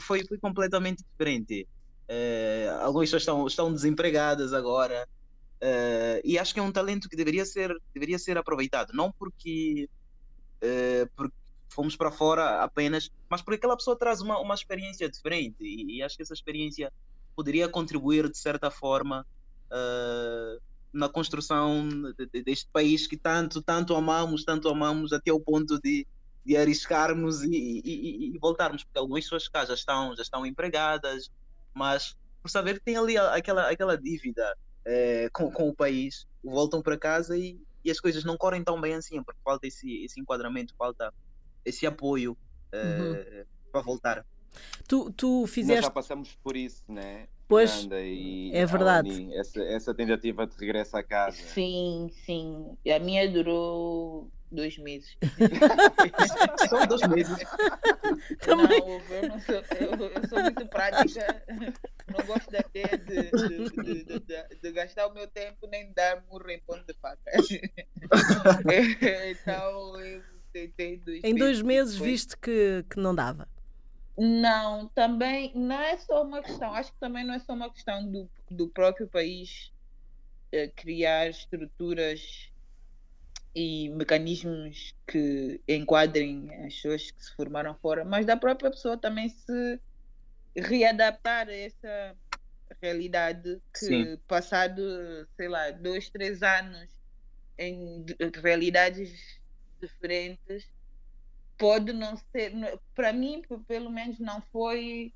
foi, 0.00 0.24
foi 0.26 0.38
completamente 0.38 1.04
diferente. 1.04 1.68
Eh, 2.08 2.68
algumas 2.80 3.08
pessoas 3.08 3.22
estão, 3.22 3.46
estão 3.46 3.72
desempregadas 3.72 4.52
agora 4.52 5.06
eh, 5.60 6.20
e 6.24 6.38
acho 6.38 6.52
que 6.52 6.60
é 6.60 6.62
um 6.62 6.72
talento 6.72 7.08
que 7.08 7.16
deveria 7.16 7.44
ser, 7.44 7.74
deveria 7.94 8.18
ser 8.18 8.36
aproveitado, 8.36 8.92
não 8.92 9.12
porque, 9.12 9.88
eh, 10.60 11.06
porque 11.14 11.34
fomos 11.68 11.96
para 11.96 12.10
fora 12.10 12.62
apenas, 12.62 13.08
mas 13.30 13.40
porque 13.40 13.56
aquela 13.56 13.76
pessoa 13.76 13.96
traz 13.96 14.20
uma, 14.20 14.38
uma 14.40 14.54
experiência 14.54 15.08
diferente 15.08 15.56
e, 15.60 15.98
e 15.98 16.02
acho 16.02 16.16
que 16.16 16.22
essa 16.22 16.34
experiência 16.34 16.92
poderia 17.36 17.68
contribuir 17.68 18.30
de 18.30 18.38
certa 18.38 18.70
forma 18.70 19.26
eh, 19.72 20.58
na 20.92 21.08
construção 21.08 21.88
de- 21.88 22.26
de- 22.32 22.42
deste 22.44 22.68
país 22.72 23.06
que 23.06 23.18
tanto, 23.18 23.62
tanto 23.62 23.94
amamos, 23.96 24.44
tanto 24.44 24.68
amamos 24.68 25.12
até 25.12 25.32
o 25.32 25.40
ponto 25.40 25.78
de, 25.80 26.06
de 26.44 26.56
arriscarmos 26.56 27.42
e, 27.42 27.48
e- 27.54 28.34
e- 28.36 28.38
voltarmos, 28.38 28.84
porque 28.84 28.98
algumas 28.98 29.24
pessoas 29.24 29.48
cá 29.48 29.64
já 29.64 29.74
estão, 29.74 30.14
já 30.16 30.22
estão 30.22 30.44
empregadas, 30.46 31.28
mas 31.74 32.14
por 32.42 32.50
saber 32.50 32.74
que 32.78 32.84
tem 32.84 32.96
ali 32.96 33.16
aquela, 33.16 33.70
aquela 33.70 33.96
dívida 33.98 34.54
eh, 34.86 35.28
com, 35.32 35.50
com 35.52 35.68
o 35.68 35.74
país, 35.76 36.26
voltam 36.42 36.82
para 36.82 36.98
casa 36.98 37.36
e, 37.38 37.58
e 37.84 37.90
as 37.90 38.00
coisas 38.00 38.24
não 38.24 38.36
correm 38.36 38.64
tão 38.64 38.80
bem 38.80 38.94
assim, 38.94 39.22
porque 39.24 39.40
falta 39.44 39.66
esse, 39.66 40.04
esse 40.04 40.20
enquadramento, 40.20 40.74
falta 40.76 41.12
esse 41.64 41.86
apoio 41.86 42.32
uh, 42.74 43.46
para 43.72 43.82
voltar. 43.82 44.24
Tu, 44.88 45.10
tu 45.12 45.46
fizeste. 45.46 45.76
Nós 45.76 45.84
já 45.86 45.90
passamos 45.90 46.34
por 46.42 46.56
isso, 46.56 46.82
né? 46.88 47.26
Pois, 47.48 47.86
é 47.90 48.64
verdade. 48.64 49.10
Alani, 49.10 49.34
essa, 49.36 49.62
essa 49.62 49.94
tentativa 49.94 50.46
de 50.46 50.56
regresso 50.56 50.96
à 50.96 51.02
casa. 51.02 51.36
Sim, 51.36 52.10
sim. 52.24 52.76
A 52.90 52.98
minha 52.98 53.30
durou 53.30 54.30
dois 54.50 54.78
meses. 54.78 55.16
Só 56.68 56.86
dois 56.86 57.02
meses. 57.08 57.36
Também. 58.40 58.80
Não, 58.80 59.00
eu, 59.00 59.28
não 59.28 59.40
sou, 59.40 59.54
eu, 59.54 60.06
eu 60.12 60.28
sou 60.28 60.42
muito 60.42 60.66
prática. 60.66 61.44
Não 62.08 62.24
gosto 62.26 62.48
ideia 62.48 62.98
de, 62.98 63.30
de, 63.30 63.70
de, 63.70 64.04
de, 64.20 64.44
de 64.62 64.72
gastar 64.72 65.06
o 65.08 65.14
meu 65.14 65.26
tempo 65.26 65.66
nem 65.70 65.92
dar 65.92 66.22
murro 66.30 66.50
em 66.50 66.60
ponto 66.60 66.84
de 66.86 66.94
faca. 66.94 67.18
então 69.30 70.00
eu 70.00 70.22
tentei 70.52 70.98
dois 70.98 71.20
Em 71.24 71.34
dois 71.34 71.62
meses 71.62 71.94
depois. 71.94 72.10
viste 72.10 72.36
que, 72.36 72.84
que 72.88 72.98
não 72.98 73.14
dava. 73.14 73.48
Não, 74.16 74.88
também 74.88 75.52
não 75.54 75.80
é 75.80 75.96
só 75.96 76.22
uma 76.22 76.42
questão, 76.42 76.74
acho 76.74 76.92
que 76.92 77.00
também 77.00 77.24
não 77.24 77.34
é 77.34 77.38
só 77.38 77.54
uma 77.54 77.72
questão 77.72 78.10
do, 78.10 78.30
do 78.50 78.68
próprio 78.68 79.08
país 79.08 79.72
eh, 80.52 80.68
criar 80.68 81.30
estruturas 81.30 82.52
e 83.54 83.88
mecanismos 83.90 84.94
que 85.06 85.60
enquadrem 85.66 86.50
as 86.64 86.74
pessoas 86.74 87.10
que 87.10 87.24
se 87.24 87.34
formaram 87.34 87.74
fora, 87.76 88.04
mas 88.04 88.26
da 88.26 88.36
própria 88.36 88.70
pessoa 88.70 88.98
também 88.98 89.28
se 89.28 89.80
readaptar 90.56 91.48
a 91.48 91.54
essa 91.54 92.16
realidade 92.82 93.60
que 93.72 93.86
Sim. 93.86 94.16
passado, 94.26 94.82
sei 95.36 95.48
lá, 95.48 95.70
dois, 95.70 96.10
três 96.10 96.42
anos 96.42 96.90
em 97.58 98.04
realidades 98.42 99.40
diferentes 99.80 100.66
pode 101.62 101.92
não 101.92 102.16
ser, 102.16 102.52
para 102.92 103.12
mim, 103.12 103.40
pelo 103.68 103.88
menos, 103.88 104.18
não 104.18 104.42
foi 104.50 105.12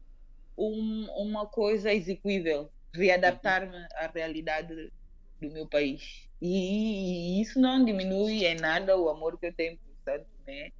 um- 0.56 1.06
uma 1.16 1.44
coisa 1.44 1.92
execuível 1.92 2.70
readaptar-me 2.94 3.76
à 3.96 4.06
realidade 4.06 4.92
do 5.40 5.50
meu 5.50 5.66
país. 5.66 6.28
E, 6.40 7.40
isso 7.42 7.60
não 7.60 7.84
diminui 7.84 8.44
em 8.46 8.54
nada 8.54 8.96
o 8.96 9.08
amor 9.08 9.36
que 9.40 9.46
eu 9.46 9.54
tenho 9.54 9.76
por 9.76 9.96
Santo 10.04 10.26
Tomé, 10.38 10.70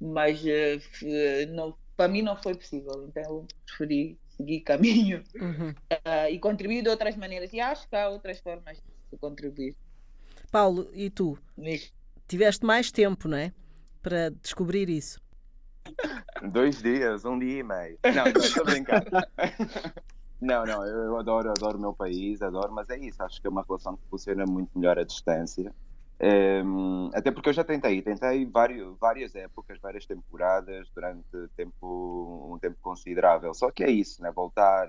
mas 0.00 0.40
eh, 0.46 1.46
não, 1.46 1.76
para 1.96 2.06
mim 2.08 2.22
não 2.22 2.36
foi 2.36 2.54
possível, 2.54 3.04
então 3.08 3.22
eu 3.24 3.46
preferi 3.66 4.16
seguir 4.36 4.60
caminho 4.60 5.22
Uhum. 5.34 5.74
ah, 6.04 6.30
e 6.30 6.38
contribuir 6.38 6.82
de 6.82 6.88
outras 6.88 7.16
maneiras. 7.16 7.52
E 7.52 7.58
acho 7.60 7.88
que 7.88 7.96
há 7.96 8.08
outras 8.08 8.38
formas 8.38 8.78
de 9.12 9.18
contribuir. 9.18 9.74
Paulo, 10.52 10.88
e 10.94 11.10
tu? 11.10 11.36
Mas 11.56 11.92
Tiveste 12.28 12.64
mais 12.64 12.90
tempo, 12.92 13.28
não 13.28 13.36
é? 13.36 13.52
Para 14.02 14.30
descobrir 14.30 14.88
isso. 14.88 15.20
Dois 16.50 16.82
dias, 16.82 17.24
um 17.24 17.38
dia 17.38 17.60
e 17.60 17.62
meio. 17.62 17.98
Não, 18.04 18.24
não, 18.24 18.42
estou 18.42 18.62
a 18.62 18.66
brincar. 18.66 19.04
Não, 20.42 20.66
não, 20.66 20.84
eu 20.84 21.04
eu 21.04 21.18
adoro, 21.18 21.50
adoro 21.50 21.78
o 21.78 21.80
meu 21.80 21.94
país, 21.94 22.42
adoro, 22.42 22.72
mas 22.72 22.90
é 22.90 22.98
isso, 22.98 23.22
acho 23.22 23.40
que 23.40 23.46
é 23.46 23.50
uma 23.50 23.62
relação 23.62 23.96
que 23.96 24.02
funciona 24.10 24.44
muito 24.44 24.76
melhor 24.76 24.98
à 24.98 25.04
distância. 25.04 25.72
Ehm, 26.18 27.10
até 27.14 27.30
porque 27.30 27.48
eu 27.48 27.52
já 27.52 27.62
tentei, 27.62 28.02
tentei 28.02 28.44
vários, 28.44 28.98
várias 28.98 29.36
épocas, 29.36 29.78
várias 29.80 30.04
temporadas, 30.04 30.88
durante 30.92 31.48
tempo, 31.56 32.50
um 32.52 32.58
tempo 32.58 32.76
considerável. 32.82 33.54
Só 33.54 33.70
que 33.70 33.84
é 33.84 33.90
isso, 33.90 34.20
né? 34.20 34.32
Voltar 34.32 34.88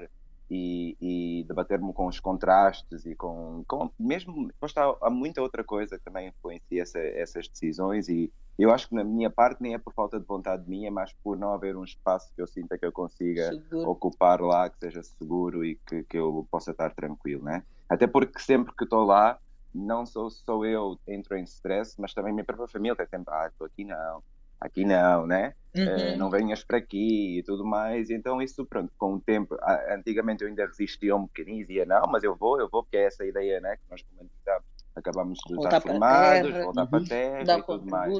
e, 0.53 0.97
e 1.01 1.43
debater-me 1.45 1.91
com 1.93 2.05
os 2.05 2.19
contrastes 2.19 3.05
e 3.05 3.15
com, 3.15 3.63
com 3.67 3.89
mesmo, 3.99 4.47
depois 4.47 4.71
há, 4.77 4.95
há 5.01 5.09
muita 5.09 5.41
outra 5.41 5.63
coisa 5.63 5.97
que 5.97 6.05
também 6.05 6.27
influencia 6.27 6.83
essa, 6.83 6.99
essas 6.99 7.47
decisões 7.47 8.07
e 8.07 8.31
eu 8.57 8.71
acho 8.71 8.87
que 8.87 8.93
na 8.93 9.03
minha 9.03 9.31
parte 9.31 9.63
nem 9.63 9.73
é 9.73 9.79
por 9.79 9.91
falta 9.93 10.19
de 10.19 10.25
vontade 10.27 10.69
minha, 10.69 10.91
mais 10.91 11.11
por 11.23 11.35
não 11.35 11.53
haver 11.53 11.75
um 11.75 11.83
espaço 11.83 12.31
que 12.35 12.41
eu 12.41 12.45
sinta 12.45 12.77
que 12.77 12.85
eu 12.85 12.91
consiga 12.91 13.49
seguro. 13.49 13.89
ocupar 13.89 14.41
lá, 14.41 14.69
que 14.69 14.77
seja 14.77 15.01
seguro 15.01 15.65
e 15.65 15.75
que, 15.87 16.03
que 16.03 16.17
eu 16.17 16.47
possa 16.51 16.69
estar 16.69 16.93
tranquilo, 16.93 17.43
né? 17.43 17.63
Até 17.89 18.05
porque 18.05 18.39
sempre 18.39 18.71
que 18.75 18.83
estou 18.83 19.03
lá, 19.03 19.39
não 19.73 20.05
sou 20.05 20.29
só 20.29 20.63
eu 20.63 20.99
entro 21.07 21.35
em 21.35 21.43
stress, 21.43 21.99
mas 21.99 22.13
também 22.13 22.31
minha 22.31 22.45
própria 22.45 22.67
família 22.67 22.93
está 22.93 23.07
sempre, 23.07 23.33
ah, 23.33 23.47
estou 23.47 23.65
aqui 23.65 23.83
não, 23.83 24.21
aqui 24.65 24.85
não, 24.85 25.27
né? 25.27 25.53
Eh, 25.85 26.15
Uhum. 26.15 26.17
não 26.17 26.29
venhas 26.29 26.63
para 26.63 26.77
aqui 26.77 27.39
e 27.39 27.43
tudo 27.43 27.65
mais. 27.65 28.09
Então, 28.09 28.41
isso, 28.41 28.65
pronto, 28.65 28.91
com 28.97 29.15
o 29.15 29.21
tempo, 29.21 29.55
antigamente 29.89 30.43
eu 30.43 30.49
ainda 30.49 30.65
resistia 30.65 31.15
um 31.15 31.23
bocadinho 31.23 31.61
e 31.61 31.65
dizia, 31.65 31.85
não, 31.85 32.03
mas 32.09 32.23
eu 32.23 32.35
vou, 32.37 32.59
eu 32.59 32.69
vou, 32.71 32.83
porque 32.83 32.97
é 32.97 33.05
essa 33.07 33.25
ideia, 33.25 33.59
né? 33.59 33.75
Que 33.75 33.83
nós 33.89 34.01
comentamos, 34.03 34.65
acabamos 34.95 35.39
de 35.45 35.55
Voltar 35.55 35.69
estar 35.69 35.81
formados, 35.81 36.51
terra. 36.51 36.65
voltar 36.65 36.87
para 36.87 36.99
a 36.99 37.01
Uhum. 37.01 37.07
terra 37.07 37.45
Dá 37.45 37.57
e 37.57 37.63
tudo 37.63 37.85
mais. 37.85 38.17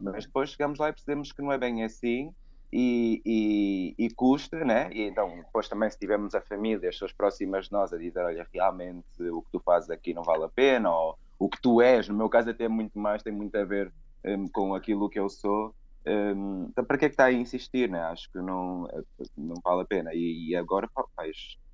Mas 0.00 0.24
depois 0.26 0.50
chegamos 0.50 0.78
lá 0.78 0.88
e 0.88 0.92
percebemos 0.92 1.32
que 1.32 1.42
não 1.42 1.52
é 1.52 1.58
bem 1.58 1.84
assim 1.84 2.32
e, 2.72 3.22
e, 3.24 3.94
e 4.06 4.10
custa, 4.14 4.64
né? 4.64 4.90
E 4.92 5.02
então, 5.02 5.36
depois 5.36 5.68
também, 5.68 5.90
se 5.90 5.98
tivermos 5.98 6.34
a 6.34 6.40
família, 6.40 6.88
as 6.88 6.94
pessoas 6.96 7.12
próximas 7.12 7.66
de 7.66 7.72
nós 7.72 7.92
a 7.92 7.98
dizer: 7.98 8.20
olha, 8.20 8.46
realmente 8.52 9.06
o 9.32 9.42
que 9.42 9.50
tu 9.52 9.60
fazes 9.64 9.88
aqui 9.90 10.12
não 10.14 10.22
vale 10.22 10.44
a 10.44 10.48
pena, 10.48 10.90
ou 10.94 11.16
o 11.38 11.48
que 11.48 11.60
tu 11.60 11.80
és, 11.80 12.08
no 12.08 12.16
meu 12.16 12.28
caso, 12.28 12.50
até 12.50 12.68
muito 12.68 12.98
mais, 12.98 13.22
tem 13.22 13.32
muito 13.32 13.54
a 13.56 13.64
ver 13.64 13.92
hum, 14.24 14.48
com 14.52 14.74
aquilo 14.74 15.08
que 15.08 15.18
eu 15.18 15.28
sou. 15.28 15.74
Hum, 16.06 16.68
então, 16.70 16.84
para 16.84 16.98
que 16.98 17.04
é 17.06 17.08
que 17.08 17.14
está 17.14 17.26
a 17.26 17.32
insistir, 17.32 17.90
né? 17.90 18.00
Acho 18.02 18.30
que 18.32 18.38
não, 18.38 18.88
não 19.36 19.56
vale 19.64 19.82
a 19.82 19.86
pena. 19.86 20.10
E, 20.14 20.50
e 20.50 20.56
agora 20.56 20.88
faz, 20.94 21.06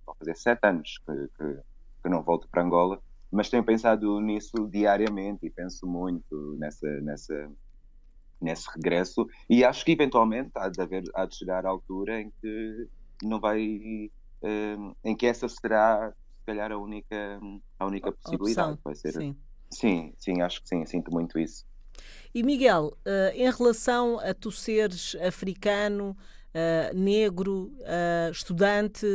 vai 0.07 0.17
fazer 0.19 0.37
sete 0.37 0.67
anos 0.67 0.99
que, 1.07 1.29
que, 1.37 1.61
que 2.03 2.09
não 2.09 2.23
volto 2.23 2.49
para 2.51 2.63
Angola, 2.63 3.01
mas 3.31 3.51
tenho 3.51 3.65
pensado 3.65 4.21
nisso 4.21 4.69
diariamente 4.71 5.47
e 5.47 5.51
penso 5.51 5.87
muito 5.87 6.57
nessa, 6.59 6.87
nessa, 7.01 7.53
nesse 8.41 8.71
regresso 8.75 9.27
e 9.49 9.65
acho 9.65 9.85
que 9.85 9.93
eventualmente 9.93 10.51
há 10.57 10.69
de, 10.69 10.81
haver, 10.81 11.03
há 11.15 11.25
de 11.27 11.37
chegar 11.37 11.67
a 11.67 11.71
altura 11.71 12.21
em 12.21 12.33
que 12.41 12.89
não 13.23 13.41
vai 13.41 14.11
hum, 14.43 14.95
em 15.05 15.17
que 15.17 15.27
essa 15.27 15.49
será 15.49 16.13
se 16.13 16.47
calhar 16.47 16.71
a 16.71 16.79
única 16.79 17.41
a 17.79 17.87
única 17.87 18.13
possibilidade 18.13 18.73
Opção. 18.75 18.83
vai 18.85 18.95
ser 18.95 19.13
Sim. 19.13 19.37
sim 19.71 20.15
sim 20.19 20.43
acho 20.43 20.63
que 20.63 20.69
sim 20.69 20.85
sinto 20.87 21.11
muito 21.11 21.39
isso 21.39 21.65
E 22.35 22.43
Miguel, 22.43 22.97
eh, 23.05 23.33
em 23.37 23.51
relação 23.51 24.19
a 24.19 24.35
tu 24.35 24.51
seres 24.51 25.17
africano, 25.25 26.17
eh, 26.53 26.93
negro, 26.95 27.73
eh, 27.83 28.31
estudante 28.33 29.07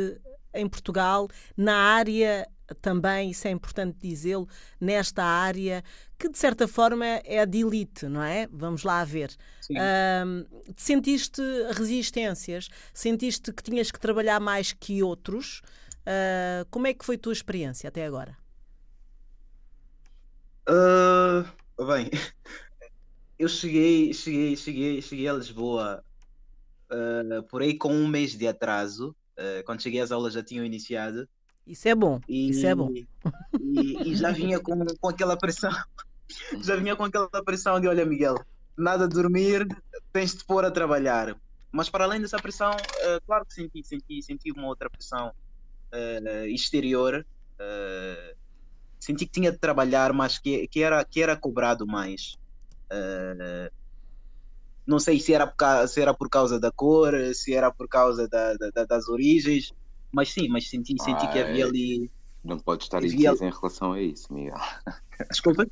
em 0.54 0.68
Portugal, 0.68 1.28
na 1.56 1.76
área 1.76 2.48
também, 2.80 3.30
isso 3.30 3.48
é 3.48 3.50
importante 3.50 3.98
dizê-lo, 4.00 4.48
nesta 4.80 5.24
área 5.24 5.82
que 6.18 6.28
de 6.28 6.38
certa 6.38 6.68
forma 6.68 7.04
é 7.04 7.44
de 7.44 7.58
elite, 7.58 8.06
não 8.06 8.22
é? 8.22 8.46
Vamos 8.52 8.84
lá 8.84 9.04
ver. 9.04 9.34
Sentiste 10.76 11.42
resistências? 11.72 12.68
Sentiste 12.94 13.52
que 13.52 13.62
tinhas 13.62 13.90
que 13.90 13.98
trabalhar 13.98 14.38
mais 14.38 14.72
que 14.72 15.02
outros? 15.02 15.62
Ah, 16.06 16.66
como 16.70 16.86
é 16.86 16.94
que 16.94 17.04
foi 17.04 17.16
a 17.16 17.18
tua 17.18 17.32
experiência 17.32 17.88
até 17.88 18.04
agora? 18.04 18.36
Ah, 20.66 21.44
bem, 21.78 22.10
eu 23.40 23.48
cheguei, 23.48 24.12
cheguei, 24.12 24.54
cheguei, 24.54 25.00
cheguei 25.00 25.26
a 25.26 25.32
Lisboa 25.32 26.04
ah, 26.90 27.42
por 27.48 27.62
aí 27.62 27.72
com 27.74 27.90
um 27.90 28.06
mês 28.06 28.36
de 28.36 28.46
atraso. 28.46 29.16
Ah, 29.34 29.62
quando 29.64 29.80
cheguei 29.82 29.98
as 29.98 30.12
aulas 30.12 30.34
já 30.34 30.42
tinham 30.42 30.62
iniciado 30.62 31.26
Isso 31.66 31.88
é 31.88 31.94
bom, 31.94 32.20
e, 32.28 32.50
isso 32.50 32.66
é 32.66 32.74
bom. 32.74 32.92
e, 33.58 34.10
e 34.10 34.14
já 34.14 34.30
vinha 34.30 34.60
com, 34.60 34.84
com 34.84 35.08
aquela 35.08 35.38
pressão, 35.38 35.72
já 36.60 36.76
vinha 36.76 36.94
com 36.94 37.04
aquela 37.04 37.30
pressão 37.42 37.80
de 37.80 37.88
olha 37.88 38.04
Miguel, 38.04 38.34
nada 38.76 39.08
de 39.08 39.14
dormir, 39.14 39.66
tens 40.12 40.34
de 40.34 40.44
pôr 40.44 40.66
a 40.66 40.70
trabalhar. 40.70 41.34
Mas 41.72 41.88
para 41.88 42.04
além 42.04 42.20
dessa 42.20 42.36
pressão, 42.36 42.72
ah, 42.72 43.20
claro 43.26 43.46
que 43.46 43.54
senti, 43.54 43.82
senti, 43.82 44.22
senti 44.22 44.52
uma 44.52 44.66
outra 44.66 44.90
pressão 44.90 45.32
exterior. 46.46 47.26
senti 49.00 49.24
que 49.24 49.32
tinha 49.32 49.50
de 49.50 49.58
trabalhar, 49.58 50.12
mas 50.12 50.38
que, 50.38 50.68
que, 50.68 50.82
era, 50.82 51.02
que 51.04 51.22
era 51.22 51.34
cobrado 51.34 51.86
mais. 51.86 52.38
Ah, 52.90 53.70
não 54.86 54.98
sei 54.98 55.20
se 55.20 55.32
era, 55.34 55.46
por 55.46 55.56
causa, 55.56 55.86
se 55.88 56.00
era 56.00 56.14
por 56.14 56.28
causa 56.30 56.58
da 56.60 56.70
cor, 56.72 57.14
se 57.34 57.54
era 57.54 57.72
por 57.72 57.88
causa 57.88 58.28
da, 58.28 58.54
da- 58.54 58.70
da- 58.74 58.84
das 58.86 59.08
origens, 59.08 59.72
mas 60.12 60.30
sim, 60.30 60.48
mas 60.48 60.68
senti, 60.68 60.94
senti 61.00 61.28
que 61.28 61.38
havia 61.38 61.64
ali. 61.66 62.10
Não 62.44 62.58
pode 62.58 62.84
estar 62.84 63.02
indeciso 63.04 63.44
em 63.44 63.50
relação 63.50 63.92
a 63.92 64.00
isso 64.00 64.32
Miguel 64.32 64.56
Desculpa. 65.30 65.66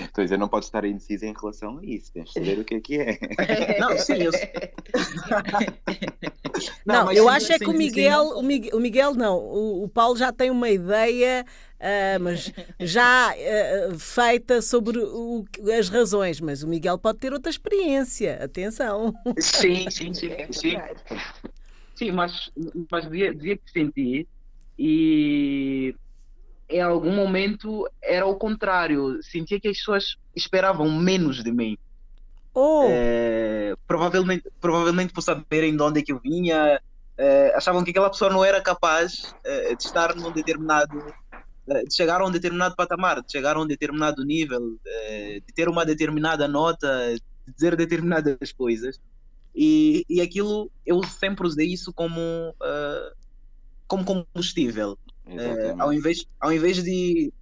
estou 0.00 0.22
a 0.22 0.24
dizer 0.24 0.38
não 0.38 0.48
pode 0.48 0.66
estar 0.66 0.84
indeciso 0.84 1.24
em 1.24 1.32
relação 1.34 1.78
a 1.78 1.84
isso 1.84 2.12
tens 2.12 2.28
de 2.28 2.34
saber 2.34 2.58
o 2.58 2.64
que 2.64 2.74
é 2.74 2.80
que 2.80 3.00
é 3.00 3.18
Não, 3.78 3.96
sim, 3.98 4.22
eu. 4.22 4.32
Não, 6.84 7.04
mas 7.04 7.16
eu 7.16 7.24
sim, 7.26 7.28
acho 7.28 7.52
é 7.52 7.58
sim, 7.58 7.58
que 7.58 7.68
o 7.70 7.72
sim, 7.72 7.78
Miguel, 7.78 8.24
sim. 8.24 8.34
o 8.38 8.42
Miguel, 8.42 8.76
o 8.76 8.80
Miguel 8.80 9.14
não, 9.14 9.38
o, 9.38 9.84
o 9.84 9.88
Paulo 9.88 10.16
já 10.16 10.32
tem 10.32 10.50
uma 10.50 10.68
ideia, 10.68 11.44
ah, 11.78 12.18
mas 12.20 12.52
já 12.80 13.30
ah, 13.30 13.34
feita 13.98 14.60
sobre 14.62 14.98
o- 14.98 15.44
as 15.78 15.88
razões, 15.88 16.40
mas 16.40 16.62
o 16.62 16.68
Miguel 16.68 16.98
pode 16.98 17.18
ter 17.18 17.32
outra 17.32 17.50
experiência, 17.50 18.42
atenção. 18.42 19.14
Sim, 19.38 19.88
sim, 19.90 20.14
sim. 20.14 20.30
É 20.32 20.48
Sim, 20.52 20.76
sim 21.94 22.12
mas, 22.12 22.50
mas 22.90 23.04
dizia, 23.04 23.34
dizia 23.34 23.56
que 23.58 23.70
senti 23.70 24.28
e 24.78 25.94
em 26.70 26.80
algum 26.80 27.12
momento 27.12 27.88
era 28.02 28.24
o 28.24 28.36
contrário. 28.36 29.22
Sentia 29.22 29.60
que 29.60 29.68
as 29.68 29.78
pessoas 29.78 30.16
esperavam 30.34 30.90
menos 30.90 31.42
de 31.42 31.50
mim. 31.50 31.76
Oh! 32.54 32.84
É, 32.88 33.74
provavelmente, 33.86 34.50
provavelmente 34.60 35.12
por 35.12 35.22
saberem 35.22 35.76
de 35.76 35.82
onde 35.82 36.00
é 36.00 36.02
que 36.02 36.12
eu 36.12 36.18
vinha, 36.18 36.80
é, 37.18 37.54
achavam 37.54 37.84
que 37.84 37.90
aquela 37.90 38.10
pessoa 38.10 38.30
não 38.30 38.44
era 38.44 38.60
capaz 38.60 39.34
é, 39.44 39.74
de 39.74 39.82
estar 39.82 40.14
num 40.14 40.32
determinado. 40.32 41.12
é, 41.68 41.84
de 41.84 41.94
chegar 41.94 42.20
a 42.20 42.26
um 42.26 42.30
determinado 42.30 42.74
patamar, 42.74 43.22
de 43.22 43.30
chegar 43.30 43.56
a 43.56 43.60
um 43.60 43.66
determinado 43.66 44.24
nível, 44.24 44.78
é, 44.86 45.40
de 45.46 45.52
ter 45.52 45.68
uma 45.68 45.84
determinada 45.84 46.48
nota, 46.48 47.14
de 47.46 47.52
dizer 47.52 47.76
determinadas 47.76 48.52
coisas. 48.52 49.00
E, 49.54 50.04
e 50.08 50.20
aquilo, 50.20 50.70
eu 50.86 51.02
sempre 51.04 51.46
usei 51.46 51.66
isso 51.66 51.92
como, 51.92 52.54
é, 52.62 53.12
como 53.86 54.04
combustível. 54.04 54.96
É, 55.26 55.74
ao, 55.78 55.92
invés, 55.92 56.24
ao 56.40 56.52
invés 56.52 56.82
de. 56.82 57.32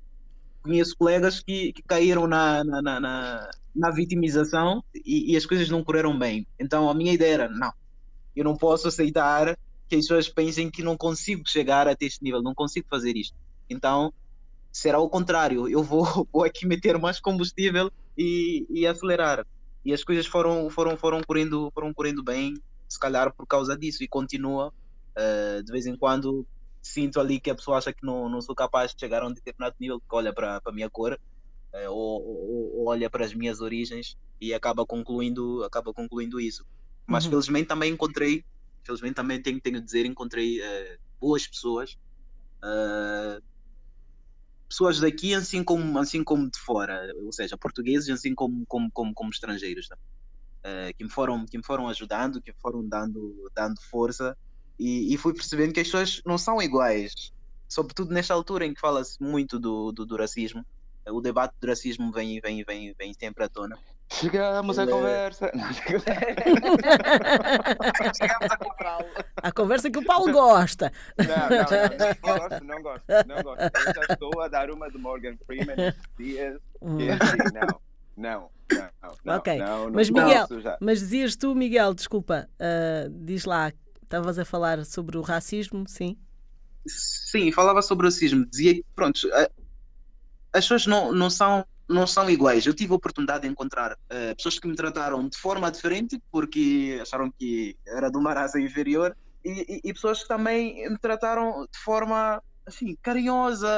Conheço 0.62 0.96
colegas 0.98 1.40
que, 1.40 1.72
que 1.72 1.82
caíram 1.82 2.26
na, 2.26 2.62
na, 2.64 2.82
na, 3.00 3.50
na, 3.74 3.90
vitimização 3.90 4.82
e, 4.94 5.32
e 5.32 5.36
as 5.36 5.46
coisas 5.46 5.70
não 5.70 5.82
correram 5.84 6.18
bem. 6.18 6.46
Então 6.58 6.90
a 6.90 6.94
minha 6.94 7.12
ideia 7.12 7.34
era: 7.34 7.48
não, 7.48 7.72
eu 8.36 8.44
não 8.44 8.56
posso 8.56 8.88
aceitar 8.88 9.56
que 9.88 9.96
as 9.96 10.02
pessoas 10.02 10.28
pensem 10.28 10.70
que 10.70 10.82
não 10.82 10.96
consigo 10.96 11.48
chegar 11.48 11.88
até 11.88 12.04
este 12.04 12.22
nível, 12.22 12.42
não 12.42 12.54
consigo 12.54 12.86
fazer 12.90 13.16
isto. 13.16 13.34
Então 13.70 14.12
será 14.70 14.98
o 14.98 15.08
contrário, 15.08 15.68
eu 15.68 15.82
vou, 15.82 16.04
vou 16.32 16.44
aqui 16.44 16.66
meter 16.66 16.98
mais 16.98 17.18
combustível 17.18 17.90
e, 18.16 18.66
e 18.70 18.86
acelerar. 18.86 19.46
E 19.84 19.92
as 19.92 20.04
coisas 20.04 20.26
foram, 20.26 20.68
foram, 20.68 20.96
foram, 20.96 21.22
correndo, 21.22 21.70
foram 21.72 21.94
correndo 21.94 22.22
bem, 22.22 22.54
se 22.88 22.98
calhar 22.98 23.32
por 23.32 23.46
causa 23.46 23.76
disso, 23.76 24.02
e 24.02 24.08
continua. 24.08 24.72
eh, 25.16 25.62
de 25.62 25.72
vez 25.72 25.86
em 25.86 25.96
quando 25.96 26.46
sinto 26.82 27.20
ali 27.20 27.40
que 27.40 27.50
a 27.50 27.54
pessoa 27.54 27.78
acha 27.78 27.92
que 27.92 28.04
não, 28.06 28.28
não 28.28 28.40
sou 28.42 28.54
capaz 28.54 28.92
de 28.92 28.96
chegar 29.00 29.22
a 29.22 29.26
um 29.28 29.32
determinado 29.32 29.74
nível, 29.80 30.00
que 30.00 30.16
olha 30.16 30.32
para 30.34 30.60
a 30.64 30.72
minha 30.72 30.90
cor, 30.90 31.18
eh, 31.74 31.88
ou, 31.88 31.96
ou- 31.96 32.78
ou 32.80 32.88
olha 32.88 33.10
para 33.10 33.24
as 33.24 33.34
minhas 33.34 33.60
origens 33.60 34.16
e 34.40 34.54
acaba 34.54 34.86
concluindo, 34.86 35.64
acaba 35.64 35.92
concluindo 35.94 36.40
isso. 36.40 36.64
Mas 37.08 37.26
Uhum. 37.26 37.30
felizmente 37.30 37.68
também 37.68 37.92
encontrei, 37.92 38.44
felizmente 38.86 39.14
também 39.16 39.42
tenho, 39.42 39.60
tenho 39.60 39.80
de 39.80 39.84
dizer, 39.86 40.06
encontrei 40.06 40.62
eh, 40.62 40.98
boas 41.20 41.46
pessoas, 41.48 41.96
eh, 42.64 43.40
pessoas 44.68 45.00
daqui 45.00 45.34
assim 45.34 45.64
como, 45.64 45.98
assim 45.98 46.22
como 46.24 46.44
de 46.50 46.58
fora, 46.64 47.12
ou 47.16 47.32
seja, 47.32 47.56
portugueses 47.58 48.08
assim 48.10 48.34
como, 48.34 48.64
como, 48.68 48.90
como, 48.92 49.12
como 49.14 49.30
estrangeiros? 49.30 49.86
Eh, 50.64 50.92
que 50.94 51.04
me 51.04 51.10
foram 51.10 51.46
que 51.46 51.58
me 51.58 51.64
foram 51.64 51.88
ajudando, 51.88 52.42
que 52.42 52.52
me 52.52 52.58
foram 52.60 52.88
dando 52.88 53.50
dando 53.56 53.76
força 53.90 54.36
e, 54.78 55.12
e 55.12 55.16
fui 55.16 55.34
percebendo 55.34 55.72
que 55.72 55.80
as 55.80 55.86
pessoas 55.86 56.22
não 56.24 56.38
são 56.38 56.62
iguais, 56.62 57.32
sobretudo 57.68 58.12
nesta 58.12 58.34
altura 58.34 58.64
em 58.66 58.74
que 58.74 58.80
fala-se 58.80 59.22
muito 59.22 59.58
do, 59.58 59.92
do, 59.92 60.06
do 60.06 60.16
racismo. 60.16 60.64
O 61.10 61.20
debate 61.22 61.54
do 61.60 61.66
racismo 61.66 62.12
vem 62.12 62.38
vem 62.40 62.62
vem 62.64 62.94
vem 62.98 63.14
sempre 63.14 63.44
à 63.44 63.48
tona. 63.48 63.78
Chegamos 64.10 64.78
à 64.78 64.82
Ele- 64.82 64.92
conversa. 64.92 65.50
Chegamos 68.16 68.50
a 68.52 68.56
comprá-lo. 68.56 69.06
A 69.36 69.52
conversa 69.52 69.90
que 69.90 69.98
o 69.98 70.04
Paulo 70.04 70.32
gosta. 70.32 70.92
Não, 71.18 71.26
não, 71.26 71.48
não, 71.48 71.64
não 71.98 72.38
gosto, 72.38 72.64
não 72.64 72.82
gosto, 72.82 73.04
não 73.26 73.42
gosto. 73.42 73.62
Eu 73.62 73.94
já 73.94 74.12
estou 74.12 74.40
a 74.40 74.48
dar 74.48 74.70
uma 74.70 74.90
de 74.90 74.98
Morgan 74.98 75.36
Freeman 75.46 75.76
estes 75.78 76.02
dias. 76.16 76.60
Hum. 76.80 76.98
Não, 77.56 77.80
não, 78.16 78.50
não, 78.70 78.88
não. 79.24 79.36
Ok, 79.36 79.58
não, 79.58 79.84
não 79.86 79.92
mas 79.92 80.10
Miguel, 80.10 80.46
já. 80.60 80.76
Mas 80.80 81.00
dizias 81.00 81.36
tu, 81.36 81.54
Miguel, 81.54 81.94
desculpa, 81.94 82.48
ah, 82.58 83.08
diz 83.10 83.44
lá, 83.44 83.72
estavas 84.08 84.38
a 84.38 84.44
falar 84.44 84.84
sobre 84.86 85.18
o 85.18 85.22
racismo, 85.22 85.86
sim? 85.86 86.16
Sim, 86.86 87.52
falava 87.52 87.82
sobre 87.82 88.06
o 88.06 88.08
racismo. 88.10 88.46
Dizia 88.46 88.74
que, 88.74 88.84
pronto, 88.94 89.20
as 90.52 90.64
pessoas 90.64 90.86
não, 90.86 91.12
não, 91.12 91.30
são, 91.30 91.64
não 91.88 92.06
são 92.06 92.28
iguais. 92.30 92.66
Eu 92.66 92.74
tive 92.74 92.92
a 92.92 92.96
oportunidade 92.96 93.42
de 93.42 93.48
encontrar 93.48 93.96
eh, 94.10 94.34
pessoas 94.34 94.58
que 94.58 94.66
me 94.68 94.74
trataram 94.76 95.28
de 95.28 95.38
forma 95.38 95.70
diferente 95.70 96.20
porque 96.30 96.98
acharam 97.02 97.30
que 97.38 97.76
era 97.86 98.10
de 98.10 98.16
uma 98.16 98.32
raça 98.34 98.60
inferior 98.60 99.16
e, 99.44 99.76
e- 99.76 99.80
e 99.84 99.92
pessoas 99.92 100.22
que 100.22 100.28
também 100.28 100.88
me 100.90 100.98
trataram 100.98 101.66
de 101.72 101.78
forma 101.84 102.42
assim, 102.66 102.96
carinhosa, 103.02 103.68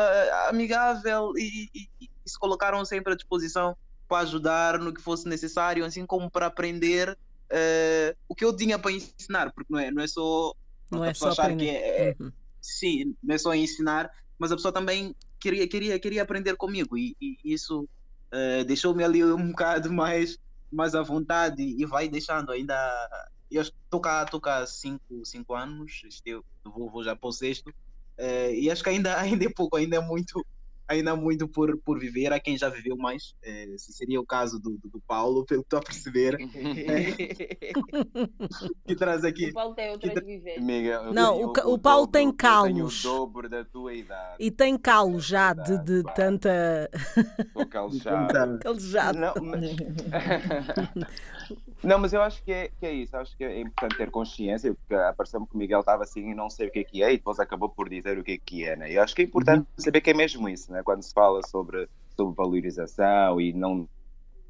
amigável 0.49 1.33
e, 1.37 1.69
e- 1.75 1.89
e 2.01 2.11
se 2.31 2.39
colocaram 2.39 2.85
sempre 2.85 3.13
à 3.13 3.17
disposição 3.17 3.77
para 4.09 4.23
ajudar 4.23 4.79
no 4.79 4.93
que 4.93 5.01
fosse 5.03 5.29
necessário, 5.29 5.85
assim 5.85 6.05
como 6.07 6.31
para 6.31 6.47
aprender 6.47 7.17
eh, 7.53 8.15
o 8.29 8.35
que 8.35 8.45
eu 8.45 8.55
tinha 8.57 8.79
para 8.79 8.93
ensinar, 8.93 9.53
porque 9.53 9.73
não 9.73 9.79
é, 9.79 9.91
não 9.91 10.03
é 10.03 10.07
só 10.07 10.53
Não 10.91 11.05
é 11.05 11.15
só 11.15 11.29
achar 11.31 11.57
que 11.57 11.69
é, 11.69 12.11
é- 12.11 12.17
Uhum. 12.21 12.33
sim, 12.61 13.17
não 13.23 13.35
é 13.35 13.39
só 13.39 13.55
ensinar, 13.55 14.11
mas 14.39 14.53
a 14.53 14.57
pessoa 14.57 14.73
também 14.73 15.15
queria, 15.41 15.69
queria, 15.69 15.99
queria 15.99 16.23
aprender 16.23 16.57
comigo 16.57 16.97
e, 16.97 17.17
e 17.21 17.37
isso 17.45 17.89
eh, 18.33 18.65
deixou-me 18.65 19.03
ali 19.05 19.25
um 19.25 19.51
bocado 19.53 19.93
mais, 19.93 20.37
mais 20.73 20.95
à 20.95 21.03
vontade 21.03 21.63
e 21.63 21.85
vai 21.87 22.09
deixando 22.09 22.51
ainda. 22.53 22.75
Eu 23.51 23.63
estou 23.63 24.01
cá, 24.01 24.23
estou 24.23 24.41
cá 24.41 24.59
há 24.59 24.67
cinco, 24.67 25.25
cinco 25.25 25.55
anos, 25.55 26.03
este 26.05 26.31
eu 26.31 26.45
vou, 26.65 26.89
vou 26.91 27.03
já 27.03 27.17
para 27.17 27.29
o 27.29 27.33
sexto, 27.33 27.73
eh, 28.17 28.55
e 28.55 28.71
acho 28.71 28.83
que 28.83 28.91
ainda, 28.91 29.19
ainda 29.21 29.45
é 29.45 29.51
pouco, 29.55 29.77
ainda 29.77 29.97
é 29.97 30.01
muito. 30.01 30.45
Ainda 30.91 31.13
há 31.13 31.17
muito 31.17 31.47
por, 31.47 31.79
por 31.85 32.01
viver, 32.01 32.33
há 32.33 32.41
quem 32.41 32.59
já 32.59 32.69
viveu 32.69 32.97
mais. 32.97 33.33
eh, 33.45 33.75
se 33.79 33.93
seria 33.93 34.21
o 34.21 34.27
caso 34.27 34.59
do, 34.59 34.71
do, 34.77 34.89
do 34.89 35.01
Paulo, 35.07 35.45
pelo 35.47 35.63
que 35.63 35.67
estou 35.67 35.79
a 35.79 35.83
perceber, 35.83 36.37
que 38.85 38.97
traz 38.97 39.25
aqui. 39.25 39.51
O 39.51 39.55
Paulo 39.55 39.75
tem 39.75 39.97
que- 39.99 40.21
vivências. 40.21 40.65
Miguel, 40.65 41.05
eu 41.05 41.15
Não, 41.15 41.43
o 41.45 41.53
ca- 41.53 41.67
o 41.69 41.79
Paulo 41.79 42.07
dobro- 42.07 42.13
tem 42.13 42.33
calos. 42.33 43.05
o 43.05 43.09
dobro 43.09 43.49
da 43.49 43.65
tua 43.65 43.95
idade. 43.95 44.35
E 44.41 44.51
tem 44.51 44.77
calo 44.77 45.21
já 45.21 45.53
de, 45.55 45.79
de 45.85 46.03
Pá. 46.03 46.13
tanta 46.13 46.91
Estou 47.39 47.67
calejado. 47.71 48.59
calejado. 48.59 49.19
Não, 49.19 49.35
mas... 49.43 49.71
não, 51.83 51.99
mas 51.99 52.13
eu 52.13 52.21
acho 52.23 52.43
que 52.43 52.53
é, 52.53 52.71
que 52.79 52.87
é 52.87 52.93
isso. 52.93 53.17
Acho 53.17 53.37
que 53.37 53.45
é 53.45 53.61
importante 53.61 53.97
ter 53.97 54.11
consciência, 54.11 54.75
porque 54.75 54.95
apareceu-me 54.95 55.47
que 55.47 55.55
o 55.55 55.59
Miguel 55.59 55.81
estava 55.81 56.03
assim 56.03 56.31
e 56.31 56.35
não 56.35 56.51
sei 56.51 56.69
o 56.69 56.71
que 56.71 56.81
é 56.81 56.85
que 56.85 57.03
é, 57.03 57.13
e 57.13 57.17
depois 57.17 57.41
acabou 57.41 57.69
por 57.69 57.89
dizer 57.89 58.19
o 58.19 58.25
que 58.25 58.33
é 58.33 58.39
que 58.39 58.65
é. 58.65 58.77
Né? 58.77 58.93
Eu 58.93 59.03
acho 59.03 59.15
que 59.15 59.23
é 59.23 59.25
importante 59.25 59.67
saber 59.79 60.01
que 60.01 60.11
é 60.11 60.15
mesmo 60.15 60.49
isso, 60.49 60.71
né? 60.73 60.83
quando 60.83 61.03
se 61.03 61.13
fala 61.13 61.41
sobre, 61.47 61.89
sobre 62.17 62.37
valorização 62.37 63.41
e 63.41 63.53
não, 63.53 63.89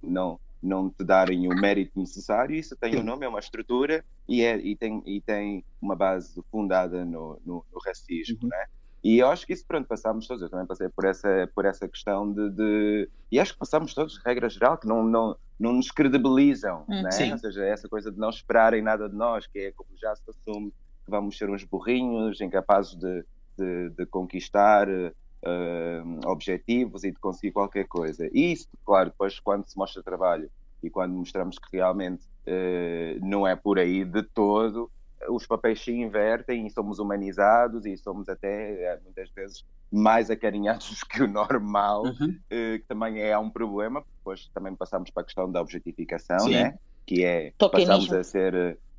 não, 0.03 0.41
não 0.61 0.91
te 0.91 1.05
darem 1.05 1.47
o 1.47 1.55
mérito 1.55 1.99
necessário, 1.99 2.57
isso 2.57 2.77
tem 2.77 2.99
um 2.99 3.05
nome, 3.05 3.25
é 3.25 3.29
uma 3.29 3.39
estrutura 3.39 4.05
e, 4.29 4.43
é, 4.43 4.57
e, 4.57 4.75
tem, 4.75 5.03
e 5.07 5.21
tem 5.21 5.65
uma 5.81 5.95
base 5.95 6.43
fundada 6.51 7.05
no, 7.05 7.41
no, 7.47 7.65
no 7.73 7.81
racismo. 7.85 8.39
Uhum. 8.43 8.49
Né? 8.49 8.67
E 9.03 9.19
eu 9.19 9.29
acho 9.29 9.47
que 9.47 9.53
isso, 9.53 9.65
pronto, 9.67 9.87
passámos 9.89 10.27
todos. 10.27 10.43
Eu 10.43 10.51
também 10.51 10.67
passei 10.67 10.89
por 10.89 11.05
essa, 11.05 11.51
por 11.55 11.65
essa 11.65 11.89
questão 11.89 12.33
de, 12.33 12.51
de- 12.51 13.11
E 13.33 13.41
acho 13.41 13.53
que 13.55 13.59
passámos 13.59 13.95
todos, 13.95 14.21
regra 14.25 14.49
geral, 14.49 14.77
que 14.79 14.87
não, 14.87 15.03
não, 15.03 15.37
não 15.59 15.73
nos 15.73 15.91
credibilizam, 15.91 16.85
Hum. 16.89 17.03
né? 17.03 17.11
Sim. 17.11 17.33
Ou 17.33 17.39
seja, 17.39 17.65
essa 17.65 17.89
coisa 17.89 18.11
de 18.13 18.19
não 18.19 18.29
esperarem 18.31 18.83
nada 18.83 19.09
de 19.09 19.17
nós, 19.17 19.47
que 19.47 19.59
é 19.59 19.73
como 19.73 19.89
já 20.01 20.15
se 20.15 20.23
assume 20.29 20.71
que 20.71 21.11
vamos 21.11 21.37
ser 21.39 21.49
uns 21.49 21.65
burrinhos, 21.65 22.41
incapazes 22.41 22.95
de, 22.97 23.25
de, 23.59 23.91
de 23.91 24.07
conquistar 24.07 24.87
eh, 24.89 26.03
objetivos 26.27 27.03
e 27.05 27.11
de 27.11 27.19
conseguir 27.19 27.53
qualquer 27.53 27.87
coisa. 27.89 28.29
E 28.33 28.53
isso, 28.53 28.69
claro, 28.85 29.11
depois 29.11 29.39
quando 29.41 29.67
se 29.67 29.77
mostra 29.79 30.03
trabalho 30.03 30.51
e 30.83 30.91
quando 30.91 31.13
mostramos 31.15 31.59
que 31.59 31.77
realmente 31.77 32.25
eh, 32.47 33.19
não 33.23 33.47
é 33.47 33.57
por 33.57 33.79
aí 33.79 34.05
de 34.05 34.23
todo, 34.35 34.91
os 35.29 35.47
papéis 35.47 35.81
se 35.83 35.93
invertem 35.93 36.67
e 36.67 36.71
somos 36.71 36.99
humanizados 36.99 37.85
e 37.87 37.97
somos 37.97 38.29
até 38.29 38.83
eh, 38.85 39.01
muitas 39.03 39.31
vezes 39.37 39.65
mais 39.93 40.31
acarinhados 40.31 41.03
que 41.11 41.23
o 41.23 41.29
normal, 41.29 42.05
Uhum. 42.05 42.39
eh, 42.51 42.79
que 42.79 42.85
também 42.87 43.21
é 43.21 43.37
um 43.39 43.51
problema, 43.51 44.01
porque 44.01 44.17
depois 44.19 44.49
também 44.55 44.75
passamos 44.75 45.11
para 45.11 45.23
a 45.23 45.27
questão 45.27 45.51
da 45.51 45.61
objetificação, 45.61 46.39
Sim. 46.41 46.53
né? 46.53 46.75
que 47.07 47.25
é 47.25 47.53
Tokenismo. 47.59 47.95
passamos 47.97 48.13
a 48.13 48.25
ser 48.25 48.55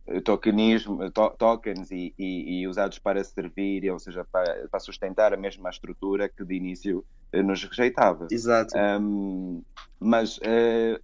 eh, 0.07 0.21
tokenismo, 0.21 1.09
to- 1.11 1.35
tokens 1.37 1.89
e, 1.91 2.13
e- 2.17 2.61
e 2.61 2.67
usados 2.67 2.99
para 2.99 3.23
servir, 3.23 3.89
ou 3.89 3.99
seja, 3.99 4.25
para, 4.31 4.67
para 4.69 4.79
sustentar 4.79 5.33
a 5.33 5.37
mesma 5.37 5.69
estrutura 5.69 6.27
que 6.27 6.43
de 6.43 6.55
início 6.55 7.05
nos 7.33 7.63
rejeitava. 7.63 8.27
Exato. 8.29 8.77
Um, 8.77 9.63
mas 9.97 10.37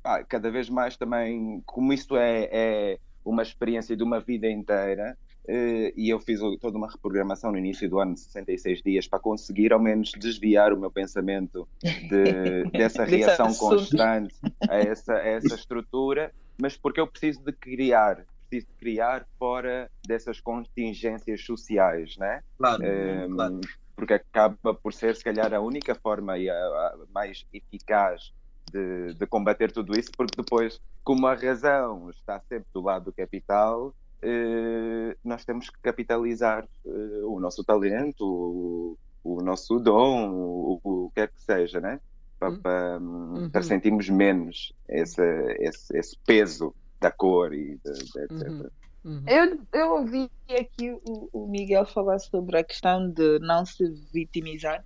ah, 0.03 0.23
cada 0.25 0.51
vez 0.51 0.69
mais 0.69 0.97
também, 0.97 1.61
como 1.65 1.93
isto 1.93 2.17
é, 2.17 2.49
é 2.51 2.99
uma 3.29 3.43
experiência 3.43 3.95
de 3.95 4.03
uma 4.03 4.19
vida 4.19 4.49
inteira, 4.49 5.17
eh, 5.47 5.93
e 5.95 6.09
eu 6.09 6.19
fiz 6.19 6.39
toda 6.59 6.77
uma 6.77 6.89
reprogramação 6.89 7.51
no 7.51 7.57
início 7.57 7.89
do 7.89 7.99
ano 7.99 8.13
de 8.13 8.21
66 8.21 8.81
dias 8.81 9.07
para 9.07 9.19
conseguir 9.19 9.73
ao 9.73 9.79
menos 9.79 10.11
desviar 10.17 10.73
o 10.73 10.79
meu 10.79 10.91
pensamento 10.91 11.67
de- 11.83 12.63
dessa 12.71 13.03
reação 13.03 13.53
constante 13.53 14.35
a 14.67 14.75
essa, 14.75 15.13
a 15.13 15.25
essa 15.27 15.55
estrutura, 15.55 16.31
mas 16.59 16.77
porque 16.77 16.99
eu 16.99 17.07
preciso 17.07 17.43
de 17.43 17.51
criar, 17.53 18.25
preciso 18.49 18.67
de 18.71 18.77
criar 18.79 19.25
fora 19.37 19.89
dessas 20.05 20.39
contingências 20.39 21.43
sociais, 21.45 22.15
né? 22.17 22.41
Claro, 22.57 22.83
Um, 22.83 23.35
claro. 23.35 23.61
porque 23.95 24.13
acaba 24.13 24.73
por 24.73 24.93
ser, 24.93 25.15
se 25.15 25.23
calhar, 25.23 25.53
a 25.53 25.59
única 25.59 25.95
forma 25.95 26.37
e 26.37 26.49
a, 26.49 26.55
a 26.55 26.97
mais 27.13 27.45
eficaz 27.53 28.31
de, 28.71 29.13
de 29.13 29.25
combater 29.25 29.71
tudo 29.71 29.97
isso, 29.97 30.11
porque 30.15 30.35
depois, 30.41 30.79
como 31.03 31.27
a 31.27 31.33
razão 31.33 32.09
está 32.09 32.39
sempre 32.47 32.67
do 32.73 32.81
lado 32.81 33.05
do 33.05 33.13
capital, 33.13 33.93
eh, 34.21 35.15
nós 35.23 35.45
temos 35.45 35.69
que 35.69 35.79
capitalizar 35.81 36.67
eh, 36.85 37.21
o 37.23 37.39
nosso 37.39 37.63
talento, 37.63 38.25
o, 38.25 38.97
o 39.23 39.41
nosso 39.41 39.79
dom, 39.79 40.31
o, 40.31 40.79
o 40.83 41.11
que 41.13 41.21
é 41.21 41.27
que 41.27 41.41
seja, 41.41 41.79
né? 41.79 41.99
Para, 42.39 42.49
Uhum. 42.49 42.61
para, 42.61 42.99
Uhum. 42.99 43.49
para 43.49 43.63
sentirmos 43.63 44.09
menos 44.09 44.73
esse, 44.87 45.21
esse, 45.59 45.97
esse 45.97 46.17
peso 46.25 46.73
da 46.99 47.11
cor 47.11 47.53
e 47.53 47.79
de, 47.83 47.93
de 47.93 48.19
etc. 48.23 48.47
Uhum. 48.49 48.69
Uhum. 49.05 49.23
Eu, 49.27 49.59
eu 49.73 49.91
ouvi 49.93 50.29
aqui 50.49 50.91
o, 50.91 51.29
o 51.31 51.47
Miguel 51.47 51.85
falar 51.85 52.19
sobre 52.19 52.59
a 52.59 52.63
questão 52.63 53.09
de 53.09 53.39
não 53.39 53.65
se 53.65 53.89
vitimizar 54.13 54.83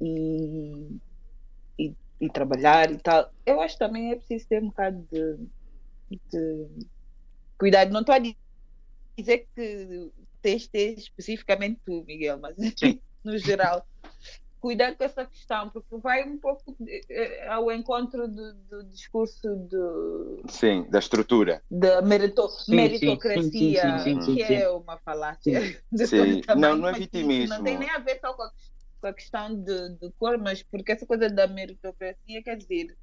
e, 0.00 0.98
e, 2.22 2.30
trabalhar 2.30 2.90
e 2.90 2.98
tal. 2.98 3.30
Eu 3.44 3.60
acho 3.60 3.74
que 3.74 3.84
também 3.84 4.12
é 4.12 4.16
preciso 4.16 4.46
ter 4.48 4.62
um 4.62 4.68
bocado 4.68 5.06
de, 5.10 5.36
de 6.32 6.68
cuidado. 7.58 7.92
Não 7.92 8.00
estou 8.00 8.14
a 8.14 8.18
dizer 8.18 9.46
que 9.54 10.10
tens 10.40 10.62
de 10.62 10.70
ter 10.70 10.98
especificamente 10.98 11.80
tu, 11.84 12.04
Miguel, 12.04 12.38
mas 12.38 12.56
no 13.24 13.36
geral. 13.38 13.84
Cuidado 14.60 14.96
com 14.96 15.02
essa 15.02 15.26
questão, 15.26 15.70
porque 15.70 15.96
vai 15.98 16.22
um 16.22 16.38
pouco 16.38 16.76
eh, 17.10 17.48
ao 17.48 17.72
encontro 17.72 18.28
do, 18.28 18.54
do 18.54 18.84
discurso 18.84 19.56
do, 19.56 20.40
Sim, 20.48 20.88
da 20.88 21.00
estrutura. 21.00 21.64
da 21.68 22.00
merito- 22.00 22.48
sim, 22.48 22.76
meritocracia, 22.76 23.98
sim, 23.98 23.98
sim, 23.98 24.20
sim, 24.20 24.36
que 24.36 24.44
sim. 24.44 24.54
é 24.54 24.70
uma 24.70 24.98
falácia 24.98 25.58
de 25.90 26.06
Sim. 26.06 26.40
Não, 26.56 26.76
não 26.76 26.88
é 26.88 26.92
vitimismo. 26.92 27.56
Não 27.56 27.64
tem 27.64 27.76
nem 27.76 27.90
a 27.90 27.98
ver 27.98 28.20
só 28.20 28.32
com 28.34 28.42
a, 28.44 28.50
com 28.50 28.54
a 29.06 29.12
questão 29.12 29.54
de, 29.54 29.90
de 29.96 30.10
cor, 30.18 30.38
mas 30.38 30.62
porque 30.62 30.92
essa 30.92 31.06
coisa 31.06 31.28
da 31.28 31.46
meritocracia 31.46 32.42
quer 32.42 32.56
dizer, 32.56 32.96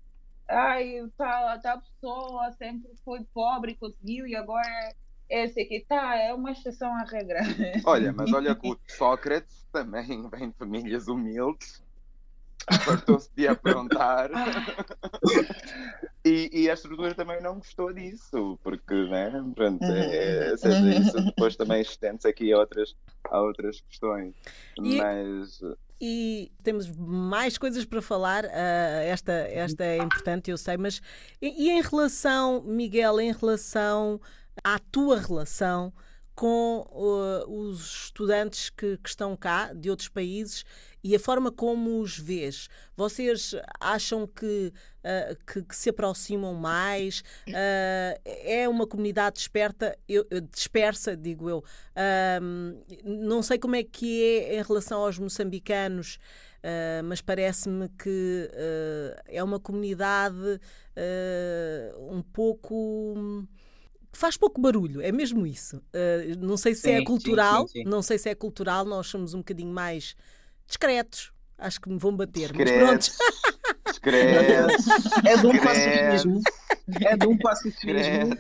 ai, 0.47 1.07
tal, 1.17 1.61
tal 1.61 1.81
pessoa 1.81 2.51
sempre 2.53 2.91
foi 3.03 3.23
pobre 3.33 3.73
e 3.73 3.75
conseguiu 3.75 4.27
e 4.27 4.35
agora 4.35 4.93
é 5.29 5.47
sei 5.47 5.65
que 5.65 5.81
tá, 5.81 6.15
é 6.15 6.33
uma 6.33 6.51
exceção 6.51 6.91
à 6.95 7.03
regra. 7.03 7.39
Olha, 7.85 8.11
mas 8.11 8.33
olha 8.33 8.55
que 8.55 8.67
o 8.67 8.79
Sócrates 8.87 9.67
também 9.71 10.27
vem 10.29 10.49
de 10.49 10.55
famílias 10.57 11.07
humildes, 11.07 11.83
fartou-se 12.83 13.29
de 13.35 13.47
aprontar 13.47 14.31
e, 16.25 16.49
e 16.51 16.69
a 16.69 16.73
estrutura 16.73 17.13
também 17.13 17.41
não 17.41 17.55
gostou 17.55 17.93
disso, 17.93 18.59
porque, 18.63 18.95
né? 19.07 19.31
Pronto, 19.53 19.83
é, 19.83 20.57
seja 20.57 20.89
isso 20.99 21.21
depois 21.23 21.55
também 21.55 21.81
estende-se 21.81 22.27
aqui 22.27 22.51
a 22.51 22.57
outras, 22.57 22.95
a 23.29 23.39
outras 23.39 23.81
questões. 23.81 24.33
Mas 24.79 25.61
E 25.61 25.88
temos 26.63 26.89
mais 26.89 27.57
coisas 27.57 27.85
para 27.85 28.01
falar. 28.01 28.45
ah, 28.45 29.03
esta, 29.03 29.33
esta 29.33 29.83
é 29.83 29.97
importante, 29.97 30.49
eu 30.49 30.57
sei, 30.57 30.77
mas 30.77 31.01
e, 31.41 31.65
e 31.65 31.69
em 31.69 31.81
relação, 31.81 32.61
Miguel, 32.63 33.19
em 33.19 33.31
relação 33.31 34.19
à 34.63 34.79
tua 34.79 35.19
relação 35.19 35.93
com 36.35 36.87
ah, 36.93 37.45
os 37.49 38.05
estudantes 38.05 38.69
que, 38.69 38.97
que 38.97 39.09
estão 39.09 39.35
cá 39.35 39.73
de 39.73 39.89
outros 39.89 40.07
países 40.07 40.63
e 41.03 41.15
a 41.15 41.19
forma 41.19 41.51
como 41.51 41.99
os 42.01 42.17
vês, 42.17 42.67
vocês 42.95 43.55
acham 43.79 44.27
que, 44.27 44.71
ah, 45.03 45.35
que, 45.51 45.61
que 45.63 45.75
se 45.75 45.89
aproximam 45.89 46.53
mais? 46.53 47.23
Ah, 47.51 48.19
é 48.25 48.67
uma 48.67 48.85
comunidade 48.87 49.35
desperta, 49.35 49.97
eu- 50.07 50.25
dispersa, 50.53 51.15
digo 51.15 51.49
eu. 51.49 51.63
Ahm, 51.95 52.75
não 53.03 53.41
sei 53.41 53.57
como 53.57 53.75
é 53.75 53.83
que 53.83 54.23
é 54.23 54.59
em 54.59 54.63
relação 54.63 55.01
aos 55.01 55.17
moçambicanos, 55.17 56.19
ah, 56.63 57.01
mas 57.03 57.21
parece-me 57.21 57.89
que 57.89 58.49
ah, 58.53 59.21
é 59.27 59.43
uma 59.43 59.59
comunidade 59.59 60.59
ah, 60.95 61.95
um 62.11 62.21
pouco. 62.21 63.45
que 64.11 64.17
faz 64.17 64.35
pouco 64.37 64.59
barulho, 64.59 65.01
é 65.01 65.11
mesmo 65.11 65.45
isso. 65.45 65.81
Não 66.39 66.57
sei 66.57 66.73
se 66.75 66.89
Sim, 66.89 66.91
é 66.91 67.01
sim, 67.19 67.39
cultural, 67.39 67.65
sim, 67.67 67.67
sim. 67.67 67.83
não 67.83 68.01
sei 68.01 68.17
se 68.17 68.29
é 68.29 68.35
cultural, 68.35 68.85
nós 68.85 69.07
somos 69.07 69.33
um 69.33 69.39
bocadinho 69.39 69.71
mais 69.71 70.15
discretos. 70.69 71.33
Acho 71.57 71.81
que 71.81 71.89
me 71.89 71.97
vão 71.99 72.15
bater, 72.15 72.53
mas 72.53 72.71
pronto. 72.71 73.11
discretos, 73.85 74.85
discretos, 74.85 75.25
É 75.25 75.37
de 75.37 75.47
um 75.47 75.59
pacifismo. 75.59 76.41
É 77.01 77.17
de 77.17 77.27
um 77.27 77.37
pacifismo. 77.37 78.37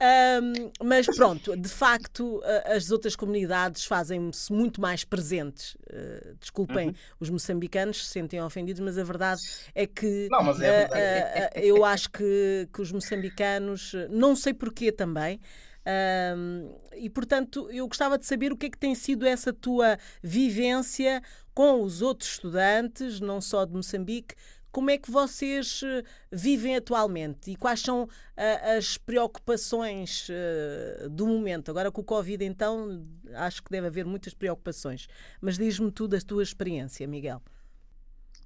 Ahm, 0.00 0.70
mas 0.82 1.06
pronto, 1.06 1.56
de 1.56 1.68
facto, 1.68 2.40
as 2.66 2.90
outras 2.90 3.16
comunidades 3.16 3.84
fazem-se 3.84 4.52
muito 4.52 4.80
mais 4.80 5.04
presentes. 5.04 5.76
Ah, 5.92 6.34
desculpem 6.40 6.94
os 7.18 7.30
moçambicanos 7.30 8.06
se 8.06 8.12
sentem 8.12 8.40
ofendidos, 8.42 8.80
mas 8.80 8.96
a 8.96 9.04
verdade 9.04 9.40
é 9.74 9.86
que 9.86 10.28
Não, 10.30 10.42
mas 10.42 10.60
é 10.60 10.68
ah, 10.68 10.72
verdade. 10.88 11.02
ah, 11.02 11.50
ah, 11.54 11.60
eu 11.60 11.84
acho 11.84 12.10
que, 12.10 12.68
que 12.72 12.80
os 12.80 12.92
moçambicanos, 12.92 13.92
não 14.08 14.36
sei 14.36 14.54
porquê 14.54 14.92
também. 14.92 15.40
Ahm, 15.86 16.68
e 16.96 17.08
portanto, 17.10 17.68
eu 17.70 17.86
gostava 17.88 18.18
de 18.18 18.26
saber 18.26 18.52
o 18.52 18.56
que 18.56 18.66
é 18.66 18.70
que 18.70 18.78
tem 18.78 18.94
sido 18.94 19.26
essa 19.26 19.52
tua 19.52 19.98
vivência 20.22 21.22
com 21.54 21.82
os 21.82 22.02
outros 22.02 22.30
estudantes, 22.32 23.20
não 23.20 23.40
só 23.40 23.64
de 23.64 23.72
Moçambique, 23.74 24.34
como 24.70 24.90
é 24.90 24.98
que 24.98 25.10
vocês 25.10 25.80
eh, 25.84 26.02
vivem 26.30 26.76
atualmente 26.76 27.50
e 27.50 27.56
quais 27.56 27.80
são 27.80 28.06
ah, 28.36 28.76
as 28.76 28.98
preocupações 28.98 30.28
eh, 30.30 31.08
do 31.10 31.26
momento? 31.26 31.70
Agora 31.70 31.90
com 31.90 32.02
o 32.02 32.04
Covid, 32.04 32.44
então, 32.44 33.02
acho 33.34 33.62
que 33.62 33.70
deve 33.70 33.86
haver 33.86 34.04
muitas 34.04 34.34
preocupações. 34.34 35.06
Mas 35.40 35.56
diz-me 35.56 35.90
tu 35.90 36.06
da 36.06 36.18
tua 36.20 36.42
experiência, 36.42 37.06
Miguel. 37.06 37.40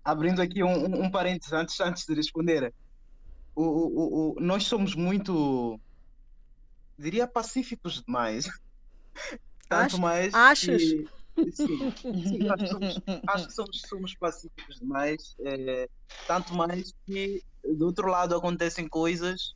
Abrindo 0.04 0.40
aqui 0.40 0.62
um, 0.62 0.68
um, 0.86 1.04
um 1.04 1.10
parênteses 1.10 1.52
antes, 1.52 1.78
antes 1.80 2.06
de 2.06 2.14
responder. 2.14 2.72
O, 3.54 3.62
o, 3.64 4.32
o- 4.32 4.40
nós 4.40 4.64
somos 4.64 4.94
muito, 4.94 5.78
diria, 7.00 7.26
pacíficos 7.26 8.02
demais. 8.06 8.44
Tanto 9.68 9.98
mais 9.98 10.34
achas? 10.34 10.82
que- 10.82 11.08
sim, 11.52 11.78
sim, 12.26 12.48
acho 12.50 12.64
que 12.64 12.68
somos, 12.68 13.00
acho 13.28 13.46
que 13.46 13.52
somos, 13.54 13.80
somos 13.88 14.14
pacíficos 14.16 14.76
demais. 14.80 15.34
eh, 15.40 15.88
tanto 16.26 16.54
mais 16.54 16.92
que 17.06 17.42
do 17.64 17.86
outro 17.86 18.08
lado 18.08 18.36
acontecem 18.36 18.88
coisas, 18.88 19.54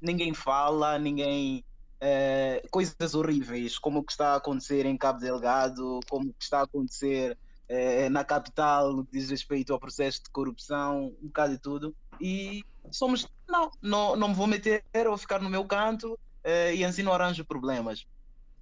ninguém 0.00 0.32
fala, 0.34 0.98
ninguém. 0.98 1.64
eh, 2.00 2.62
coisas 2.70 3.14
horríveis, 3.14 3.78
como 3.78 4.00
o 4.00 4.04
que 4.04 4.12
está 4.12 4.32
a 4.32 4.36
acontecer 4.36 4.84
em 4.84 4.96
Cabo 4.96 5.18
Delgado, 5.20 6.00
como 6.10 6.30
o 6.30 6.34
que 6.34 6.44
está 6.44 6.60
a 6.60 6.64
acontecer 6.64 7.36
eh, 7.68 8.08
na 8.10 8.22
capital 8.24 8.92
no 8.92 9.06
que 9.06 9.12
diz 9.12 9.30
respeito 9.30 9.72
ao 9.72 9.80
processo 9.80 10.18
de 10.22 10.30
corrupção, 10.30 11.06
um 11.22 11.26
bocado 11.28 11.54
de 11.54 11.58
tudo. 11.60 11.96
E 12.20 12.62
somos, 12.90 13.26
não, 13.48 13.70
não, 13.80 14.16
não 14.16 14.28
me 14.28 14.34
vou 14.34 14.46
meter 14.46 14.82
ou 15.08 15.16
ficar 15.16 15.40
no 15.40 15.48
meu 15.48 15.64
canto 15.66 16.18
eh, 16.44 16.76
e 16.76 16.84
assim 16.84 17.02
não 17.02 17.12
arranjo 17.14 17.44
problemas. 17.46 18.06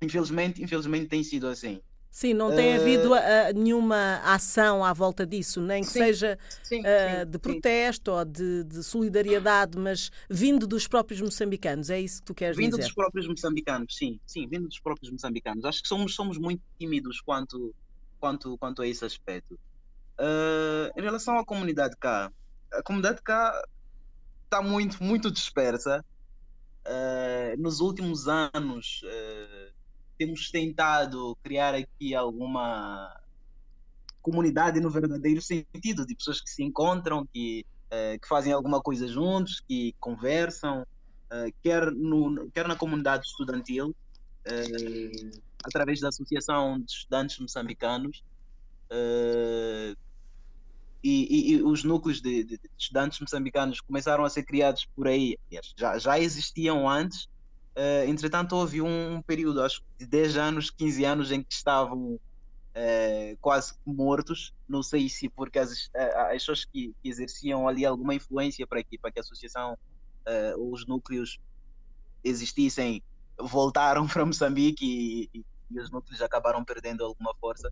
Infelizmente, 0.03 0.63
infelizmente 0.63 1.09
tem 1.09 1.25
sido 1.25 1.49
assim. 1.49 1.81
Sim, 2.11 2.35
não 2.35 2.53
tem 2.53 2.75
Eh, 2.75 2.75
havido 2.75 3.15
ah, 3.15 3.53
nenhuma 3.55 4.19
ação 4.23 4.85
à 4.85 4.93
volta 4.93 5.27
disso, 5.27 5.61
nem 5.63 5.85
que 5.85 5.93
Sim, 5.93 5.99
seja 5.99 6.39
Sim, 6.63 6.83
ah, 6.85 7.25
sim, 7.25 7.25
de 7.25 7.39
protesto 7.39 8.11
ou 8.13 8.25
de, 8.25 8.65
de 8.65 8.83
solidariedade, 8.85 9.79
mas 9.79 10.11
vindo 10.29 10.67
dos 10.67 10.87
próprios 10.87 11.21
moçambicanos, 11.23 11.89
é 11.89 11.99
isso 12.01 12.21
que 12.21 12.27
tu 12.27 12.35
queres 12.35 12.59
Vindo 12.59 12.77
dizer? 12.77 12.79
dos 12.79 12.93
próprios 12.93 13.27
moçambicanos, 13.27 13.97
sim, 13.97 14.21
sim, 14.27 14.47
vindo 14.49 14.69
dos 14.69 14.79
próprios 14.81 15.11
moçambicanos. 15.11 15.65
Acho 15.65 15.83
que 15.83 15.89
somos, 15.89 16.15
somos 16.15 16.39
muito 16.39 16.63
tímidos 16.79 17.21
quanto, 17.23 17.75
quanto, 18.21 18.59
quanto 18.59 18.83
a 18.83 18.87
esse 18.89 19.05
aspecto. 19.05 19.59
Ah, 20.19 20.91
em 20.97 21.03
relação 21.03 21.39
à 21.39 21.45
comunidade 21.47 21.97
cá, 22.01 22.31
a 22.73 22.83
comunidade 22.83 23.23
cá 23.23 23.53
está 24.45 24.63
muito, 24.63 25.03
muito 25.03 25.31
dispersa. 25.31 26.05
Ah, 26.85 27.55
nos 27.59 27.81
últimos 27.81 28.29
anos, 28.29 29.03
ah, 29.05 29.71
temos 30.19 30.51
tentado 30.51 31.37
criar 31.43 31.75
aqui 31.75 32.15
alguma 32.15 33.21
comunidade 34.21 34.81
no 34.81 34.89
verdadeiro 34.89 35.43
sentido, 35.43 36.07
de 36.07 36.15
pessoas 36.15 36.41
que 36.41 36.49
se 36.49 36.63
encontram, 36.63 37.27
que, 37.27 37.67
eh, 37.91 38.19
que 38.19 38.29
fazem 38.29 38.53
alguma 38.53 38.81
coisa 38.81 39.09
juntos, 39.09 39.61
que 39.67 39.95
conversam, 39.99 40.87
eh, 41.29 41.53
quer, 41.61 41.91
no, 41.91 42.49
quer 42.53 42.69
na 42.69 42.77
comunidade 42.77 43.27
estudantil, 43.27 43.95
eh, 44.45 45.11
através 45.65 45.99
da 45.99 46.09
Associação 46.09 46.79
de 46.79 46.93
Estudantes 46.93 47.39
Moçambicanos, 47.41 48.23
eh, 48.91 49.97
e, 51.03 51.53
e- 51.53 51.53
e 51.57 51.63
os 51.63 51.85
núcleos 51.85 52.21
de, 52.21 52.45
de- 52.45 52.59
de 52.59 52.71
estudantes 52.79 53.21
moçambicanos 53.21 53.81
começaram 53.81 54.25
a 54.25 54.31
ser 54.31 54.45
criados 54.45 54.87
por 54.95 55.09
aí, 55.09 55.37
já, 55.79 55.99
já 55.99 56.19
existiam 56.19 56.89
antes, 56.89 57.27
eh, 57.77 58.07
entretanto 58.07 58.55
houve 58.57 58.81
um 58.83 59.23
período, 59.23 59.63
acho 59.63 59.81
de 59.99 60.07
10 60.07 60.37
anos, 60.37 60.71
15 60.71 61.05
anos, 61.05 61.31
em 61.33 61.43
que 61.43 61.53
estavam 61.55 62.19
eh, 62.75 63.37
quase 63.41 63.75
mortos. 63.87 64.53
Não 64.69 64.83
sei 64.83 65.09
se 65.09 65.29
porque 65.31 65.59
as, 65.59 65.89
eh, 65.97 66.15
as 66.29 66.33
pessoas 66.35 66.65
que, 66.67 66.93
que 67.03 67.09
exerciam 67.11 67.69
ali 67.69 67.85
alguma 67.87 68.15
influência 68.15 68.67
para 68.67 68.83
que, 68.85 68.99
para 68.99 69.13
que 69.13 69.21
a 69.21 69.23
associação, 69.23 69.77
eh, 70.29 70.55
os 70.59 70.87
núcleos 70.87 71.39
existissem, 72.25 73.03
voltaram 73.41 74.07
para 74.09 74.25
Moçambique 74.27 74.85
e, 74.85 75.39
e- 75.41 75.45
e 75.71 75.81
os 75.81 75.91
núcleos 75.91 76.21
acabaram 76.23 76.65
perdendo 76.65 77.05
alguma 77.05 77.35
força. 77.41 77.71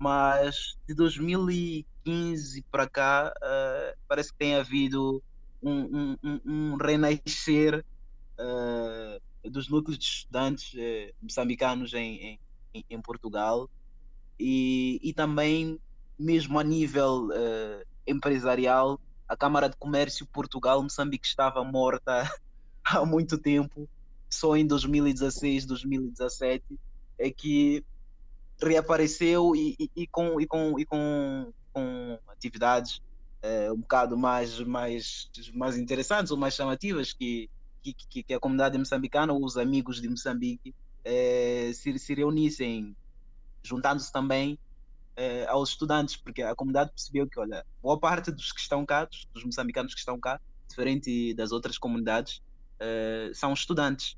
Mas 0.00 0.76
de 0.88 0.94
2015 0.94 2.64
para 2.70 2.88
cá, 2.88 3.32
eh, 3.42 3.94
parece 4.08 4.30
que 4.32 4.38
tem 4.38 4.56
havido 4.56 5.22
um, 5.62 6.12
um- 6.24 6.40
um- 6.46 6.76
renascer 6.76 7.84
eh, 8.38 9.20
dos 9.50 9.68
núcleos 9.68 9.98
de 9.98 10.04
estudantes 10.04 10.72
eh, 10.78 11.12
moçambicanos 11.20 11.94
em, 11.94 12.38
em, 12.74 12.84
em- 12.90 13.02
Portugal 13.02 13.68
e, 14.38 14.98
e 15.02 15.12
também, 15.14 15.78
mesmo 16.18 16.58
a 16.58 16.64
nível 16.64 17.28
uh, 17.28 17.82
empresarial, 18.06 19.00
a 19.28 19.36
Câmara 19.36 19.68
de 19.68 19.76
Comércio 19.78 20.26
Portugal-Moçambique 20.32 21.26
estava 21.26 21.64
morta 21.64 22.22
há 22.86 23.04
muito 23.06 23.38
tempo. 23.40 23.88
Só 24.32 24.56
em 24.56 24.66
2016, 24.66 25.66
2017 25.66 26.64
é 27.18 27.30
que 27.30 27.84
reapareceu 28.62 29.54
e, 29.54 29.76
e, 29.78 29.90
e 29.96 30.06
com, 30.06 30.40
e, 30.40 30.46
com, 30.46 30.78
e 30.78 30.84
com, 30.84 31.52
com 31.72 32.18
atividades 32.28 33.02
uh, 33.42 33.72
um 33.72 33.78
bocado 33.78 34.16
mais, 34.16 34.58
mais, 34.60 35.30
mais 35.54 35.76
interessantes 35.76 36.30
ou 36.30 36.38
mais 36.38 36.54
chamativas 36.54 37.12
que, 37.12 37.48
que, 37.82 38.22
que 38.22 38.34
a 38.34 38.40
comunidade 38.40 38.78
moçambicana 38.78 39.32
ou 39.32 39.44
os 39.44 39.56
amigos 39.56 40.00
de 40.00 40.08
Moçambique 40.08 40.70
uh, 40.70 41.74
se, 41.74 41.98
se 41.98 42.14
reunissem, 42.14 42.94
juntando-se 43.62 44.12
também 44.12 44.54
uh, 45.16 45.48
aos 45.48 45.70
estudantes, 45.70 46.16
porque 46.16 46.42
a 46.42 46.54
comunidade 46.54 46.90
percebeu 46.90 47.26
que, 47.26 47.38
olha, 47.38 47.64
boa 47.82 47.98
parte 47.98 48.30
dos 48.30 48.52
que 48.52 48.60
estão 48.60 48.84
cá, 48.84 49.04
dos, 49.04 49.44
moçambicanos 49.44 49.94
que 49.94 50.00
estão 50.00 50.18
cá, 50.18 50.40
diferente 50.68 51.34
das 51.34 51.50
outras 51.50 51.76
comunidades, 51.76 52.40
são 53.34 53.52
estudantes. 53.52 54.16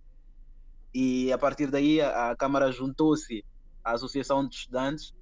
E 0.95 1.33
a 1.33 1.39
partir 1.39 1.69
daí 1.69 2.01
a, 2.01 2.31
a 2.31 2.37
Câmara 2.37 2.71
juntou-se 2.71 3.43
à 3.85 3.93
Associação 3.93 4.47
de 4.47 4.55
Estudantes 4.55 5.15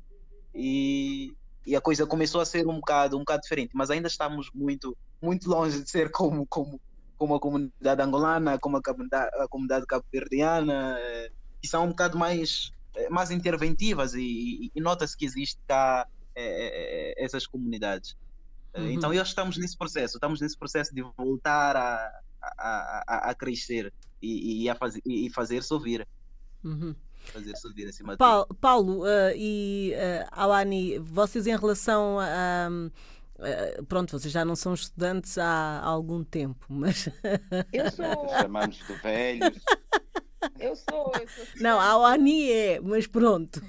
e, 0.55 1.33
e 1.67 1.77
a 1.77 1.81
coisa 1.81 2.07
começou 2.07 2.41
a 2.41 2.45
ser 2.45 2.67
um 2.67 2.77
bocado, 2.77 3.17
um 3.17 3.21
bocado 3.21 3.43
diferente, 3.43 3.71
mas 3.75 3.91
ainda 3.91 4.09
estamos 4.09 4.51
muito, 4.55 4.97
muito 5.21 5.49
longe 5.49 5.83
de 5.83 5.91
ser 5.91 6.11
como, 6.11 6.47
como, 6.47 6.81
como 7.17 7.35
a 7.35 7.41
comunidade 7.41 8.03
angolana, 8.03 8.59
como 8.59 8.77
a 8.77 8.83
comunidade, 8.83 9.31
a 9.37 9.49
comunidade 9.49 9.87
cabo-verdiana, 9.87 10.97
eh, 10.99 11.31
que 11.61 11.69
são 11.69 11.85
um 11.85 11.89
bocado 11.89 12.19
mais, 12.19 12.73
eh, 12.97 13.09
mais 13.09 13.31
interventivas 13.31 14.15
e, 14.15 14.21
e, 14.21 14.73
e 14.75 14.81
nota-se 14.81 15.17
que 15.17 15.25
existe 15.25 15.61
cá 15.67 16.07
é, 16.35 17.15
é, 17.21 17.25
essas 17.25 17.47
comunidades. 17.47 18.17
Uhum. 18.75 18.91
Então, 18.91 19.13
nós 19.13 19.29
estamos 19.29 19.57
nesse 19.59 19.77
processo, 19.77 20.17
estamos 20.17 20.41
nesse 20.41 20.59
processo 20.59 20.95
de 20.95 21.03
voltar 21.17 21.77
a, 21.77 22.21
a, 22.43 23.05
a, 23.07 23.31
a 23.31 23.35
crescer 23.35 23.93
e, 24.23 24.65
e, 24.65 24.71
a 24.71 24.75
fazer, 24.75 25.03
e 25.05 25.29
fazer-se 25.31 25.73
ouvir. 25.75 26.07
Uhum 26.65 26.95
fazer 27.31 27.57
subir 27.57 27.89
acima 27.89 28.17
Paulo, 28.17 28.47
Paulo 28.61 29.03
uh, 29.03 29.33
e 29.37 29.93
uh, 29.95 30.29
Alani, 30.31 30.99
vocês 30.99 31.47
em 31.47 31.57
relação 31.57 32.19
a. 32.21 32.69
Uh, 32.71 33.85
pronto, 33.87 34.19
vocês 34.19 34.33
já 34.33 34.45
não 34.45 34.55
são 34.55 34.75
estudantes 34.75 35.39
há, 35.39 35.81
há 35.81 35.87
algum 35.87 36.23
tempo, 36.23 36.67
mas. 36.69 37.09
Eu 37.73 37.91
sou. 37.91 38.29
Chamamos 38.29 38.77
de 38.77 38.93
velhos. 38.95 39.63
Eu 40.59 40.75
sou, 40.75 41.13
eu 41.21 41.29
sou 41.29 41.45
Não, 41.61 41.79
a 41.79 41.99
OANI 41.99 42.51
é, 42.51 42.81
mas 42.81 43.07
pronto. 43.07 43.61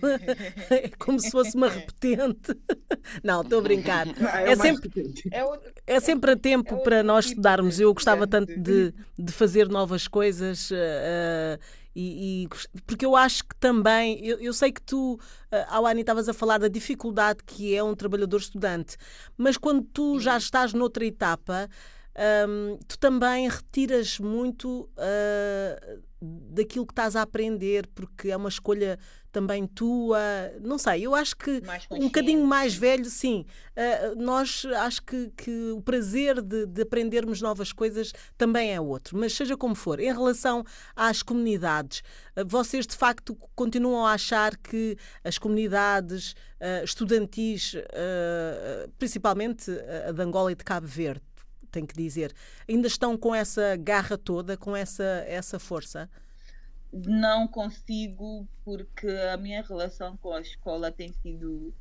É 0.69 0.89
como 0.97 1.19
se 1.19 1.29
fosse 1.29 1.55
uma 1.55 1.67
repetente. 1.67 2.55
Não, 3.23 3.41
estou 3.41 3.59
a 3.59 3.61
brincar. 3.61 4.07
é, 4.07 4.51
é, 4.51 4.55
sempre, 4.55 4.89
é, 5.31 5.43
outro, 5.43 5.71
é 5.85 5.99
sempre 5.99 6.31
a 6.31 6.35
tempo 6.37 6.75
é 6.75 6.77
para 6.79 7.03
nós 7.03 7.25
tipo 7.25 7.33
estudarmos. 7.35 7.79
Eu 7.79 7.93
gostava 7.93 8.25
tanto 8.25 8.57
de, 8.57 8.93
de 9.17 9.33
fazer 9.33 9.67
novas 9.67 10.07
coisas. 10.07 10.71
uh, 10.71 11.59
e, 11.95 12.43
e 12.43 12.81
porque 12.85 13.05
eu 13.05 13.15
acho 13.15 13.43
que 13.43 13.55
também, 13.59 14.25
eu, 14.25 14.39
eu 14.39 14.53
sei 14.53 14.71
que 14.71 14.81
tu, 14.81 15.15
uh, 15.15 15.19
Awani, 15.69 16.01
estavas 16.01 16.29
a 16.29 16.33
falar 16.33 16.57
da 16.57 16.67
dificuldade 16.67 17.39
que 17.45 17.75
é 17.75 17.83
um 17.83 17.95
trabalhador 17.95 18.37
estudante, 18.37 18.97
mas 19.37 19.57
quando 19.57 19.83
tu 19.83 20.19
já 20.19 20.37
estás 20.37 20.73
noutra 20.73 21.05
etapa, 21.05 21.69
hum, 22.47 22.79
tu 22.87 22.97
também 22.97 23.49
retiras 23.49 24.19
muito 24.19 24.89
uh, 24.97 26.01
daquilo 26.21 26.85
que 26.85 26.93
estás 26.93 27.15
a 27.15 27.21
aprender, 27.23 27.87
porque 27.87 28.29
é 28.29 28.37
uma 28.37 28.49
escolha 28.49 28.97
também 29.31 29.65
tua. 29.65 30.19
Não 30.61 30.77
sei, 30.77 31.05
eu 31.05 31.15
acho 31.15 31.35
que 31.35 31.61
um 31.89 31.99
bocadinho 32.01 32.45
mais 32.45 32.75
velho, 32.75 33.05
sim. 33.05 33.45
Uh, 33.71 34.21
nós 34.21 34.65
acho 34.65 35.01
que, 35.03 35.31
que 35.35 35.71
o 35.71 35.81
prazer 35.81 36.41
de, 36.41 36.65
de 36.65 36.81
aprendermos 36.81 37.41
novas 37.41 37.71
coisas 37.71 38.11
também 38.37 38.73
é 38.73 38.81
outro. 38.81 39.17
Mas 39.17 39.33
seja 39.33 39.55
como 39.55 39.73
for, 39.73 39.99
em 39.99 40.11
relação 40.11 40.63
às 40.95 41.23
comunidades, 41.23 42.03
uh, 42.35 42.45
vocês 42.45 42.85
de 42.85 42.95
facto 42.95 43.37
continuam 43.55 44.05
a 44.05 44.13
achar 44.13 44.57
que 44.57 44.97
as 45.23 45.37
comunidades 45.37 46.31
uh, 46.31 46.83
estudantis, 46.83 47.75
principalmente 48.97 49.71
a 50.07 50.11
de 50.11 50.21
Angola 50.21 50.51
e 50.51 50.55
de 50.55 50.63
Cabo 50.63 50.87
Verde, 50.87 51.21
tenho 51.71 51.87
que 51.87 51.95
dizer, 51.95 52.33
ainda 52.67 52.87
estão 52.87 53.17
com 53.17 53.33
essa 53.33 53.75
garra 53.77 54.17
toda, 54.17 54.57
com 54.57 54.75
essa, 54.75 55.23
essa 55.27 55.57
força? 55.57 56.09
Não 56.91 57.47
consigo 57.47 58.47
porque 58.65 59.07
a 59.07 59.37
minha 59.37 59.61
relação 59.63 60.17
com 60.17 60.33
a 60.33 60.41
escola 60.41 60.91
tem 60.91 61.13
sido 61.13 61.73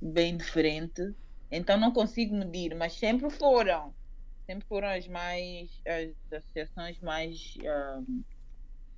bem 0.00 0.36
diferente. 0.36 1.02
Então 1.50 1.78
não 1.78 1.92
consigo 1.92 2.34
medir, 2.36 2.74
mas 2.76 2.94
sempre 2.94 3.30
foram. 3.30 3.94
Sempre 4.46 4.66
foram 4.68 4.88
as 4.88 5.06
mais 5.08 5.70
as 5.86 6.14
associações 6.32 7.00
mais 7.00 7.54
ahm, 7.64 8.22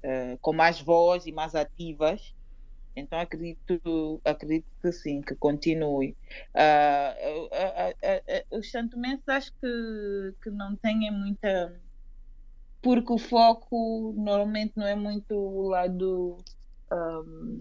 ah, 0.05 0.39
com 0.41 0.53
mais 0.53 0.81
voz 0.81 1.27
e 1.27 1.33
mais 1.33 1.55
ativas. 1.55 2.35
Então 2.97 3.19
acredito, 3.21 4.21
acredito 4.25 4.67
que 4.83 4.93
sim, 4.93 5.23
que 5.23 5.35
continue. 5.37 6.17
Ah, 6.55 7.15
ah, 7.53 7.93
ah, 7.93 7.95
ah, 8.05 8.23
ah, 8.29 8.57
os 8.59 8.71
santomenses 8.71 9.27
acho 9.29 9.53
que, 9.61 10.35
que 10.43 10.51
não 10.51 10.77
têm 10.77 11.11
muita 11.11 11.81
porque 12.83 13.13
o 13.13 13.19
foco 13.19 14.15
normalmente 14.17 14.73
não 14.77 14.87
é 14.87 14.95
muito 14.95 15.35
o 15.35 15.69
lado 15.69 16.39
ahm, 16.91 17.61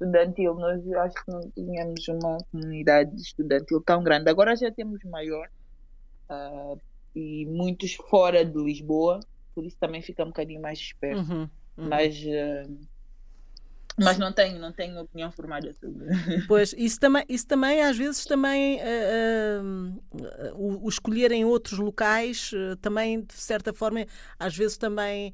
estudantil. 0.00 0.54
Nós 0.54 0.92
acho 0.92 1.14
que 1.24 1.32
não 1.32 1.50
tínhamos 1.52 2.08
uma 2.08 2.38
comunidade 2.50 3.14
estudantil 3.16 3.82
tão 3.82 4.02
grande. 4.02 4.30
Agora 4.30 4.56
já 4.56 4.70
temos 4.70 5.02
maior 5.04 5.48
ah, 6.28 6.74
e 7.14 7.46
muitos 7.46 7.94
fora 7.94 8.44
de 8.44 8.58
Lisboa, 8.58 9.20
por 9.54 9.64
isso 9.64 9.76
também 9.78 10.02
fica 10.02 10.22
um 10.22 10.28
bocadinho 10.28 10.60
mais 10.60 10.78
esperto. 10.78 11.20
Uhum, 11.22 11.40
uhum. 11.42 11.88
Mas, 11.88 12.16
ah, 12.26 12.68
mas 13.98 14.18
não 14.18 14.32
tenho, 14.32 14.58
não 14.58 14.72
tenho 14.72 15.00
opinião 15.00 15.30
formada 15.30 15.72
sobre. 15.72 16.06
Pois, 16.48 16.74
isso 16.78 16.98
também, 16.98 17.24
isso 17.28 17.46
também 17.46 17.82
às 17.82 17.96
vezes 17.96 18.24
também 18.24 18.80
eh, 18.80 19.60
eh, 20.20 20.52
o, 20.54 20.84
o 20.86 20.88
escolher 20.88 21.30
em 21.32 21.44
outros 21.44 21.78
locais 21.78 22.50
eh, 22.54 22.76
também 22.80 23.20
de 23.22 23.34
certa 23.34 23.72
forma 23.72 24.06
às 24.38 24.56
vezes 24.56 24.76
também 24.76 25.32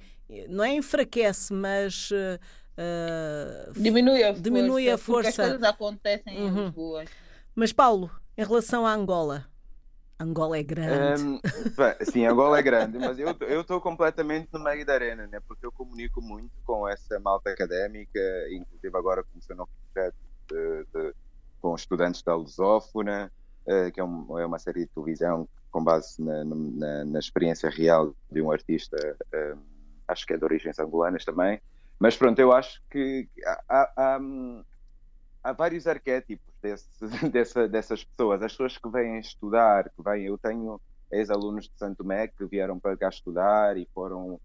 não 0.49 0.63
é 0.65 0.75
enfraquece, 0.75 1.53
mas 1.53 2.11
Diminui 3.77 4.23
a 4.23 4.29
força. 4.29 4.43
Diminui 4.43 4.89
a 4.91 4.93
Porque 4.99 5.05
força. 5.07 5.29
as 5.29 5.37
coisas 5.49 5.63
acontecem 5.63 6.39
em 6.39 6.51
Uhum. 6.51 6.65
Lisboa. 6.67 7.05
mas 7.55 7.73
Paulo, 7.73 8.11
em 8.37 8.45
relação 8.45 8.87
à 8.87 8.93
Angola, 8.95 9.47
Angola 10.21 10.59
é 10.59 10.63
grande. 10.63 11.23
Um, 11.23 11.41
sim, 12.11 12.27
Angola 12.27 12.59
é 12.59 12.63
grande, 12.63 12.99
mas 12.99 13.19
eu 13.19 13.61
estou 13.61 13.81
completamente 13.81 14.49
no 14.53 14.59
meio 14.59 14.85
da 14.85 14.95
arena, 14.95 15.27
né? 15.27 15.39
Porque 15.47 15.65
eu 15.65 15.71
comunico 15.73 16.21
muito 16.21 16.51
com 16.65 16.89
essa 16.89 17.21
malta 17.21 17.51
académica, 17.51 18.19
inclusive 18.51 18.97
agora 18.97 19.23
começou 19.25 19.57
um 19.57 19.67
projeto 19.93 20.17
de- 20.51 20.87
de- 20.93 21.15
com 21.61 21.75
estudantes 21.75 22.23
da 22.23 22.35
Lusófona, 22.35 23.31
eh, 23.67 23.91
que 23.91 24.01
é, 24.01 24.05
um- 24.05 24.39
é 24.39 24.47
uma 24.47 24.59
série 24.59 24.81
de 24.81 24.91
televisão 24.95 25.49
com 25.71 25.85
base 25.85 26.21
na, 26.23 26.45
na- 26.45 27.05
na 27.05 27.19
experiência 27.19 27.69
real 27.71 28.13
de 28.31 28.41
um 28.43 28.51
artista, 28.51 28.97
eh, 29.33 29.55
acho 30.09 30.27
que 30.27 30.33
é 30.35 30.37
de 30.37 30.45
origens 30.45 30.79
angolanas 30.79 31.25
também. 31.25 31.61
Mas 32.01 32.17
pronto, 32.17 32.39
eu 32.41 32.53
acho 32.53 32.81
que 32.91 33.29
há- 33.45 33.63
há- 33.69 33.93
há, 33.97 34.19
hum, 34.21 34.63
há 35.43 35.53
vários 35.53 35.87
arquétipos 35.87 36.55
desse, 36.63 36.89
dessa- 37.33 37.69
dessas 37.69 38.05
pessoas. 38.05 38.43
As 38.43 38.53
pessoas 38.53 38.79
que 38.79 38.89
vêm 38.91 39.19
estudar, 39.21 39.85
que 39.91 40.03
vêm, 40.03 40.27
eu 40.27 40.39
tenho 40.39 40.81
ex-alunos 41.11 41.65
de 41.67 41.73
Santo 41.79 41.99
Tomé 41.99 42.29
que 42.29 42.47
vieram 42.47 42.79
para 42.79 42.97
cá 42.97 43.09
estudar 43.09 43.77
e 43.77 43.89
foram 43.95 44.41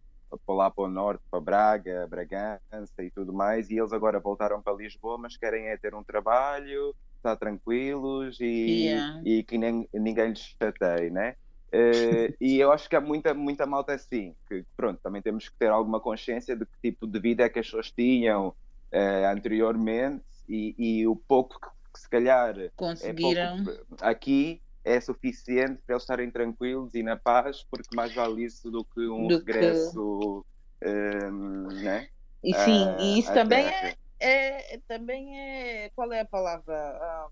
para 0.45 0.55
lá 0.55 0.71
para 0.71 0.85
o 0.85 0.89
norte, 0.89 1.21
para 1.29 1.39
Braga, 1.39 2.07
Bragança 2.07 3.03
e 3.03 3.11
tudo 3.11 3.31
mais, 3.33 3.69
e 3.69 3.77
eles 3.77 3.93
agora 3.93 4.19
voltaram 4.19 4.61
para 4.61 4.73
Lisboa, 4.75 5.17
mas 5.17 5.37
querem 5.37 5.67
é 5.67 5.77
ter 5.77 5.93
um 5.93 6.03
trabalho, 6.03 6.95
estar 7.17 7.35
tranquilos 7.37 8.37
e, 8.41 9.05
Yeah. 9.05 9.23
e 9.23 9.43
que 9.43 9.57
nem, 9.57 9.87
ninguém 9.93 10.29
lhes 10.29 10.55
chateie, 10.61 11.09
né? 11.11 11.35
Eh, 11.71 12.31
e 12.41 12.59
eu 12.59 12.71
acho 12.71 12.89
que 12.89 12.95
há 12.95 13.01
muita, 13.01 13.33
muita 13.33 13.65
malta 13.65 13.93
assim, 13.93 14.35
que 14.47 14.63
pronto, 14.75 14.99
também 15.03 15.21
temos 15.21 15.49
que 15.49 15.55
ter 15.57 15.69
alguma 15.69 15.99
consciência 16.01 16.55
de 16.55 16.65
que 16.65 16.91
tipo 16.91 17.07
de 17.07 17.19
vida 17.19 17.43
é 17.43 17.49
que 17.49 17.59
as 17.59 17.65
pessoas 17.67 17.91
tinham 17.91 18.55
eh, 18.91 19.25
anteriormente 19.27 20.23
e, 20.47 20.75
e 20.77 21.07
o 21.07 21.15
pouco 21.15 21.59
que, 21.59 21.67
que 21.93 21.99
se 21.99 22.09
calhar 22.09 22.57
é 22.59 22.69
Conseguiram. 22.75 23.57
pouco 23.63 23.85
aqui 24.01 24.61
é 24.83 24.99
suficiente 24.99 25.81
para 25.85 25.95
eles 25.95 26.03
estarem 26.03 26.29
tranquilos 26.29 26.93
e 26.93 27.01
na 27.03 27.15
paz, 27.17 27.63
porque 27.71 27.95
mais 27.95 28.13
vale 28.13 28.43
isso 28.43 28.69
do 28.69 28.83
que 28.83 29.07
um 29.07 29.27
Do 29.27 29.39
que- 29.39 29.45
regresso, 29.53 30.45
ehm, 30.81 31.67
né? 31.83 32.07
E 32.43 32.53
sim, 32.53 32.83
Ah, 32.89 32.97
e 32.99 33.19
isso 33.19 33.31
também 33.33 33.65
terra. 33.69 33.97
é, 34.19 34.75
é- 34.75 34.81
também 34.87 35.39
é. 35.39 35.89
Qual 35.95 36.11
é 36.11 36.19
a 36.21 36.25
palavra? 36.25 36.75
Ah, 36.77 37.27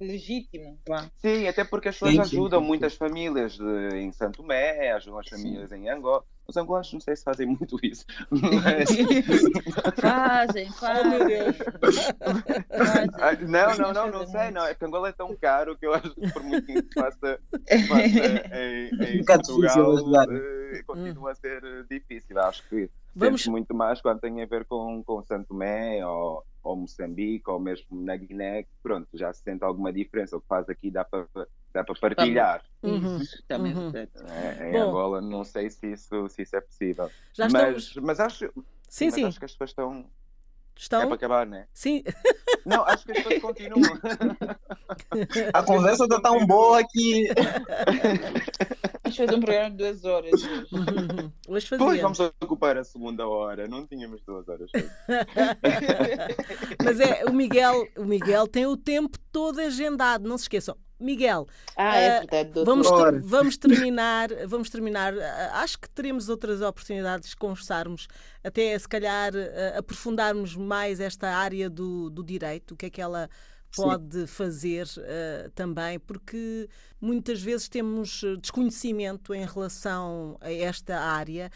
legítimo. 0.00 0.78
vá. 0.86 1.10
Sim, 1.18 1.46
até 1.48 1.64
porque 1.64 1.88
as 1.88 1.94
pessoas 1.96 2.14
Sim, 2.14 2.24
sim, 2.24 2.36
ajudam 2.36 2.60
sim, 2.60 2.66
muitas 2.66 2.94
famílias 2.96 3.56
de- 3.56 3.96
em 3.98 4.12
Santo 4.12 4.42
Tomé, 4.42 4.92
ajudam 4.92 5.18
as 5.20 5.28
famílias 5.28 5.72
em 5.72 5.88
Angola, 5.88 6.24
Os 6.50 6.56
angolanos 6.56 6.92
não 6.92 7.00
sei 7.00 7.16
se 7.16 7.24
fazem 7.24 7.46
muito 7.46 7.76
isso. 7.82 8.04
Mas... 8.30 8.88
fazem, 10.00 10.68
fazem. 10.74 11.02
Oh, 11.04 11.08
meu 11.08 11.26
Deus. 11.26 11.56
Fazem. 13.18 13.48
Não, 13.48 13.76
não, 13.76 13.92
não, 13.92 14.10
não 14.10 14.26
sei, 14.26 14.50
não. 14.50 14.66
É 14.66 14.74
que 14.74 14.84
Angola 14.84 15.08
é 15.08 15.12
tão 15.12 15.34
caro 15.36 15.76
que 15.76 15.86
eu 15.86 15.94
acho 15.94 16.14
que 16.14 16.32
por 16.32 16.42
muito 16.42 16.66
que 16.66 16.82
faça, 16.94 17.40
faça 17.88 18.56
em, 18.58 18.88
em 18.88 19.20
Um 19.20 19.24
difícil 19.24 19.24
Portugal, 19.24 19.96
eh, 20.32 20.82
continua 20.86 21.30
a 21.32 21.34
ser 21.34 21.62
difícil. 21.88 22.38
Acho 22.40 22.68
que 22.68 22.90
Vamos- 23.14 23.44
Vamos... 23.44 23.46
muito 23.48 23.74
mais 23.74 24.00
quando 24.00 24.20
tem 24.20 24.40
a 24.42 24.46
ver 24.46 24.64
com, 24.64 25.02
com 25.02 25.22
Santo 25.24 25.48
Tomé 25.48 26.04
ou, 26.06 26.44
ou 26.62 26.76
Moçambique 26.76 27.48
ou 27.50 27.58
mesmo 27.58 27.86
na 28.02 28.16
Guiné. 28.16 28.66
Pronto, 28.82 29.08
já 29.14 29.32
se 29.32 29.42
sente 29.42 29.64
alguma 29.64 29.92
diferença. 29.92 30.36
O 30.36 30.40
que 30.40 30.46
faz 30.48 30.68
aqui 30.68 30.90
dá 30.90 31.04
para 31.04 31.26
dá 31.72 31.84
para 31.84 31.94
partilhar. 32.00 32.64
Uhum. 32.82 33.18
Isso, 33.18 33.42
também 33.46 33.74
Uhum. 33.76 33.92
é? 33.94 34.68
Em 34.68 34.72
Bom. 34.72 34.88
Angola 34.88 35.20
não 35.20 35.44
sei 35.44 35.70
se 35.70 35.92
isso, 35.92 36.28
se 36.28 36.42
isso 36.42 36.56
é 36.56 36.60
possível. 36.60 37.08
Já 37.32 37.48
mas, 37.48 37.84
estamos. 37.84 38.06
mas 38.06 38.20
acho, 38.20 38.52
Sim, 38.88 39.04
mas 39.06 39.14
sim. 39.14 39.24
acho 39.24 39.38
que 39.38 39.44
as 39.44 39.52
pessoas 39.52 39.70
estão. 39.70 40.04
É 40.80 40.82
Estão? 40.82 41.06
para 41.06 41.14
acabar, 41.14 41.46
né? 41.46 41.66
Sim. 41.74 42.02
Não, 42.64 42.84
acho 42.86 43.04
que 43.04 43.12
as 43.12 43.22
pessoas 43.22 43.42
continuam. 43.42 43.82
A 45.52 45.62
conversa 45.62 46.04
está 46.04 46.20
tão 46.20 46.46
boa 46.46 46.82
que 46.88 47.28
Vamos 49.02 49.16
fazer 49.16 49.34
um 49.34 49.40
programa 49.40 49.70
de 49.70 49.76
duas 49.76 50.04
horas 50.04 50.32
hoje. 50.32 50.68
Hoje 51.48 51.66
Pois 51.76 52.00
vamos 52.00 52.20
ocupar 52.40 52.78
a 52.78 52.84
segunda 52.84 53.26
hora, 53.26 53.66
não 53.66 53.84
tínhamos 53.86 54.22
duas 54.24 54.48
horas. 54.48 54.70
Mas 56.82 57.00
é, 57.00 57.24
o 57.24 57.32
Miguel, 57.32 57.88
o 57.96 58.04
Miguel 58.04 58.46
tem 58.46 58.66
o 58.66 58.76
tempo 58.76 59.18
todo 59.32 59.60
agendado, 59.60 60.28
não 60.28 60.38
se 60.38 60.44
esqueçam. 60.44 60.76
Miguel, 61.00 61.46
Ah, 61.76 61.96
é 61.96 62.08
Ah, 62.08 62.20
verdade, 62.20 62.52
vamos, 62.64 62.92
ter- 62.92 63.20
vamos 63.22 63.56
terminar, 63.58 64.28
vamos 64.46 64.70
terminar. 64.70 65.14
Ah, 65.18 65.60
Acho 65.62 65.78
que 65.80 65.88
teremos 65.90 66.28
outras 66.28 66.60
oportunidades 66.60 67.30
de 67.30 67.36
conversarmos, 67.36 68.06
até 68.44 68.78
se 68.78 68.88
calhar 68.88 69.32
ah, 69.36 69.78
aprofundarmos 69.78 70.54
mais 70.56 71.00
esta 71.00 71.28
área 71.28 71.70
do, 71.70 72.10
do 72.10 72.22
direito, 72.22 72.74
o 72.74 72.76
que 72.76 72.86
é 72.86 72.90
que 72.90 73.00
ela 73.00 73.28
Sim. 73.72 73.82
pode 73.82 74.26
fazer 74.26 74.86
ah, 74.98 75.50
também, 75.54 75.98
porque 75.98 76.68
muitas 77.00 77.40
vezes 77.42 77.68
temos 77.68 78.22
desconhecimento 78.40 79.32
em 79.34 79.44
relação 79.46 80.36
a 80.40 80.52
esta 80.52 80.98
área. 80.98 81.50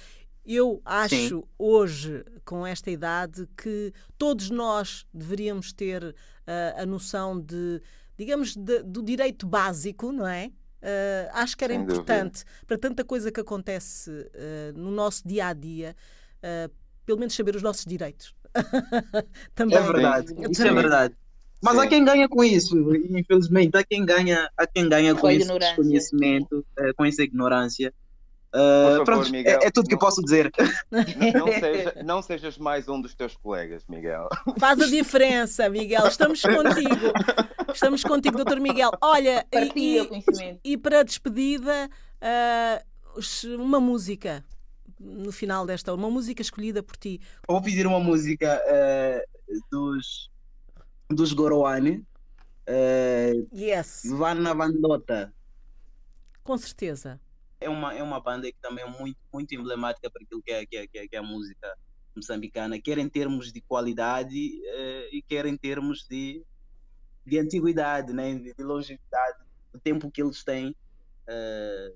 Eu 0.46 0.82
acho 0.84 1.48
hoje, 1.58 2.22
com 2.44 2.66
esta 2.66 2.90
idade, 2.90 3.48
que 3.56 3.92
todos 4.18 4.50
nós 4.50 5.06
deveríamos 5.12 5.72
ter 5.72 6.14
ah, 6.46 6.82
a 6.82 6.86
noção 6.86 7.40
de, 7.40 7.80
digamos, 8.18 8.56
de- 8.56 8.82
do 8.82 9.02
direito 9.02 9.46
básico, 9.46 10.12
não 10.12 10.26
é? 10.26 10.50
Ah, 10.82 11.42
acho 11.42 11.56
que 11.56 11.64
era 11.64 11.72
Sem 11.74 11.80
dúvida. 11.84 11.94
importante 12.02 12.44
para 12.66 12.76
tanta 12.78 13.04
coisa 13.04 13.32
que 13.32 13.40
acontece 13.40 14.10
ah, 14.34 14.72
no 14.76 14.90
nosso 14.90 15.26
dia 15.26 15.46
a 15.48 15.52
dia, 15.54 15.96
ah, 16.42 16.70
pelo 17.06 17.18
menos 17.18 17.34
saber 17.34 17.56
os 17.56 17.62
nossos 17.62 17.84
direitos. 17.84 18.34
Também. 19.54 19.76
é 19.76 19.80
verdade. 19.80 20.32
Isso 20.50 20.62
é 20.62 20.66
Também. 20.66 20.82
verdade. 20.82 21.14
Mas 21.62 21.78
há 21.78 21.82
Sim. 21.84 21.88
quem 21.88 22.04
ganha 22.04 22.28
com 22.28 22.44
isso, 22.44 22.76
infelizmente. 22.94 23.74
Há 23.76 23.82
quem 23.84 24.04
ganha, 24.04 24.50
há 24.56 24.66
quem 24.66 24.86
ganha 24.86 25.14
com, 25.14 25.22
Com 25.22 25.30
esse 25.30 25.48
desconhecimento, 25.58 26.66
eh, 26.78 26.92
com 26.92 27.04
essa 27.06 27.22
ignorância. 27.22 27.92
Uh, 28.54 28.90
favor, 28.90 29.04
pronto, 29.04 29.30
Miguel, 29.32 29.58
é, 29.62 29.66
é 29.66 29.70
tudo 29.70 29.88
que 29.88 29.94
não- 29.94 29.98
posso 29.98 30.22
dizer. 30.22 30.52
Não, 31.34 31.46
seja- 31.58 32.02
não 32.04 32.22
sejas 32.22 32.56
mais 32.58 32.88
um 32.88 33.00
dos 33.00 33.12
teus 33.14 33.36
colegas, 33.36 33.82
Miguel. 33.88 34.28
Faz 34.58 34.80
a 34.80 34.86
diferença, 34.86 35.68
Miguel. 35.68 36.06
Estamos 36.06 36.40
contigo. 36.40 37.12
Estamos 37.74 38.04
contigo, 38.04 38.36
doutor 38.36 38.60
Miguel. 38.60 38.90
Olha, 39.00 39.44
e- 39.52 39.98
e, 40.62 40.72
e 40.72 40.76
para 40.78 41.00
a 41.00 41.02
despedida, 41.02 41.90
ah, 42.20 42.80
os- 43.16 43.42
uma 43.44 43.80
música 43.80 44.44
no 45.00 45.32
final 45.32 45.66
desta, 45.66 45.92
uma 45.92 46.08
música 46.08 46.40
escolhida 46.40 46.80
por 46.82 46.96
ti. 46.96 47.20
Vou 47.48 47.60
pedir 47.60 47.86
uma 47.86 47.98
música 47.98 48.62
eh, 48.66 49.24
dos, 49.70 50.30
dos 51.10 51.32
Goroane, 51.32 52.06
Yes, 53.52 54.02
Vana 54.06 54.54
Vandota. 54.54 55.34
com 56.42 56.56
certeza. 56.56 57.20
É 57.60 57.68
uma, 57.68 57.94
é 57.94 58.02
uma 58.02 58.20
banda 58.20 58.50
que 58.50 58.58
também 58.60 58.84
é 58.84 58.88
muito, 58.88 59.18
muito 59.32 59.54
emblemática 59.54 60.10
para 60.10 60.22
aquilo 60.22 60.42
que 60.42 60.50
é, 60.52 60.66
que 60.66 60.76
é, 60.76 60.86
que 60.86 60.98
é, 60.98 61.08
que 61.08 61.16
é 61.16 61.18
a 61.18 61.22
música 61.22 61.76
moçambicana, 62.14 62.80
quer 62.80 62.98
em 62.98 63.08
termos 63.08 63.52
de 63.52 63.60
qualidade 63.60 64.60
eh, 64.64 65.08
e 65.12 65.22
quer 65.22 65.46
em 65.46 65.56
termos 65.56 66.06
de, 66.08 66.44
de 67.26 67.38
antiguidade, 67.38 68.12
né? 68.12 68.34
de, 68.34 68.54
de 68.54 68.62
longevidade, 68.62 69.38
o 69.72 69.78
tempo 69.78 70.10
que 70.10 70.22
eles 70.22 70.44
têm. 70.44 70.74
eh, 71.26 71.92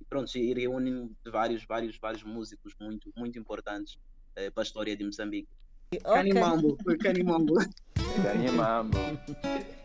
e 0.00 0.04
pronto, 0.04 0.36
e 0.36 0.52
reúnem 0.52 1.14
vários, 1.24 1.64
vários, 1.64 1.98
vários 1.98 2.22
músicos 2.22 2.74
muito, 2.80 3.10
muito 3.16 3.38
importantes 3.38 3.98
eh, 4.36 4.50
para 4.50 4.62
a 4.62 4.66
história 4.66 4.96
de 4.96 5.04
Moçambique. 5.04 5.48
Ok. 5.92 6.14
Canimambo, 6.14 6.76
foi 6.82 6.98
Canimambo. 6.98 7.54
Ganha 8.22 8.50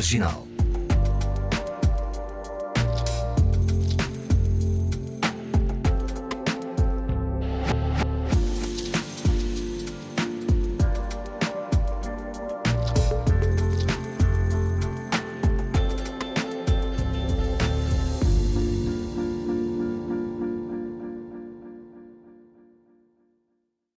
Marginal 0.00 0.49